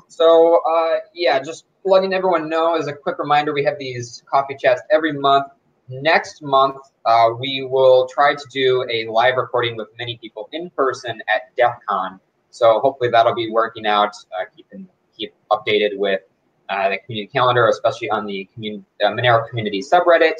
So 0.06 0.62
uh, 0.66 1.00
yeah, 1.14 1.40
just 1.40 1.64
letting 1.84 2.14
everyone 2.14 2.48
know 2.48 2.76
as 2.76 2.86
a 2.86 2.92
quick 2.92 3.18
reminder, 3.18 3.52
we 3.52 3.64
have 3.64 3.78
these 3.78 4.22
coffee 4.30 4.56
chats 4.58 4.80
every 4.90 5.12
month. 5.12 5.48
Next 5.88 6.42
month, 6.42 6.76
uh, 7.06 7.30
we 7.38 7.66
will 7.68 8.06
try 8.08 8.34
to 8.34 8.44
do 8.52 8.86
a 8.90 9.06
live 9.06 9.36
recording 9.36 9.76
with 9.76 9.88
many 9.98 10.18
people 10.18 10.48
in 10.52 10.68
person 10.70 11.22
at 11.34 11.56
DEF 11.56 11.76
CON. 11.88 12.20
So 12.50 12.80
hopefully 12.80 13.10
that'll 13.10 13.34
be 13.34 13.50
working 13.50 13.86
out. 13.86 14.14
Uh, 14.38 14.44
keeping 14.54 14.86
keep 15.16 15.34
updated 15.50 15.96
with 15.96 16.20
uh, 16.68 16.90
the 16.90 16.98
community 16.98 17.30
calendar, 17.32 17.68
especially 17.68 18.10
on 18.10 18.26
the 18.26 18.48
community, 18.52 18.84
Monero 19.02 19.48
community 19.48 19.80
subreddit, 19.80 20.34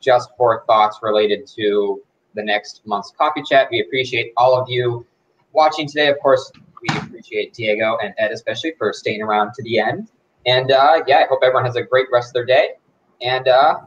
just 0.00 0.30
for 0.38 0.64
thoughts 0.66 1.00
related 1.02 1.46
to 1.48 2.02
the 2.34 2.42
next 2.42 2.82
month's 2.86 3.12
coffee 3.16 3.42
chat. 3.42 3.68
We 3.70 3.80
appreciate 3.80 4.32
all 4.36 4.58
of 4.58 4.68
you 4.68 5.06
watching 5.52 5.86
today. 5.86 6.08
Of 6.08 6.18
course, 6.20 6.50
we 6.80 6.96
appreciate 6.96 7.54
Diego 7.54 7.98
and 8.02 8.14
Ed 8.18 8.32
especially 8.32 8.72
for 8.78 8.92
staying 8.92 9.22
around 9.22 9.52
to 9.54 9.62
the 9.62 9.78
end. 9.78 10.08
And 10.46 10.72
uh, 10.72 11.02
yeah, 11.06 11.18
I 11.18 11.26
hope 11.28 11.40
everyone 11.42 11.64
has 11.64 11.76
a 11.76 11.82
great 11.82 12.06
rest 12.12 12.30
of 12.30 12.34
their 12.34 12.46
day. 12.46 12.70
And 13.22 13.48
uh, 13.48 13.80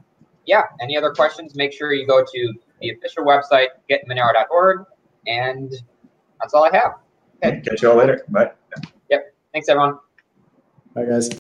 yeah, 0.48 0.64
any 0.82 0.98
other 0.98 1.12
questions, 1.12 1.56
make 1.56 1.72
sure 1.72 1.94
you 1.94 2.08
go 2.08 2.24
to 2.24 2.54
the 2.82 2.90
official 2.90 3.24
website, 3.24 3.68
getmonero.org. 3.90 4.86
And 5.28 5.72
that's 6.40 6.54
all 6.54 6.64
I 6.64 6.76
have. 6.76 6.94
Okay. 7.44 7.62
Catch 7.62 7.84
you 7.84 7.92
all 7.92 7.98
later. 7.98 8.26
Bye. 8.30 8.52
Yep. 9.10 9.34
Thanks, 9.52 9.70
everyone. 9.70 10.00
Bye, 10.96 11.06
guys. 11.06 11.30